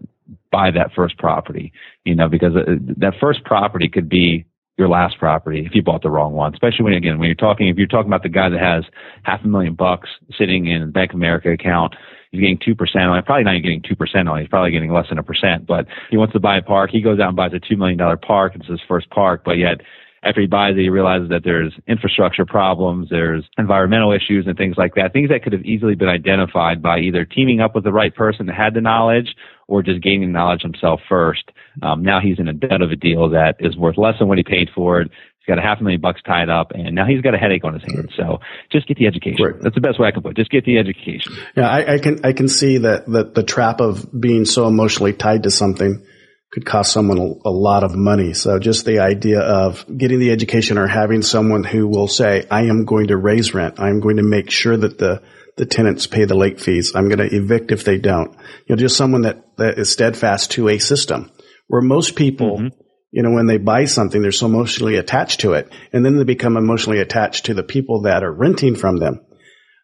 buy 0.52 0.72
that 0.72 0.92
first 0.96 1.18
property. 1.18 1.72
You 2.06 2.16
know, 2.16 2.30
because 2.30 2.56
uh, 2.56 2.76
that 2.98 3.14
first 3.20 3.44
property 3.44 3.90
could 3.90 4.10
be 4.10 4.46
your 4.78 4.88
last 4.88 5.18
property 5.18 5.66
if 5.66 5.76
you 5.76 5.82
bought 5.82 6.04
the 6.04 6.10
wrong 6.10 6.34
one. 6.34 6.54
Especially 6.54 6.84
when 6.84 6.94
again 6.94 7.20
when 7.20 7.28
you're 7.28 7.36
talking 7.36 7.68
if 7.68 7.78
you're 7.78 7.88
talking 7.88 8.10
about 8.10 8.24
the 8.24 8.30
guy 8.30 8.50
that 8.50 8.60
has 8.60 8.84
half 9.24 9.44
a 9.44 9.48
million 9.48 9.74
bucks 9.74 10.10
sitting 10.38 10.68
in 10.68 10.92
Bank 10.92 11.12
of 11.12 11.16
America 11.16 11.52
account 11.52 11.96
he's 12.32 12.42
getting 12.42 12.58
2% 12.58 13.10
on 13.10 13.18
it. 13.18 13.26
Probably 13.26 13.44
not 13.44 13.56
even 13.56 13.80
getting 13.80 13.98
2% 13.98 14.30
on 14.30 14.38
it. 14.38 14.42
He's 14.42 14.50
probably 14.50 14.72
getting 14.72 14.92
less 14.92 15.10
than 15.10 15.18
a 15.18 15.24
percent, 15.24 15.66
but 15.66 15.86
he 16.10 16.18
wants 16.18 16.34
to 16.34 16.40
buy 16.40 16.58
a 16.58 16.62
park. 16.62 16.92
He 16.92 17.02
goes 17.02 17.20
out 17.20 17.30
and 17.30 17.36
buys 17.36 17.54
a 17.54 17.60
$2 17.60 17.78
million 17.78 18.00
park. 18.20 18.54
It's 18.56 18.68
his 18.68 18.80
first 18.88 19.10
park, 19.10 19.42
but 19.44 19.58
yet 19.58 19.82
after 20.24 20.42
he 20.42 20.48
buys 20.48 20.76
it, 20.76 20.82
he 20.82 20.90
realizes 20.90 21.30
that 21.30 21.44
there's 21.44 21.74
infrastructure 21.88 22.46
problems, 22.46 23.10
there's 23.10 23.44
environmental 23.58 24.12
issues 24.12 24.46
and 24.48 24.58
things 24.58 24.76
like 24.78 24.96
that. 24.96 25.14
Things 25.14 25.30
that 25.30 25.44
could 25.44 25.54
have 25.54 25.64
easily 25.64 25.96
been 25.96 26.10
identified 26.10 26.82
by 26.82 27.00
either 27.00 27.26
teaming 27.26 27.62
up 27.62 27.76
with 27.76 27.84
the 27.84 27.92
right 27.92 28.14
person 28.14 28.48
that 28.48 28.56
had 28.56 28.74
the 28.74 28.82
knowledge 28.82 29.36
or 29.68 29.84
just 29.84 30.02
gaining 30.02 30.32
knowledge 30.32 30.62
himself 30.62 31.00
first. 31.08 31.52
Um, 31.82 32.04
now 32.04 32.20
he's 32.20 32.40
in 32.40 32.48
a 32.48 32.54
debt 32.54 32.82
of 32.82 32.92
a 32.92 32.96
deal 32.96 33.30
that 33.30 33.56
is 33.60 33.78
worth 33.78 33.98
less 33.98 34.16
than 34.20 34.28
what 34.28 34.38
he 34.38 34.44
paid 34.44 34.70
for 34.76 35.02
it 35.02 35.12
He's 35.40 35.56
got 35.56 35.58
a 35.58 35.62
half 35.66 35.80
a 35.80 35.84
million 35.84 36.02
bucks 36.02 36.22
tied 36.26 36.50
up, 36.50 36.72
and 36.76 36.94
now 36.94 37.06
he's 37.06 37.22
got 37.22 37.34
a 37.34 37.38
headache 37.38 37.64
on 37.64 37.74
his 37.74 37.84
hands. 37.84 38.12
So 38.16 38.40
just 38.72 38.88
get 38.88 38.98
the 38.98 39.08
education. 39.08 39.46
Right. 39.46 39.62
That's 39.62 39.74
the 39.74 39.82
best 39.82 40.00
way 40.00 40.08
I 40.08 40.12
can 40.12 40.22
put. 40.22 40.32
it. 40.32 40.38
Just 40.38 40.52
get 40.52 40.66
the 40.66 40.78
education. 40.78 41.34
Yeah, 41.56 41.68
I, 41.70 41.94
I 41.94 41.98
can 42.00 42.26
I 42.26 42.34
can 42.34 42.50
see 42.50 42.80
that 42.80 43.08
that 43.08 43.36
the 43.36 43.44
trap 43.44 43.80
of 43.80 44.06
being 44.20 44.44
so 44.44 44.68
emotionally 44.68 45.14
tied 45.14 45.44
to 45.44 45.52
something 45.52 46.06
could 46.52 46.66
cost 46.66 46.92
someone 46.92 47.18
a, 47.18 47.50
a, 47.50 47.52
lot 47.52 47.84
of 47.84 47.96
money. 47.96 48.34
So 48.34 48.58
just 48.58 48.86
the 48.86 49.00
idea 49.00 49.40
of 49.40 49.86
getting 49.96 50.20
the 50.20 50.32
education 50.32 50.78
or 50.78 50.88
having 50.88 51.22
someone 51.22 51.64
who 51.64 51.88
will 51.88 52.08
say, 52.08 52.46
I 52.50 52.64
am 52.64 52.86
going 52.86 53.08
to 53.08 53.18
raise 53.18 53.54
rent. 53.54 53.80
I'm 53.80 54.00
going 54.00 54.18
to 54.18 54.24
make 54.24 54.50
sure 54.50 54.76
that 54.76 54.98
the, 54.98 55.22
the 55.58 55.66
tenants 55.66 56.08
pay 56.08 56.26
the 56.26 56.36
late 56.36 56.60
fees. 56.60 56.96
I'm 56.96 57.08
going 57.08 57.30
to 57.30 57.36
evict 57.36 57.72
if 57.72 57.84
they 57.84 58.00
don't. 58.00 58.32
You 58.66 58.76
know, 58.76 58.78
just 58.78 58.98
someone 58.98 59.22
that, 59.24 59.58
that 59.58 59.78
is 59.78 59.92
steadfast 59.92 60.52
to 60.52 60.70
a 60.70 60.80
system 60.80 61.32
where 61.68 61.82
most 61.82 62.16
people 62.16 62.58
mm-hmm 62.58 62.80
you 63.12 63.24
know, 63.24 63.32
when 63.32 63.48
they 63.48 63.58
buy 63.58 63.86
something, 63.86 64.22
they're 64.22 64.32
so 64.32 64.46
emotionally 64.46 64.96
attached 64.96 65.40
to 65.42 65.54
it. 65.54 65.72
And 65.92 66.06
then 66.06 66.18
they 66.18 66.24
become 66.24 66.58
emotionally 66.58 67.00
attached 67.00 67.46
to 67.46 67.54
the 67.54 67.64
people 67.64 68.04
that 68.04 68.24
are 68.24 68.32
renting 68.32 68.76
from 68.76 68.98
them 68.98 69.22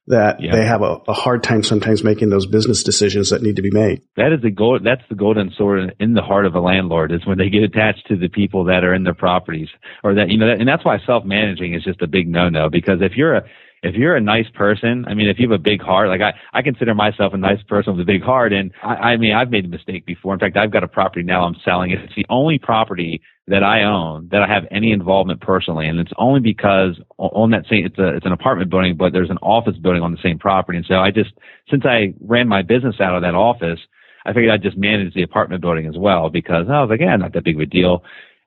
that 0.08 0.40
yeah. 0.40 0.52
they 0.52 0.66
have 0.66 0.82
a, 0.82 0.98
a, 1.08 1.14
hard 1.14 1.42
time 1.44 1.64
sometimes 1.64 2.04
making 2.04 2.30
those 2.30 2.46
business 2.46 2.84
decisions 2.84 3.32
that 3.32 3.42
need 3.42 3.56
to 3.56 3.64
be 3.64 3.72
made. 3.72 4.04
That 4.18 4.32
is 4.34 4.42
the 4.42 4.52
gold, 4.52 4.84
that's 4.86 5.02
the 5.10 5.16
golden 5.16 5.52
sword 5.58 5.96
in 6.00 6.14
the 6.14 6.22
heart 6.22 6.46
of 6.46 6.54
a 6.54 6.60
landlord 6.60 7.12
is 7.12 7.26
when 7.26 7.40
they 7.40 7.50
get 7.50 7.64
attached 7.64 8.08
to 8.08 8.16
the 8.16 8.30
people 8.30 8.66
that 8.66 8.84
are 8.84 8.94
in 8.94 9.04
their 9.04 9.16
properties 9.16 9.70
or 10.04 10.14
that, 10.16 10.30
you 10.30 10.38
know, 10.38 10.48
that, 10.48 10.60
and 10.60 10.68
that's 10.68 10.86
why 10.86 11.00
self-managing 11.06 11.74
is 11.74 11.84
just 11.84 12.02
a 12.02 12.08
big 12.08 12.28
no-no 12.28 12.70
because 12.70 13.00
if 13.02 13.14
you're 13.16 13.36
a, 13.36 13.44
if 13.82 13.96
you're 13.96 14.16
a 14.16 14.22
nice 14.22 14.50
person, 14.54 15.06
I 15.08 15.14
mean, 15.14 15.28
if 15.28 15.38
you 15.38 15.50
have 15.50 15.60
a 15.60 15.62
big 15.62 15.82
heart, 15.82 16.10
like 16.10 16.22
I, 16.22 16.34
I 16.58 16.62
consider 16.64 16.96
myself 16.96 17.34
a 17.34 17.38
nice 17.38 17.62
person 17.68 17.96
with 17.96 18.02
a 18.02 18.12
big 18.12 18.24
heart. 18.24 18.52
And 18.52 18.72
I, 18.84 19.14
I 19.14 19.18
mean, 19.18 19.34
I've 19.34 19.52
made 19.52 19.66
a 19.66 19.68
mistake 19.68 20.08
before. 20.08 20.34
In 20.34 20.40
fact, 20.40 20.58
I've 20.58 20.72
got 20.72 20.84
a 20.84 20.88
property 20.88 21.24
now 21.24 21.46
I'm 21.46 21.56
selling. 21.64 21.92
It. 21.92 22.00
It's 22.04 22.16
the 22.16 22.26
only 22.30 22.58
property 22.58 23.22
that 23.48 23.64
I 23.64 23.84
own 23.84 24.30
that 24.32 24.42
I 24.42 24.48
have 24.48 24.64
any 24.72 24.92
involvement 24.92 25.40
personally, 25.40 25.88
and 25.88 26.00
it's 26.00 26.12
only 26.18 26.40
because 26.40 27.00
on 27.18 27.52
that 27.52 27.66
same 27.70 27.86
it's 27.86 27.98
a 28.00 28.16
it's 28.16 28.26
an 28.26 28.32
apartment 28.32 28.72
building, 28.72 28.98
but 28.98 29.14
there's 29.14 29.30
an 29.30 29.38
office 29.42 29.78
building 29.78 30.02
on 30.02 30.12
the 30.12 30.22
same 30.24 30.40
property, 30.40 30.78
and 30.78 30.86
so 30.88 30.96
I 30.96 31.12
just 31.12 31.32
since 31.70 31.84
I 31.86 32.14
ran 32.22 32.48
my 32.48 32.64
business 32.64 32.96
out 33.00 33.16
of 33.16 33.22
that 33.22 33.36
office, 33.36 33.80
I 34.26 34.34
figured 34.34 34.52
I'd 34.52 34.64
just 34.64 34.78
manage 34.78 35.14
the 35.14 35.24
apartment 35.24 35.62
building 35.62 35.86
as 35.86 35.96
well 35.98 36.30
because 36.30 36.68
I 36.70 36.82
was 36.82 36.90
like, 36.90 37.02
yeah, 37.02 37.16
not 37.16 37.34
that 37.34 37.44
big 37.44 37.56
of 37.56 37.62
a 37.62 37.66
deal, 37.68 38.04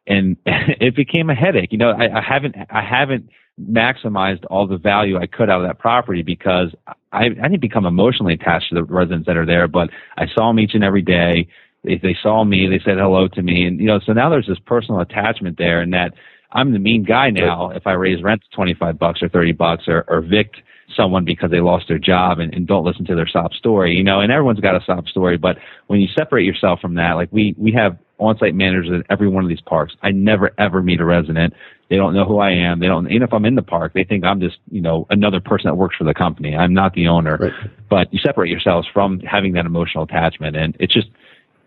and 0.06 0.36
it 0.46 0.96
became 0.96 1.30
a 1.30 1.34
headache. 1.34 1.70
You 1.70 1.78
know, 1.78 1.90
I, 1.90 2.18
I 2.18 2.20
haven't 2.20 2.56
I 2.70 2.82
haven't 2.82 3.28
maximized 3.60 4.44
all 4.50 4.66
the 4.66 4.78
value 4.78 5.18
I 5.18 5.26
could 5.26 5.50
out 5.50 5.60
of 5.60 5.66
that 5.66 5.78
property 5.78 6.22
because 6.22 6.74
I, 7.12 7.26
I 7.26 7.48
didn't 7.48 7.60
become 7.60 7.86
emotionally 7.86 8.34
attached 8.34 8.68
to 8.70 8.76
the 8.76 8.84
residents 8.84 9.26
that 9.26 9.36
are 9.36 9.46
there, 9.46 9.68
but 9.68 9.90
I 10.16 10.26
saw 10.26 10.48
them 10.48 10.60
each 10.60 10.74
and 10.74 10.84
every 10.84 11.02
day. 11.02 11.48
They, 11.84 11.96
they 11.96 12.16
saw 12.22 12.44
me, 12.44 12.66
they 12.66 12.80
said 12.84 12.98
hello 12.98 13.28
to 13.28 13.42
me, 13.42 13.64
and 13.64 13.80
you 13.80 13.86
know, 13.86 14.00
so 14.04 14.12
now 14.12 14.28
there's 14.28 14.46
this 14.46 14.58
personal 14.66 15.00
attachment 15.00 15.58
there, 15.58 15.80
and 15.80 15.92
that 15.92 16.14
I'm 16.52 16.72
the 16.72 16.78
mean 16.78 17.04
guy 17.04 17.30
now 17.30 17.70
if 17.70 17.86
I 17.86 17.92
raise 17.92 18.22
rent 18.22 18.42
to 18.42 18.56
25 18.56 18.98
bucks 18.98 19.22
or 19.22 19.28
30 19.28 19.52
bucks 19.52 19.84
or, 19.86 20.04
or 20.08 20.18
evict 20.18 20.56
someone 20.96 21.24
because 21.24 21.50
they 21.50 21.60
lost 21.60 21.86
their 21.88 21.98
job 21.98 22.38
and, 22.38 22.52
and 22.54 22.66
don't 22.66 22.84
listen 22.84 23.04
to 23.04 23.14
their 23.14 23.28
sob 23.28 23.52
story, 23.52 23.94
you 23.94 24.02
know, 24.02 24.20
and 24.20 24.32
everyone's 24.32 24.60
got 24.60 24.74
a 24.74 24.84
sob 24.84 25.06
story, 25.08 25.36
but 25.36 25.58
when 25.86 26.00
you 26.00 26.08
separate 26.18 26.46
yourself 26.46 26.80
from 26.80 26.94
that, 26.94 27.12
like 27.12 27.28
we, 27.30 27.54
we 27.58 27.72
have 27.72 27.98
on-site 28.18 28.54
managers 28.54 28.88
at 28.90 29.06
every 29.10 29.28
one 29.28 29.44
of 29.44 29.48
these 29.48 29.60
parks. 29.60 29.94
I 30.02 30.10
never 30.10 30.50
ever 30.58 30.82
meet 30.82 31.00
a 31.00 31.04
resident. 31.04 31.54
They 31.88 31.96
don't 31.96 32.14
know 32.14 32.24
who 32.24 32.38
I 32.38 32.50
am. 32.50 32.80
They 32.80 32.86
don't, 32.86 33.06
even 33.10 33.22
if 33.22 33.32
I'm 33.32 33.44
in 33.44 33.54
the 33.54 33.62
park, 33.62 33.92
they 33.94 34.04
think 34.04 34.24
I'm 34.24 34.40
just, 34.40 34.56
you 34.70 34.80
know, 34.80 35.06
another 35.10 35.40
person 35.40 35.68
that 35.68 35.76
works 35.76 35.96
for 35.96 36.04
the 36.04 36.14
company. 36.14 36.56
I'm 36.56 36.74
not 36.74 36.94
the 36.94 37.08
owner, 37.08 37.36
right. 37.36 37.52
but 37.88 38.12
you 38.12 38.18
separate 38.18 38.50
yourselves 38.50 38.88
from 38.92 39.20
having 39.20 39.52
that 39.52 39.66
emotional 39.66 40.04
attachment. 40.04 40.56
And 40.56 40.76
it's 40.80 40.92
just, 40.92 41.08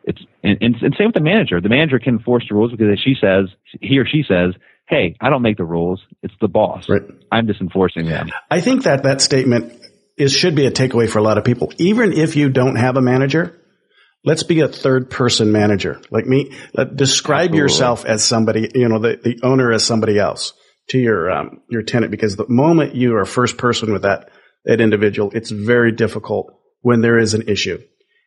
it's, 0.03 0.19
and, 0.43 0.57
and, 0.61 0.75
and 0.81 0.95
same 0.97 1.07
with 1.07 1.15
the 1.15 1.21
manager. 1.21 1.61
The 1.61 1.69
manager 1.69 1.99
can 1.99 2.15
enforce 2.17 2.45
the 2.49 2.55
rules 2.55 2.71
because 2.71 2.99
she 3.03 3.15
says, 3.19 3.49
he 3.79 3.99
or 3.99 4.05
she 4.05 4.23
says, 4.27 4.53
Hey, 4.87 5.15
I 5.21 5.29
don't 5.29 5.41
make 5.41 5.57
the 5.57 5.63
rules. 5.63 6.01
It's 6.21 6.33
the 6.41 6.49
boss. 6.49 6.89
Right. 6.89 7.03
I'm 7.31 7.47
just 7.47 7.61
enforcing 7.61 8.05
them. 8.07 8.29
I 8.49 8.59
think 8.59 8.83
that 8.83 9.03
that 9.03 9.21
statement 9.21 9.73
is, 10.17 10.33
should 10.33 10.55
be 10.55 10.65
a 10.65 10.71
takeaway 10.71 11.09
for 11.09 11.19
a 11.19 11.23
lot 11.23 11.37
of 11.37 11.45
people. 11.45 11.71
Even 11.77 12.11
if 12.11 12.35
you 12.35 12.49
don't 12.49 12.75
have 12.75 12.97
a 12.97 13.01
manager, 13.01 13.57
let's 14.25 14.43
be 14.43 14.59
a 14.59 14.67
third 14.67 15.09
person 15.09 15.53
manager 15.53 16.01
like 16.09 16.25
me. 16.25 16.51
Let, 16.73 16.95
describe 16.97 17.51
Absolutely. 17.51 17.59
yourself 17.59 18.05
as 18.05 18.25
somebody, 18.25 18.69
you 18.75 18.89
know, 18.89 18.99
the, 18.99 19.17
the 19.23 19.39
owner 19.43 19.71
as 19.71 19.85
somebody 19.85 20.19
else 20.19 20.53
to 20.89 20.97
your, 20.97 21.31
um, 21.31 21.61
your 21.69 21.83
tenant 21.83 22.11
because 22.11 22.35
the 22.35 22.49
moment 22.49 22.93
you 22.93 23.15
are 23.15 23.25
first 23.25 23.57
person 23.57 23.93
with 23.93 24.01
that, 24.01 24.29
that 24.65 24.81
individual, 24.81 25.31
it's 25.33 25.51
very 25.51 25.93
difficult 25.93 26.53
when 26.81 26.99
there 26.99 27.17
is 27.17 27.33
an 27.33 27.47
issue 27.47 27.81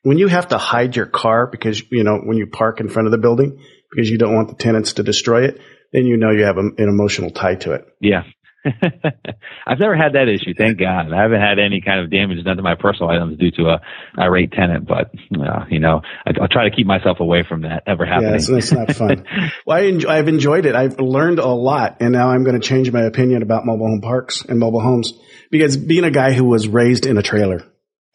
when 0.04 0.18
you 0.18 0.28
have 0.28 0.48
to 0.48 0.58
hide 0.58 0.94
your 0.94 1.06
car 1.06 1.46
because, 1.46 1.82
you 1.90 2.04
know, 2.04 2.18
when 2.18 2.36
you 2.36 2.46
park 2.46 2.78
in 2.80 2.88
front 2.88 3.08
of 3.08 3.12
the 3.12 3.18
building 3.18 3.58
because 3.90 4.08
you 4.08 4.18
don't 4.18 4.34
want 4.34 4.48
the 4.48 4.54
tenants 4.54 4.94
to 4.94 5.02
destroy 5.02 5.44
it, 5.44 5.60
then 5.92 6.06
you 6.06 6.16
know 6.16 6.30
you 6.30 6.44
have 6.44 6.58
an 6.58 6.74
emotional 6.78 7.30
tie 7.30 7.54
to 7.56 7.72
it. 7.72 7.86
Yeah. 8.00 8.22
I've 8.64 9.78
never 9.78 9.94
had 9.94 10.14
that 10.14 10.28
issue, 10.28 10.54
thank 10.56 10.78
God. 10.78 11.12
I 11.12 11.22
haven't 11.22 11.40
had 11.40 11.58
any 11.58 11.80
kind 11.80 12.00
of 12.00 12.10
damage 12.10 12.42
done 12.44 12.56
to 12.56 12.62
my 12.62 12.74
personal 12.74 13.10
items 13.10 13.38
due 13.38 13.50
to 13.52 13.62
a 13.64 13.80
irate 14.18 14.52
tenant, 14.52 14.86
but 14.86 15.10
uh, 15.38 15.64
you 15.70 15.80
know, 15.80 16.00
I, 16.26 16.32
will 16.38 16.48
try 16.48 16.68
to 16.68 16.74
keep 16.74 16.86
myself 16.86 17.20
away 17.20 17.44
from 17.46 17.62
that 17.62 17.82
ever 17.86 18.06
happening. 18.06 18.32
Yeah, 18.32 18.38
so 18.38 18.56
it's 18.56 18.72
not 18.72 18.92
fun. 18.92 19.26
well, 19.66 19.78
I 19.78 19.82
enjoy, 19.82 20.08
I've 20.08 20.28
enjoyed 20.28 20.66
it. 20.66 20.74
I've 20.74 20.98
learned 20.98 21.40
a 21.40 21.48
lot, 21.48 21.98
and 22.00 22.12
now 22.12 22.30
I'm 22.30 22.42
going 22.42 22.58
to 22.58 22.66
change 22.66 22.90
my 22.90 23.02
opinion 23.02 23.42
about 23.42 23.66
mobile 23.66 23.86
home 23.86 24.00
parks 24.00 24.44
and 24.44 24.58
mobile 24.58 24.80
homes 24.80 25.12
because 25.50 25.76
being 25.76 26.04
a 26.04 26.10
guy 26.10 26.32
who 26.32 26.44
was 26.44 26.66
raised 26.66 27.04
in 27.04 27.18
a 27.18 27.22
trailer, 27.22 27.64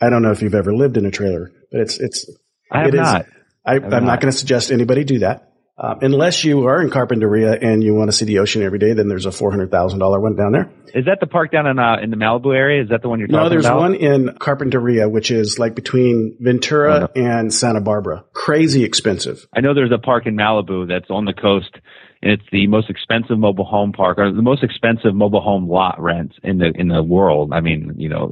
I 0.01 0.09
don't 0.09 0.21
know 0.21 0.31
if 0.31 0.41
you've 0.41 0.55
ever 0.55 0.73
lived 0.73 0.97
in 0.97 1.05
a 1.05 1.11
trailer, 1.11 1.51
but 1.71 1.81
it's 1.81 1.99
it's. 1.99 2.29
I 2.71 2.79
have 2.79 2.93
it 2.93 2.97
not. 2.97 3.21
Is, 3.21 3.27
I, 3.65 3.75
am 3.75 3.89
not, 3.89 4.03
not 4.03 4.21
going 4.21 4.31
to 4.31 4.37
suggest 4.37 4.71
anybody 4.71 5.03
do 5.03 5.19
that. 5.19 5.49
Um, 5.81 5.99
unless 6.01 6.43
you 6.43 6.67
are 6.67 6.81
in 6.81 6.89
Carpinteria 6.89 7.57
and 7.61 7.81
you 7.81 7.95
want 7.95 8.09
to 8.09 8.11
see 8.11 8.25
the 8.25 8.39
ocean 8.39 8.63
every 8.63 8.79
day, 8.79 8.91
then 8.91 9.07
there's 9.07 9.25
a 9.25 9.31
four 9.31 9.49
hundred 9.49 9.71
thousand 9.71 9.99
dollar 9.99 10.19
one 10.19 10.35
down 10.35 10.51
there. 10.51 10.69
Is 10.93 11.05
that 11.05 11.19
the 11.21 11.27
park 11.27 11.51
down 11.51 11.67
in 11.67 11.79
uh, 11.79 11.97
in 12.03 12.09
the 12.09 12.17
Malibu 12.17 12.53
area? 12.53 12.83
Is 12.83 12.89
that 12.89 13.01
the 13.01 13.07
one 13.07 13.19
you're 13.19 13.29
talking 13.29 13.39
about? 13.39 13.43
No, 13.45 13.49
there's 13.49 13.65
about? 13.65 13.79
one 13.79 13.95
in 13.95 14.27
Carpinteria, 14.27 15.09
which 15.09 15.31
is 15.31 15.57
like 15.57 15.75
between 15.75 16.35
Ventura 16.39 17.09
oh, 17.09 17.21
and 17.21 17.53
Santa 17.53 17.79
Barbara. 17.79 18.25
Crazy 18.33 18.83
expensive. 18.83 19.47
I 19.55 19.61
know 19.61 19.73
there's 19.73 19.93
a 19.93 19.99
park 19.99 20.25
in 20.25 20.35
Malibu 20.35 20.85
that's 20.85 21.09
on 21.09 21.23
the 21.23 21.33
coast, 21.33 21.73
and 22.22 22.32
it's 22.32 22.43
the 22.51 22.67
most 22.67 22.89
expensive 22.89 23.39
mobile 23.39 23.65
home 23.65 23.93
park 23.93 24.17
or 24.17 24.32
the 24.32 24.41
most 24.41 24.63
expensive 24.63 25.15
mobile 25.15 25.41
home 25.41 25.70
lot 25.70 26.01
rent 26.01 26.34
in 26.43 26.57
the 26.57 26.72
in 26.76 26.89
the 26.89 27.01
world. 27.01 27.53
I 27.53 27.61
mean, 27.61 27.93
you 27.97 28.09
know, 28.09 28.32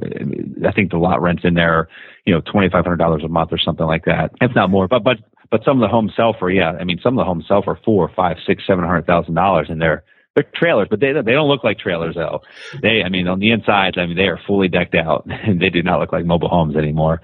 I 0.66 0.72
think 0.72 0.90
the 0.90 0.98
lot 0.98 1.22
rents 1.22 1.42
in 1.44 1.54
there, 1.54 1.88
you 2.26 2.34
know, 2.34 2.40
twenty 2.40 2.68
five 2.68 2.84
hundred 2.84 2.98
dollars 2.98 3.22
a 3.24 3.28
month 3.28 3.52
or 3.52 3.58
something 3.58 3.86
like 3.86 4.04
that. 4.04 4.32
It's 4.40 4.54
not 4.54 4.70
more, 4.70 4.88
but 4.88 5.04
but 5.04 5.16
but 5.50 5.64
some 5.64 5.78
of 5.78 5.80
the 5.80 5.88
homes 5.88 6.12
sell 6.16 6.36
for 6.38 6.50
yeah. 6.50 6.72
I 6.72 6.84
mean, 6.84 7.00
some 7.02 7.18
of 7.18 7.22
the 7.22 7.26
homes 7.26 7.46
sell 7.48 7.62
for 7.62 7.78
four, 7.84 8.10
five, 8.14 8.36
six, 8.46 8.64
seven 8.66 8.84
hundred 8.84 9.06
thousand 9.06 9.34
dollars, 9.34 9.68
and 9.70 9.80
they're 9.80 10.04
they're 10.34 10.46
trailers, 10.54 10.88
but 10.90 11.00
they 11.00 11.12
they 11.12 11.32
don't 11.32 11.48
look 11.48 11.64
like 11.64 11.78
trailers 11.78 12.14
though. 12.14 12.42
They, 12.80 13.02
I 13.04 13.08
mean, 13.08 13.26
on 13.26 13.40
the 13.40 13.50
inside, 13.50 13.98
I 13.98 14.06
mean, 14.06 14.16
they 14.16 14.28
are 14.28 14.38
fully 14.46 14.68
decked 14.68 14.94
out, 14.94 15.26
and 15.26 15.60
they 15.62 15.70
do 15.70 15.82
not 15.82 16.00
look 16.00 16.12
like 16.12 16.24
mobile 16.24 16.48
homes 16.48 16.76
anymore. 16.76 17.20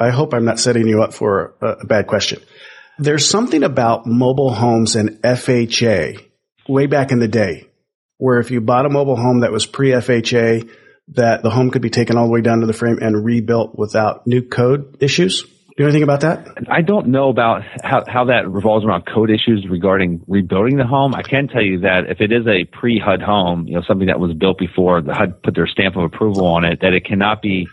I 0.00 0.10
hope 0.10 0.34
I'm 0.34 0.44
not 0.44 0.58
setting 0.58 0.86
you 0.86 1.02
up 1.02 1.14
for 1.14 1.54
a 1.62 1.86
bad 1.86 2.06
question. 2.06 2.40
There's 3.00 3.28
something 3.28 3.62
about 3.62 4.06
mobile 4.06 4.52
homes 4.52 4.96
and 4.96 5.22
FHA 5.22 6.20
way 6.68 6.86
back 6.86 7.12
in 7.12 7.20
the 7.20 7.28
day, 7.28 7.68
where 8.16 8.40
if 8.40 8.50
you 8.50 8.60
bought 8.60 8.86
a 8.86 8.88
mobile 8.88 9.14
home 9.16 9.40
that 9.40 9.52
was 9.52 9.66
pre 9.66 9.90
FHA, 9.90 10.68
that 11.12 11.42
the 11.44 11.50
home 11.50 11.70
could 11.70 11.80
be 11.80 11.90
taken 11.90 12.16
all 12.16 12.26
the 12.26 12.32
way 12.32 12.40
down 12.40 12.58
to 12.60 12.66
the 12.66 12.72
frame 12.72 12.98
and 13.00 13.24
rebuilt 13.24 13.78
without 13.78 14.26
new 14.26 14.42
code 14.42 14.96
issues. 15.00 15.42
Do 15.42 15.48
you 15.78 15.84
know 15.84 15.90
anything 15.90 16.02
about 16.02 16.22
that? 16.22 16.48
I 16.68 16.82
don't 16.82 17.06
know 17.06 17.28
about 17.28 17.62
how, 17.84 18.02
how 18.04 18.24
that 18.24 18.50
revolves 18.50 18.84
around 18.84 19.04
code 19.06 19.30
issues 19.30 19.64
regarding 19.70 20.24
rebuilding 20.26 20.76
the 20.76 20.84
home. 20.84 21.14
I 21.14 21.22
can 21.22 21.46
tell 21.46 21.62
you 21.62 21.80
that 21.82 22.10
if 22.10 22.20
it 22.20 22.32
is 22.32 22.48
a 22.48 22.64
pre-HUD 22.64 23.22
home, 23.22 23.68
you 23.68 23.74
know, 23.74 23.82
something 23.86 24.08
that 24.08 24.18
was 24.18 24.32
built 24.34 24.58
before 24.58 25.02
the 25.02 25.14
HUD 25.14 25.40
put 25.44 25.54
their 25.54 25.68
stamp 25.68 25.94
of 25.94 26.02
approval 26.02 26.46
on 26.46 26.64
it, 26.64 26.80
that 26.80 26.94
it 26.94 27.04
cannot 27.04 27.42
be 27.42 27.68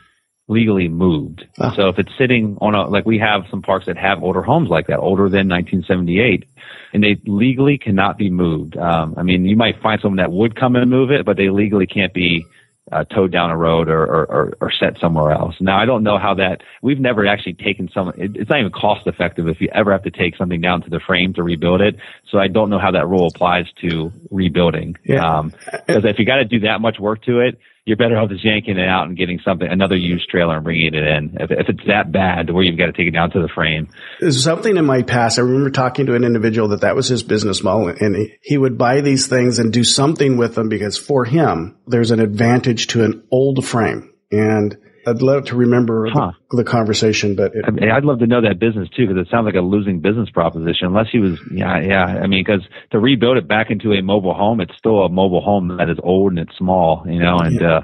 legally 0.47 0.87
moved. 0.87 1.45
Oh. 1.59 1.73
So 1.75 1.89
if 1.89 1.99
it's 1.99 2.11
sitting 2.17 2.57
on 2.61 2.75
a, 2.75 2.87
like 2.87 3.05
we 3.05 3.17
have 3.19 3.45
some 3.49 3.61
parks 3.61 3.87
that 3.87 3.97
have 3.97 4.23
older 4.23 4.41
homes 4.41 4.69
like 4.69 4.87
that, 4.87 4.99
older 4.99 5.23
than 5.23 5.49
1978, 5.49 6.45
and 6.93 7.03
they 7.03 7.19
legally 7.25 7.77
cannot 7.77 8.17
be 8.17 8.29
moved. 8.29 8.77
Um, 8.77 9.15
I 9.17 9.23
mean, 9.23 9.45
you 9.45 9.55
might 9.55 9.81
find 9.81 9.99
someone 10.01 10.17
that 10.17 10.31
would 10.31 10.55
come 10.55 10.75
and 10.75 10.89
move 10.89 11.11
it, 11.11 11.25
but 11.25 11.37
they 11.37 11.49
legally 11.49 11.87
can't 11.87 12.13
be 12.13 12.45
uh, 12.91 13.03
towed 13.03 13.31
down 13.31 13.49
a 13.49 13.57
road 13.57 13.89
or, 13.89 14.03
or, 14.03 14.25
or, 14.25 14.57
or, 14.61 14.71
set 14.71 14.99
somewhere 14.99 15.31
else. 15.31 15.55
Now, 15.59 15.79
I 15.79 15.85
don't 15.85 16.03
know 16.03 16.19
how 16.19 16.35
that, 16.35 16.61
we've 16.83 16.99
never 16.99 17.25
actually 17.25 17.55
taken 17.55 17.89
some, 17.91 18.09
it, 18.09 18.35
it's 18.35 18.47
not 18.47 18.59
even 18.59 18.71
cost 18.71 19.07
effective 19.07 19.47
if 19.47 19.59
you 19.59 19.69
ever 19.73 19.91
have 19.91 20.03
to 20.03 20.11
take 20.11 20.35
something 20.35 20.61
down 20.61 20.83
to 20.83 20.89
the 20.91 20.99
frame 20.99 21.33
to 21.33 21.41
rebuild 21.41 21.81
it. 21.81 21.95
So 22.29 22.37
I 22.37 22.47
don't 22.47 22.69
know 22.69 22.77
how 22.77 22.91
that 22.91 23.07
rule 23.07 23.27
applies 23.27 23.65
to 23.81 24.11
rebuilding. 24.29 24.97
Yeah. 25.03 25.37
Um, 25.37 25.51
cause 25.87 26.05
if 26.05 26.19
you 26.19 26.25
got 26.25 26.35
to 26.35 26.45
do 26.45 26.59
that 26.59 26.79
much 26.79 26.99
work 26.99 27.23
to 27.23 27.39
it, 27.39 27.57
you're 27.85 27.97
better 27.97 28.17
off 28.17 28.29
just 28.29 28.43
yanking 28.43 28.79
it 28.79 28.87
out 28.87 29.07
and 29.07 29.15
getting 29.15 29.39
something, 29.45 29.67
another 29.67 29.95
used 29.95 30.27
trailer 30.27 30.55
and 30.55 30.63
bringing 30.63 30.87
it 30.87 30.95
in. 30.95 31.37
If, 31.39 31.51
if 31.51 31.69
it's 31.69 31.87
that 31.87 32.11
bad 32.11 32.51
where 32.51 32.63
you've 32.63 32.79
got 32.79 32.87
to 32.87 32.93
take 32.93 33.07
it 33.07 33.11
down 33.11 33.29
to 33.31 33.41
the 33.41 33.47
frame. 33.47 33.89
There's 34.19 34.43
something 34.43 34.75
in 34.75 34.85
my 34.85 35.03
past. 35.03 35.37
I 35.37 35.43
remember 35.43 35.69
talking 35.69 36.07
to 36.07 36.15
an 36.15 36.23
individual 36.23 36.69
that 36.69 36.81
that 36.81 36.95
was 36.95 37.07
his 37.07 37.21
business 37.21 37.63
model 37.63 37.89
and 37.89 38.15
he, 38.15 38.33
he 38.41 38.57
would 38.57 38.79
buy 38.79 39.01
these 39.01 39.27
things 39.27 39.59
and 39.59 39.71
do 39.71 39.83
something 39.83 40.35
with 40.35 40.55
them 40.55 40.67
because 40.67 40.97
for 40.97 41.25
him, 41.25 41.77
there's 41.85 42.09
an 42.09 42.19
advantage 42.19 42.87
to 42.87 43.03
an 43.03 43.23
old 43.29 43.63
frame. 43.63 44.11
And 44.31 44.75
I'd 45.07 45.21
love 45.21 45.45
to 45.45 45.55
remember 45.55 46.07
huh. 46.11 46.31
the, 46.51 46.57
the, 46.57 46.63
conversation, 46.63 47.35
but 47.35 47.55
it, 47.55 47.65
I 47.65 47.71
mean, 47.71 47.89
I'd 47.91 48.03
love 48.03 48.19
to 48.19 48.27
know 48.27 48.41
that 48.41 48.59
business 48.59 48.89
too, 48.95 49.07
because 49.07 49.21
it 49.21 49.29
sounds 49.29 49.45
like 49.45 49.55
a 49.55 49.61
losing 49.61 50.01
business 50.01 50.29
proposition. 50.29 50.87
Unless 50.87 51.07
he 51.11 51.19
was, 51.19 51.39
yeah, 51.51 51.79
yeah. 51.79 52.05
I 52.05 52.27
mean, 52.27 52.43
because 52.45 52.67
to 52.91 52.99
rebuild 52.99 53.37
it 53.37 53.47
back 53.47 53.67
into 53.69 53.93
a 53.93 54.01
mobile 54.01 54.33
home, 54.33 54.61
it's 54.61 54.73
still 54.77 55.03
a 55.05 55.09
mobile 55.09 55.41
home 55.41 55.77
that 55.77 55.89
is 55.89 55.97
old 56.03 56.31
and 56.31 56.39
it's 56.39 56.57
small, 56.57 57.03
you 57.07 57.19
know, 57.19 57.37
and, 57.37 57.59
yeah. 57.59 57.77
uh, 57.77 57.81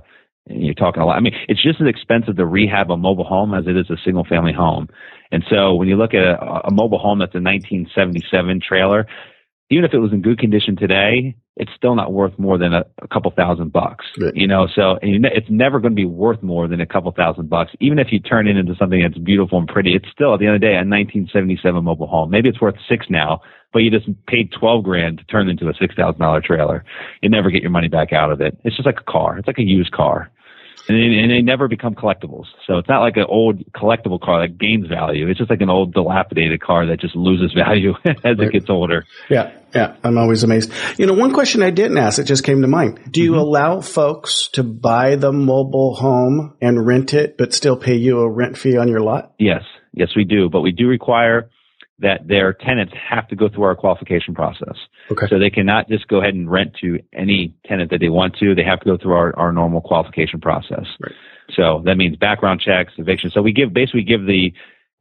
you're 0.48 0.74
talking 0.74 1.02
a 1.02 1.06
lot. 1.06 1.18
I 1.18 1.20
mean, 1.20 1.34
it's 1.48 1.62
just 1.62 1.80
as 1.80 1.88
expensive 1.88 2.36
to 2.38 2.46
rehab 2.46 2.90
a 2.90 2.98
mobile 2.98 3.24
home 3.24 3.54
as 3.54 3.66
it 3.68 3.78
is 3.78 3.90
a 3.90 4.02
single 4.04 4.26
family 4.26 4.54
home. 4.54 4.88
And 5.32 5.44
so 5.50 5.76
when 5.76 5.88
you 5.88 5.96
look 5.96 6.14
at 6.14 6.24
a, 6.24 6.68
a 6.68 6.74
mobile 6.74 6.98
home 6.98 7.20
that's 7.20 7.36
a 7.36 7.40
1977 7.40 8.60
trailer, 8.68 9.06
even 9.70 9.86
if 9.86 9.94
it 9.94 10.00
was 10.00 10.12
in 10.12 10.22
good 10.22 10.40
condition 10.40 10.76
today, 10.76 11.36
it's 11.58 11.72
still 11.76 11.96
not 11.96 12.14
worth 12.14 12.38
more 12.40 12.58
than 12.58 12.74
a, 12.74 12.84
a 13.02 13.08
couple 13.08 13.32
thousand 13.32 13.74
bucks. 13.74 14.06
Right. 14.20 14.36
You 14.36 14.48
know, 14.48 14.68
so 14.74 14.98
it's 15.02 15.50
never 15.50 15.80
going 15.80 15.92
to 15.92 15.96
be 15.96 16.06
worth 16.06 16.42
more 16.42 16.68
than 16.68 16.80
a 16.80 16.86
couple 16.86 17.12
thousand 17.12 17.50
bucks. 17.50 17.72
Even 17.80 18.00
if 18.00 18.08
you 18.12 18.20
turn 18.20 18.48
it 18.48 18.56
into 18.56 18.76
something 18.76 19.02
that's 19.02 19.18
beautiful 19.18 19.58
and 19.60 19.68
pretty, 19.68 19.94
it's 19.94 20.10
still 20.12 20.34
at 20.34 20.40
the 20.40 20.46
end 20.46 20.56
of 20.56 20.62
the 20.62 20.68
day 20.68 20.74
a 20.74 20.88
1977 20.88 21.84
mobile 21.84 22.08
home. 22.08 22.30
Maybe 22.30 22.48
it's 22.48 22.62
worth 22.62 22.76
six 22.88 23.08
now, 23.10 23.42
but 23.74 23.80
you 23.80 23.92
just 23.92 24.08
paid 24.28 24.52
12 24.58 24.84
grand 24.84 25.18
to 25.18 25.24
turn 25.26 25.50
it 25.50 25.52
into 25.52 25.68
a 25.68 25.74
$6,000 25.74 26.44
trailer. 26.44 26.86
You 27.22 27.30
never 27.30 27.50
get 27.50 27.62
your 27.62 27.72
money 27.72 27.90
back 27.90 28.14
out 28.14 28.32
of 28.32 28.40
it. 28.40 28.58
It's 28.64 28.76
just 28.76 28.86
like 28.86 29.00
a 29.00 29.12
car. 29.12 29.38
It's 29.38 29.48
like 29.48 29.60
a 29.60 29.64
used 29.64 29.92
car 29.92 30.32
and 30.88 30.98
they, 30.98 31.20
and 31.20 31.32
they 31.32 31.42
never 31.42 31.68
become 31.68 31.96
collectibles. 31.96 32.46
So 32.68 32.78
it's 32.78 32.90
not 32.90 33.02
like 33.02 33.18
an 33.18 33.26
old 33.28 33.64
collectible 33.72 34.20
car 34.20 34.42
that 34.42 34.58
gains 34.58 34.88
value. 34.88 35.30
It's 35.30 35.38
just 35.38 35.50
like 35.50 35.62
an 35.62 35.70
old 35.70 35.94
dilapidated 35.94 36.62
car 36.62 36.86
that 36.88 37.00
just 37.00 37.16
loses 37.16 37.54
value 37.56 37.94
as 38.06 38.16
right. 38.24 38.40
it 38.40 38.52
gets 38.52 38.70
older. 38.70 39.06
Yeah, 39.30 39.52
yeah. 39.74 39.96
I'm 40.04 40.18
always 40.18 40.44
amazed. 40.44 40.72
You 40.98 41.06
know, 41.06 41.14
one 41.14 41.34
question 41.34 41.62
I 41.62 41.70
didn't 41.70 41.98
ask 41.98 42.20
it 42.20 42.26
just 42.26 42.44
came 42.44 42.62
to 42.62 42.68
mind. 42.68 43.12
Do 43.12 43.22
you 43.22 43.32
mm-hmm. 43.32 43.40
allow 43.40 43.82
folks 43.82 44.50
to 44.54 44.64
buy 44.64 45.16
the 45.16 45.32
mobile 45.32 45.96
home 45.96 46.56
and 46.62 46.86
rent 46.86 47.14
it, 47.14 47.38
but 47.38 47.54
still 47.54 47.78
pay 47.78 47.96
you 47.96 48.20
a 48.20 48.30
rent 48.30 48.58
fee 48.58 48.78
on 48.78 48.88
your 48.88 49.02
lot? 49.02 49.34
Yes, 49.38 49.64
yes, 49.94 50.10
we 50.16 50.24
do. 50.24 50.50
But 50.50 50.62
we 50.62 50.72
do 50.72 50.88
require 50.88 51.50
that 52.02 52.28
their 52.28 52.54
tenants 52.54 52.94
have 53.10 53.28
to 53.30 53.36
go 53.36 53.48
through 53.50 53.64
our 53.64 53.76
qualification 53.76 54.34
process. 54.34 54.76
Okay. 55.12 55.28
So 55.30 55.40
they 55.40 55.50
cannot 55.50 55.88
just 55.88 56.08
go 56.08 56.20
ahead 56.20 56.34
and 56.34 56.50
rent 56.52 56.76
to 56.82 57.00
any 57.14 57.56
tenant 57.66 57.92
that 57.92 58.00
they 58.00 58.10
want 58.10 58.36
to. 58.38 58.56
They 58.56 58.64
have 58.64 58.80
to 58.82 58.86
go 58.86 58.98
through 58.98 59.14
our, 59.14 59.38
our 59.38 59.52
normal 59.52 59.82
qualification 59.82 60.42
process. 60.42 60.86
Right. 61.00 61.14
So 61.56 61.82
that 61.86 61.96
means 61.96 62.16
background 62.18 62.62
checks, 62.62 62.94
eviction. 62.98 63.30
So 63.32 63.42
we 63.42 63.54
give 63.54 63.74
basically 63.74 64.04
give 64.04 64.26
the 64.26 64.54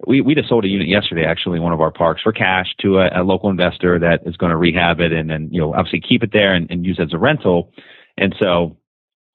we, 0.06 0.20
we 0.20 0.34
just 0.34 0.48
sold 0.48 0.64
a 0.64 0.68
unit 0.68 0.88
yesterday, 0.88 1.24
actually, 1.24 1.58
in 1.58 1.62
one 1.62 1.72
of 1.72 1.80
our 1.80 1.90
parks 1.90 2.22
for 2.22 2.32
cash 2.32 2.74
to 2.80 2.98
a, 2.98 3.20
a 3.20 3.22
local 3.22 3.50
investor 3.50 3.98
that 3.98 4.20
is 4.24 4.36
going 4.36 4.50
to 4.50 4.56
rehab 4.56 5.00
it 5.00 5.12
and 5.12 5.28
then, 5.28 5.48
you 5.52 5.60
know, 5.60 5.74
obviously 5.74 6.00
keep 6.00 6.22
it 6.22 6.32
there 6.32 6.54
and, 6.54 6.70
and 6.70 6.86
use 6.86 6.98
it 6.98 7.02
as 7.02 7.12
a 7.12 7.18
rental. 7.18 7.70
And 8.16 8.34
so 8.38 8.78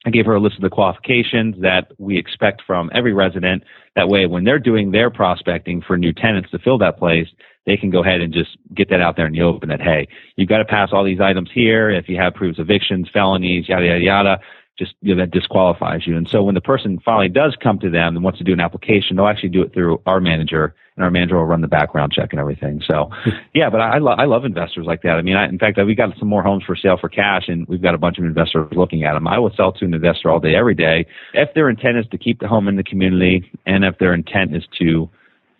I 0.06 0.12
gave 0.12 0.26
her 0.28 0.36
a 0.36 0.40
list 0.40 0.56
of 0.58 0.62
the 0.62 0.70
qualifications 0.70 1.56
that 1.62 1.92
we 1.98 2.18
expect 2.18 2.62
from 2.66 2.92
every 2.94 3.14
resident. 3.14 3.64
That 3.96 4.08
way, 4.08 4.28
when 4.28 4.44
they're 4.44 4.60
doing 4.60 4.92
their 4.92 5.10
prospecting 5.10 5.82
for 5.82 5.98
new 5.98 6.14
tenants 6.14 6.52
to 6.52 6.60
fill 6.60 6.78
that 6.78 7.00
place, 7.00 7.28
they 7.66 7.76
can 7.76 7.90
go 7.90 8.04
ahead 8.04 8.22
and 8.22 8.32
just 8.32 8.58
get 8.76 8.90
that 8.92 9.02
out 9.02 9.16
there 9.16 9.26
in 9.26 9.34
the 9.34 9.42
open 9.42 9.70
that, 9.70 9.82
hey, 9.82 10.08
you've 10.36 10.50
got 10.50 10.60
to 10.60 10.66
pass 10.66 10.90
all 10.92 11.04
these 11.04 11.20
items 11.20 11.50
here. 11.52 11.90
If 11.90 12.08
you 12.08 12.18
have 12.18 12.36
proofs 12.36 12.60
of 12.60 12.70
evictions, 12.70 13.10
felonies, 13.12 13.68
yada, 13.68 13.86
yada, 13.86 14.00
yada, 14.00 14.40
just 14.78 14.94
you 15.02 15.16
know, 15.16 15.22
that 15.22 15.32
disqualifies 15.32 16.06
you. 16.06 16.18
And 16.18 16.28
so 16.30 16.44
when 16.44 16.56
the 16.56 16.62
person 16.62 17.00
finally 17.04 17.30
does 17.30 17.56
come 17.62 17.80
to 17.80 17.90
them 17.90 18.16
and 18.16 18.24
wants 18.24 18.40
to 18.40 18.44
do 18.44 18.52
an 18.52 18.60
application, 18.60 19.16
they'll 19.16 19.28
actually 19.28 19.50
do 19.50 19.62
it 19.62 19.74
through 19.74 20.02
our 20.06 20.20
manager, 20.20 20.76
and 20.96 21.04
our 21.06 21.12
manager 21.12 21.38
will 21.38 21.46
run 21.46 21.62
the 21.62 21.68
background 21.68 22.12
check 22.12 22.30
and 22.32 22.40
everything. 22.40 22.82
So, 22.86 23.10
yeah, 23.54 23.70
but 23.70 23.80
I, 23.80 24.00
lo- 24.00 24.16
I 24.18 24.26
love 24.26 24.44
investors 24.44 24.86
like 24.86 25.02
that. 25.04 25.12
I 25.12 25.22
mean, 25.22 25.38
I, 25.38 25.48
in 25.48 25.58
fact, 25.58 25.80
we 25.86 25.96
got 25.96 26.10
some 26.20 26.28
more 26.28 26.44
homes 26.44 26.64
for 26.66 26.76
sale 26.76 26.98
for 27.00 27.10
cash, 27.10 27.44
and 27.48 27.66
we've 27.68 27.82
got 27.82 27.96
a 27.96 27.98
bunch 27.98 28.18
of 28.18 28.26
investors 28.26 28.68
looking 28.74 29.04
at 29.04 29.14
them. 29.14 29.28
I 29.28 29.40
will 29.40 29.52
sell 29.56 29.72
to 29.72 29.86
an 29.86 29.94
investor 29.94 30.30
all 30.30 30.40
day, 30.40 30.56
every 30.56 30.76
day, 30.76 31.06
if 31.34 31.54
their 31.54 31.70
intent 31.70 31.98
is 31.98 32.06
to 32.12 32.18
keep 32.18 32.40
the 32.40 32.48
home 32.48 32.68
in 32.68 32.76
the 32.76 32.84
community, 32.84 33.50
and 33.66 33.86
if 33.86 33.98
their 33.98 34.14
intent 34.14 34.56
is 34.56 34.64
to 34.80 35.10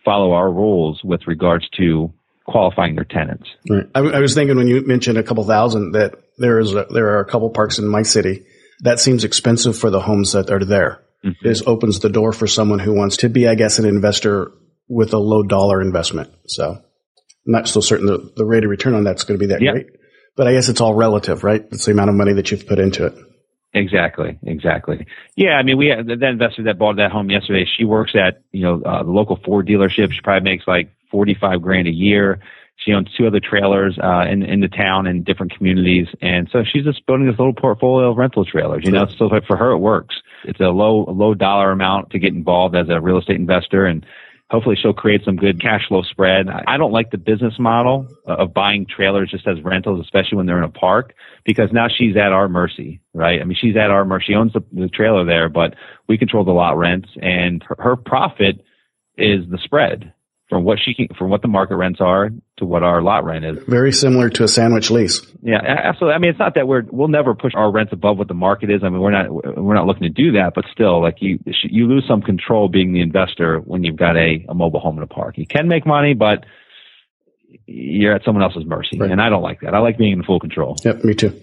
follow 0.04 0.34
our 0.34 0.52
rules 0.52 1.02
with 1.04 1.22
regards 1.26 1.68
to 1.78 2.12
qualifying 2.46 2.96
their 2.96 3.06
tenants. 3.06 3.50
Right. 3.70 3.86
I, 3.96 4.00
I 4.00 4.20
was 4.20 4.36
thinking 4.36 4.56
when 4.58 4.68
you 4.68 4.86
mentioned 4.86 5.18
a 5.18 5.24
couple 5.24 5.44
thousand 5.46 5.94
that 5.94 6.14
there 6.38 6.60
is 6.60 6.74
a, 6.76 6.86
there 6.92 7.16
are 7.16 7.20
a 7.20 7.26
couple 7.26 7.50
parks 7.50 7.80
in 7.80 7.88
my 7.88 8.04
city 8.04 8.46
that 8.82 9.00
seems 9.00 9.24
expensive 9.24 9.78
for 9.78 9.90
the 9.90 10.02
homes 10.02 10.34
that 10.34 10.50
are 10.52 10.64
there. 10.64 11.04
Mm-hmm. 11.24 11.48
This 11.48 11.64
opens 11.66 12.00
the 12.00 12.10
door 12.10 12.32
for 12.34 12.48
someone 12.48 12.80
who 12.80 12.94
wants 12.94 13.18
to 13.18 13.30
be, 13.30 13.48
I 13.48 13.56
guess, 13.56 13.80
an 13.80 13.86
investor 13.86 14.52
with 14.88 15.14
a 15.14 15.18
low 15.18 15.44
dollar 15.44 15.82
investment. 15.82 16.32
So 16.48 16.72
I'm 16.72 16.82
not 17.46 17.68
so 17.68 17.82
certain 17.82 18.06
the, 18.06 18.32
the 18.36 18.46
rate 18.46 18.64
of 18.64 18.70
return 18.70 18.94
on 18.94 19.04
that's 19.04 19.24
going 19.24 19.40
to 19.40 19.44
be 19.44 19.54
that 19.54 19.62
yep. 19.62 19.74
great. 19.74 19.88
But 20.36 20.48
I 20.48 20.54
guess 20.54 20.70
it's 20.70 20.82
all 20.82 20.94
relative, 20.94 21.44
right? 21.44 21.66
It's 21.72 21.86
the 21.86 21.92
amount 21.92 22.10
of 22.10 22.16
money 22.16 22.34
that 22.34 22.52
you've 22.52 22.68
put 22.68 22.80
into 22.80 23.06
it. 23.06 23.16
Exactly, 23.74 24.40
exactly. 24.44 25.06
Yeah, 25.36 25.52
I 25.52 25.64
mean, 25.64 25.78
we 25.78 25.88
had 25.88 26.08
that 26.08 26.24
investor 26.24 26.64
that 26.64 26.80
bought 26.80 26.96
that 26.96 27.12
home 27.12 27.30
yesterday. 27.30 27.66
She 27.78 27.84
works 27.84 28.14
at 28.16 28.42
you 28.54 28.62
know 28.62 28.82
uh, 28.82 29.04
the 29.04 29.12
local 29.12 29.38
Ford 29.44 29.68
dealership. 29.68 30.14
She 30.14 30.22
probably 30.24 30.50
makes 30.50 30.66
like 30.66 30.92
forty 31.12 31.34
five 31.34 31.62
grand 31.62 31.88
a 31.88 31.92
year. 31.92 32.40
She 32.78 32.94
owns 32.94 33.08
two 33.18 33.26
other 33.26 33.40
trailers 33.40 33.98
uh, 34.04 34.26
in 34.30 34.44
in 34.44 34.60
the 34.60 34.68
town 34.68 35.08
in 35.08 35.24
different 35.24 35.56
communities, 35.56 36.08
and 36.22 36.50
so 36.52 36.64
she's 36.64 36.84
just 36.84 37.06
building 37.06 37.26
this 37.26 37.40
little 37.40 37.54
portfolio 37.54 38.12
of 38.12 38.18
rental 38.18 38.46
trailers. 38.46 38.84
You 38.86 38.92
know, 38.92 39.08
so 39.18 39.30
for 39.48 39.58
her 39.58 39.72
it 39.72 39.80
works. 39.80 40.16
It's 40.44 40.60
a 40.60 40.70
low 40.70 41.06
low 41.06 41.34
dollar 41.34 41.72
amount 41.72 42.12
to 42.12 42.20
get 42.20 42.34
involved 42.34 42.76
as 42.76 42.90
a 42.90 43.00
real 43.02 43.18
estate 43.18 43.38
investor, 43.38 43.86
and 43.86 44.06
hopefully 44.52 44.76
she'll 44.80 44.94
create 44.94 45.24
some 45.24 45.36
good 45.36 45.60
cash 45.62 45.88
flow 45.88 46.04
spread. 46.04 46.48
I 46.50 46.78
don't 46.78 46.92
like 46.92 47.12
the 47.12 47.18
business 47.18 47.58
model 47.58 48.08
of 48.26 48.54
buying 48.54 48.86
trailers 48.86 49.32
just 49.32 49.48
as 49.48 49.62
rentals, 49.64 50.02
especially 50.02 50.38
when 50.38 50.46
they're 50.46 50.58
in 50.58 50.64
a 50.64 50.70
park, 50.70 51.16
because 51.46 51.72
now 51.72 51.88
she's 51.88 52.16
at 52.16 52.32
our 52.32 52.48
mercy, 52.48 53.02
right? 53.14 53.42
I 53.42 53.46
mean, 53.46 53.58
she's 53.60 53.76
at 53.76 53.90
our 53.90 54.06
mercy. 54.06 54.26
She 54.28 54.36
owns 54.36 54.54
the, 54.54 54.64
the 54.72 54.90
trailer 54.90 55.26
there, 55.26 55.50
but 55.50 55.76
we 56.08 56.18
control 56.18 56.44
the 56.44 56.52
lot 56.52 56.78
rents, 56.78 57.10
and 57.22 57.64
her, 57.64 57.76
her 57.80 57.96
profit 57.96 58.64
is 59.18 59.50
the 59.50 59.58
spread 59.64 60.14
from 60.50 60.64
what 60.64 60.78
she 60.80 60.94
can, 60.94 61.08
from 61.18 61.30
what 61.30 61.42
the 61.42 61.48
market 61.48 61.78
rents 61.78 62.00
are 62.02 62.30
to 62.58 62.66
what 62.66 62.84
our 62.84 63.02
lot 63.02 63.26
rent 63.26 63.44
is. 63.44 63.58
Very 63.68 63.92
similar 63.92 64.30
to 64.30 64.44
a 64.44 64.48
sandwich 64.48 64.90
lease. 64.90 65.22
Yeah, 65.42 65.60
absolutely. 65.62 66.16
I 66.16 66.20
mean, 66.20 66.30
it's 66.30 66.40
not 66.40 66.56
that 66.56 66.68
we're 66.68 66.84
we'll 66.90 67.10
never 67.10 67.36
push 67.36 67.54
our 67.54 67.72
rents 67.72 67.92
above 67.92 68.18
what 68.18 68.28
the 68.28 68.34
market 68.34 68.70
is. 68.70 68.82
I 68.84 68.90
mean, 68.90 69.02
we're 69.02 69.12
not 69.12 69.30
we're 69.30 69.76
not 69.76 69.86
looking 69.86 70.04
to 70.04 70.10
do 70.10 70.32
that, 70.34 70.54
but 70.56 70.66
still, 70.72 71.02
like 71.02 71.18
you 71.20 71.40
you 71.46 71.88
lose 71.88 72.06
some 72.08 72.22
control 72.22 72.70
being 72.70 72.94
the 72.94 73.02
investor 73.02 73.60
when 73.60 73.84
you've 73.84 73.98
got 73.98 74.16
a, 74.16 74.46
a 74.48 74.54
mobile 74.54 74.80
home 74.80 74.98
in 74.98 75.04
a 75.04 75.08
park. 75.08 75.38
You 75.38 75.48
can 75.48 75.68
make 75.68 75.86
money, 75.86 76.14
but 76.14 76.46
you're 77.68 78.14
at 78.14 78.24
someone 78.24 78.44
else's 78.44 78.66
mercy. 78.66 78.98
Right. 79.00 79.10
And 79.10 79.22
I 79.22 79.30
don't 79.30 79.42
like 79.42 79.62
that. 79.62 79.74
I 79.74 79.80
like 79.80 79.98
being 79.98 80.14
in 80.14 80.24
full 80.24 80.40
control. 80.40 80.76
Yep, 80.84 81.04
me 81.04 81.16
too. 81.16 81.40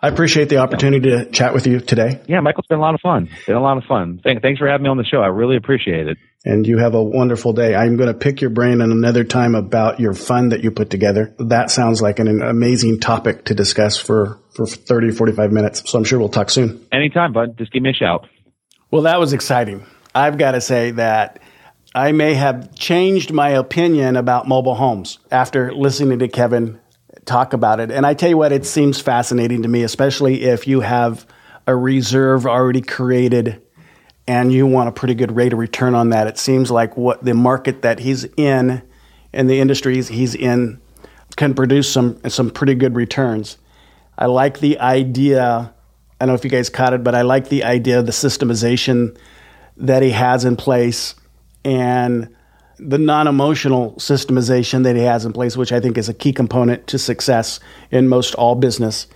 I 0.00 0.08
appreciate 0.08 0.48
the 0.48 0.58
opportunity 0.58 1.10
to 1.10 1.26
chat 1.30 1.52
with 1.52 1.66
you 1.66 1.80
today. 1.80 2.20
Yeah, 2.28 2.40
Michael, 2.40 2.60
it's 2.60 2.68
been 2.68 2.78
a 2.78 2.82
lot 2.82 2.94
of 2.94 3.00
fun. 3.00 3.28
It's 3.32 3.46
been 3.46 3.56
a 3.56 3.62
lot 3.62 3.76
of 3.76 3.84
fun. 3.84 4.20
Thanks 4.22 4.58
for 4.58 4.68
having 4.68 4.84
me 4.84 4.90
on 4.90 4.96
the 4.96 5.04
show. 5.04 5.18
I 5.18 5.28
really 5.28 5.56
appreciate 5.56 6.06
it. 6.06 6.18
And 6.44 6.66
you 6.66 6.78
have 6.78 6.94
a 6.94 7.02
wonderful 7.02 7.54
day. 7.54 7.74
I'm 7.74 7.96
going 7.96 8.12
to 8.12 8.18
pick 8.18 8.40
your 8.42 8.50
brain 8.50 8.82
another 8.82 9.24
time 9.24 9.54
about 9.54 9.98
your 9.98 10.12
fund 10.12 10.52
that 10.52 10.62
you 10.62 10.70
put 10.70 10.90
together. 10.90 11.34
That 11.38 11.70
sounds 11.70 12.02
like 12.02 12.18
an 12.18 12.42
amazing 12.42 13.00
topic 13.00 13.46
to 13.46 13.54
discuss 13.54 13.96
for, 13.96 14.38
for 14.54 14.66
30, 14.66 15.12
45 15.12 15.52
minutes. 15.52 15.90
So 15.90 15.98
I'm 15.98 16.04
sure 16.04 16.18
we'll 16.18 16.28
talk 16.28 16.50
soon. 16.50 16.86
Anytime, 16.92 17.32
bud. 17.32 17.56
Just 17.56 17.72
give 17.72 17.82
me 17.82 17.90
a 17.90 17.94
shout. 17.94 18.28
Well, 18.90 19.02
that 19.02 19.18
was 19.18 19.32
exciting. 19.32 19.86
I've 20.14 20.36
got 20.38 20.52
to 20.52 20.60
say 20.60 20.92
that 20.92 21.40
I 21.94 22.10
may 22.10 22.34
have 22.34 22.74
changed 22.74 23.32
my 23.32 23.50
opinion 23.50 24.16
about 24.16 24.48
mobile 24.48 24.74
homes 24.74 25.20
after 25.30 25.72
listening 25.72 26.18
to 26.18 26.28
Kevin 26.28 26.80
talk 27.24 27.52
about 27.52 27.78
it. 27.78 27.92
And 27.92 28.04
I 28.04 28.14
tell 28.14 28.28
you 28.28 28.36
what, 28.36 28.50
it 28.50 28.66
seems 28.66 29.00
fascinating 29.00 29.62
to 29.62 29.68
me, 29.68 29.84
especially 29.84 30.42
if 30.42 30.66
you 30.66 30.80
have 30.80 31.24
a 31.68 31.76
reserve 31.76 32.46
already 32.46 32.80
created 32.80 33.62
and 34.26 34.52
you 34.52 34.66
want 34.66 34.88
a 34.88 34.92
pretty 34.92 35.14
good 35.14 35.36
rate 35.36 35.52
of 35.52 35.58
return 35.60 35.94
on 35.94 36.10
that. 36.10 36.26
It 36.26 36.36
seems 36.36 36.68
like 36.68 36.96
what 36.96 37.24
the 37.24 37.32
market 37.32 37.82
that 37.82 38.00
he's 38.00 38.24
in 38.36 38.82
and 39.32 39.48
the 39.48 39.60
industries 39.60 40.08
he's 40.08 40.34
in 40.34 40.80
can 41.36 41.54
produce 41.54 41.90
some 41.90 42.18
some 42.28 42.50
pretty 42.50 42.74
good 42.74 42.96
returns. 42.96 43.58
I 44.18 44.26
like 44.26 44.58
the 44.58 44.78
idea. 44.80 45.72
I 46.20 46.26
don't 46.26 46.28
know 46.28 46.34
if 46.34 46.44
you 46.44 46.50
guys 46.50 46.70
caught 46.70 46.92
it, 46.92 47.04
but 47.04 47.14
I 47.14 47.22
like 47.22 47.48
the 47.48 47.64
idea 47.64 47.98
of 48.00 48.06
the 48.06 48.12
systemization 48.12 49.16
that 49.76 50.02
he 50.02 50.10
has 50.10 50.44
in 50.44 50.56
place 50.56 51.14
and 51.64 52.34
the 52.78 52.98
non 52.98 53.26
emotional 53.26 53.92
systemization 53.92 54.82
that 54.84 54.96
he 54.96 55.02
has 55.02 55.24
in 55.24 55.32
place, 55.32 55.56
which 55.56 55.72
I 55.72 55.80
think 55.80 55.96
is 55.96 56.08
a 56.08 56.14
key 56.14 56.32
component 56.32 56.86
to 56.88 56.98
success 56.98 57.60
in 57.90 58.08
most 58.08 58.34
all 58.34 58.54
business. 58.54 59.06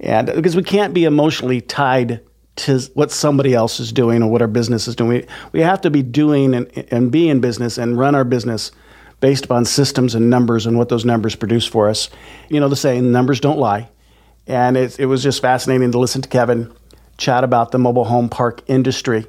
And 0.00 0.26
because 0.26 0.56
we 0.56 0.62
can't 0.62 0.94
be 0.94 1.04
emotionally 1.04 1.60
tied 1.60 2.20
to 2.54 2.80
what 2.94 3.10
somebody 3.10 3.54
else 3.54 3.80
is 3.80 3.92
doing 3.92 4.22
or 4.22 4.30
what 4.30 4.42
our 4.42 4.48
business 4.48 4.88
is 4.88 4.96
doing, 4.96 5.10
we, 5.10 5.26
we 5.52 5.60
have 5.60 5.80
to 5.82 5.90
be 5.90 6.02
doing 6.02 6.54
and, 6.54 6.86
and 6.90 7.12
be 7.12 7.28
in 7.28 7.40
business 7.40 7.78
and 7.78 7.98
run 7.98 8.14
our 8.14 8.24
business 8.24 8.72
based 9.20 9.44
upon 9.44 9.64
systems 9.64 10.14
and 10.14 10.28
numbers 10.28 10.66
and 10.66 10.76
what 10.76 10.88
those 10.88 11.04
numbers 11.04 11.36
produce 11.36 11.64
for 11.64 11.88
us. 11.88 12.10
You 12.48 12.60
know, 12.60 12.68
the 12.68 12.76
saying, 12.76 13.12
numbers 13.12 13.40
don't 13.40 13.58
lie. 13.58 13.88
And 14.46 14.76
it, 14.76 14.98
it 14.98 15.06
was 15.06 15.22
just 15.22 15.40
fascinating 15.40 15.92
to 15.92 15.98
listen 15.98 16.22
to 16.22 16.28
Kevin 16.28 16.72
chat 17.16 17.44
about 17.44 17.70
the 17.70 17.78
mobile 17.78 18.04
home 18.04 18.28
park 18.28 18.62
industry 18.66 19.26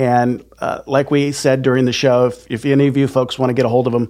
and 0.00 0.42
uh, 0.60 0.80
like 0.86 1.10
we 1.10 1.30
said 1.30 1.60
during 1.60 1.84
the 1.84 1.92
show, 1.92 2.28
if, 2.28 2.50
if 2.50 2.64
any 2.64 2.86
of 2.86 2.96
you 2.96 3.06
folks 3.06 3.38
want 3.38 3.50
to 3.50 3.54
get 3.54 3.66
a 3.66 3.68
hold 3.68 3.86
of 3.86 3.92
him, 3.92 4.08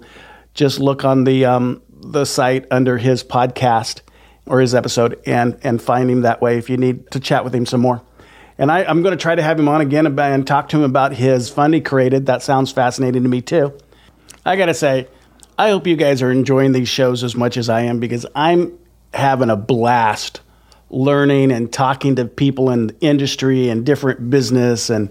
just 0.53 0.79
look 0.79 1.03
on 1.03 1.25
the 1.25 1.43
um, 1.43 1.81
the 1.89 2.23
site 2.23 2.65
under 2.71 2.97
his 2.97 3.25
podcast 3.25 3.99
or 4.45 4.61
his 4.61 4.73
episode 4.73 5.21
and 5.25 5.59
and 5.63 5.81
find 5.81 6.09
him 6.09 6.21
that 6.21 6.41
way 6.41 6.57
if 6.57 6.69
you 6.69 6.77
need 6.77 7.11
to 7.11 7.19
chat 7.19 7.43
with 7.43 7.53
him 7.53 7.65
some 7.65 7.81
more. 7.81 8.01
And 8.57 8.71
I, 8.71 8.83
am 8.89 9.01
going 9.01 9.17
to 9.17 9.21
try 9.21 9.35
to 9.35 9.41
have 9.41 9.59
him 9.59 9.67
on 9.67 9.81
again 9.81 10.05
and 10.07 10.47
talk 10.47 10.69
to 10.69 10.77
him 10.77 10.83
about 10.83 11.13
his 11.13 11.49
fund 11.49 11.73
he 11.73 11.81
created. 11.81 12.27
That 12.27 12.41
sounds 12.41 12.71
fascinating 12.71 13.23
to 13.23 13.29
me 13.29 13.41
too. 13.41 13.77
I 14.45 14.55
got 14.55 14.67
to 14.67 14.73
say, 14.73 15.09
I 15.57 15.71
hope 15.71 15.87
you 15.87 15.97
guys 15.97 16.21
are 16.21 16.31
enjoying 16.31 16.71
these 16.71 16.87
shows 16.87 17.21
as 17.21 17.35
much 17.35 17.57
as 17.57 17.67
I 17.67 17.81
am 17.81 17.99
because 17.99 18.25
I'm 18.33 18.79
having 19.13 19.49
a 19.49 19.57
blast 19.57 20.39
learning 20.89 21.51
and 21.51 21.71
talking 21.71 22.15
to 22.15 22.25
people 22.25 22.69
in 22.69 22.95
industry 23.01 23.67
and 23.67 23.85
different 23.85 24.29
business 24.29 24.89
and 24.89 25.09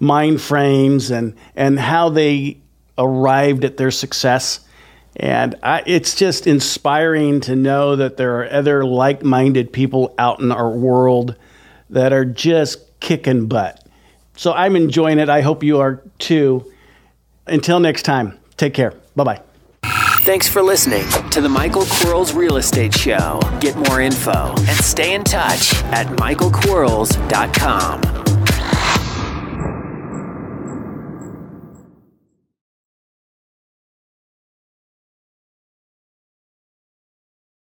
mind 0.00 0.40
frames 0.40 1.10
and 1.10 1.36
and 1.54 1.78
how 1.78 2.08
they 2.08 2.58
arrived 2.98 3.64
at 3.64 3.76
their 3.76 3.92
success. 3.92 4.60
And 5.16 5.56
I, 5.62 5.82
it's 5.86 6.14
just 6.14 6.46
inspiring 6.46 7.40
to 7.42 7.54
know 7.56 7.96
that 7.96 8.16
there 8.16 8.40
are 8.40 8.50
other 8.50 8.84
like 8.84 9.22
minded 9.22 9.72
people 9.72 10.14
out 10.18 10.40
in 10.40 10.52
our 10.52 10.70
world 10.70 11.36
that 11.90 12.12
are 12.12 12.24
just 12.24 12.78
kicking 13.00 13.46
butt. 13.46 13.84
So 14.36 14.52
I'm 14.52 14.76
enjoying 14.76 15.18
it. 15.18 15.28
I 15.28 15.40
hope 15.42 15.62
you 15.62 15.80
are 15.80 16.02
too. 16.18 16.72
Until 17.46 17.80
next 17.80 18.04
time, 18.04 18.38
take 18.56 18.72
care. 18.74 18.94
Bye 19.16 19.24
bye. 19.24 19.42
Thanks 20.22 20.46
for 20.46 20.62
listening 20.62 21.04
to 21.30 21.40
the 21.40 21.48
Michael 21.48 21.86
Quarles 21.86 22.34
Real 22.34 22.58
Estate 22.58 22.94
Show. 22.94 23.40
Get 23.60 23.74
more 23.74 24.00
info 24.00 24.54
and 24.56 24.76
stay 24.76 25.14
in 25.14 25.24
touch 25.24 25.74
at 25.84 26.06
michaelquarles.com. 26.06 28.29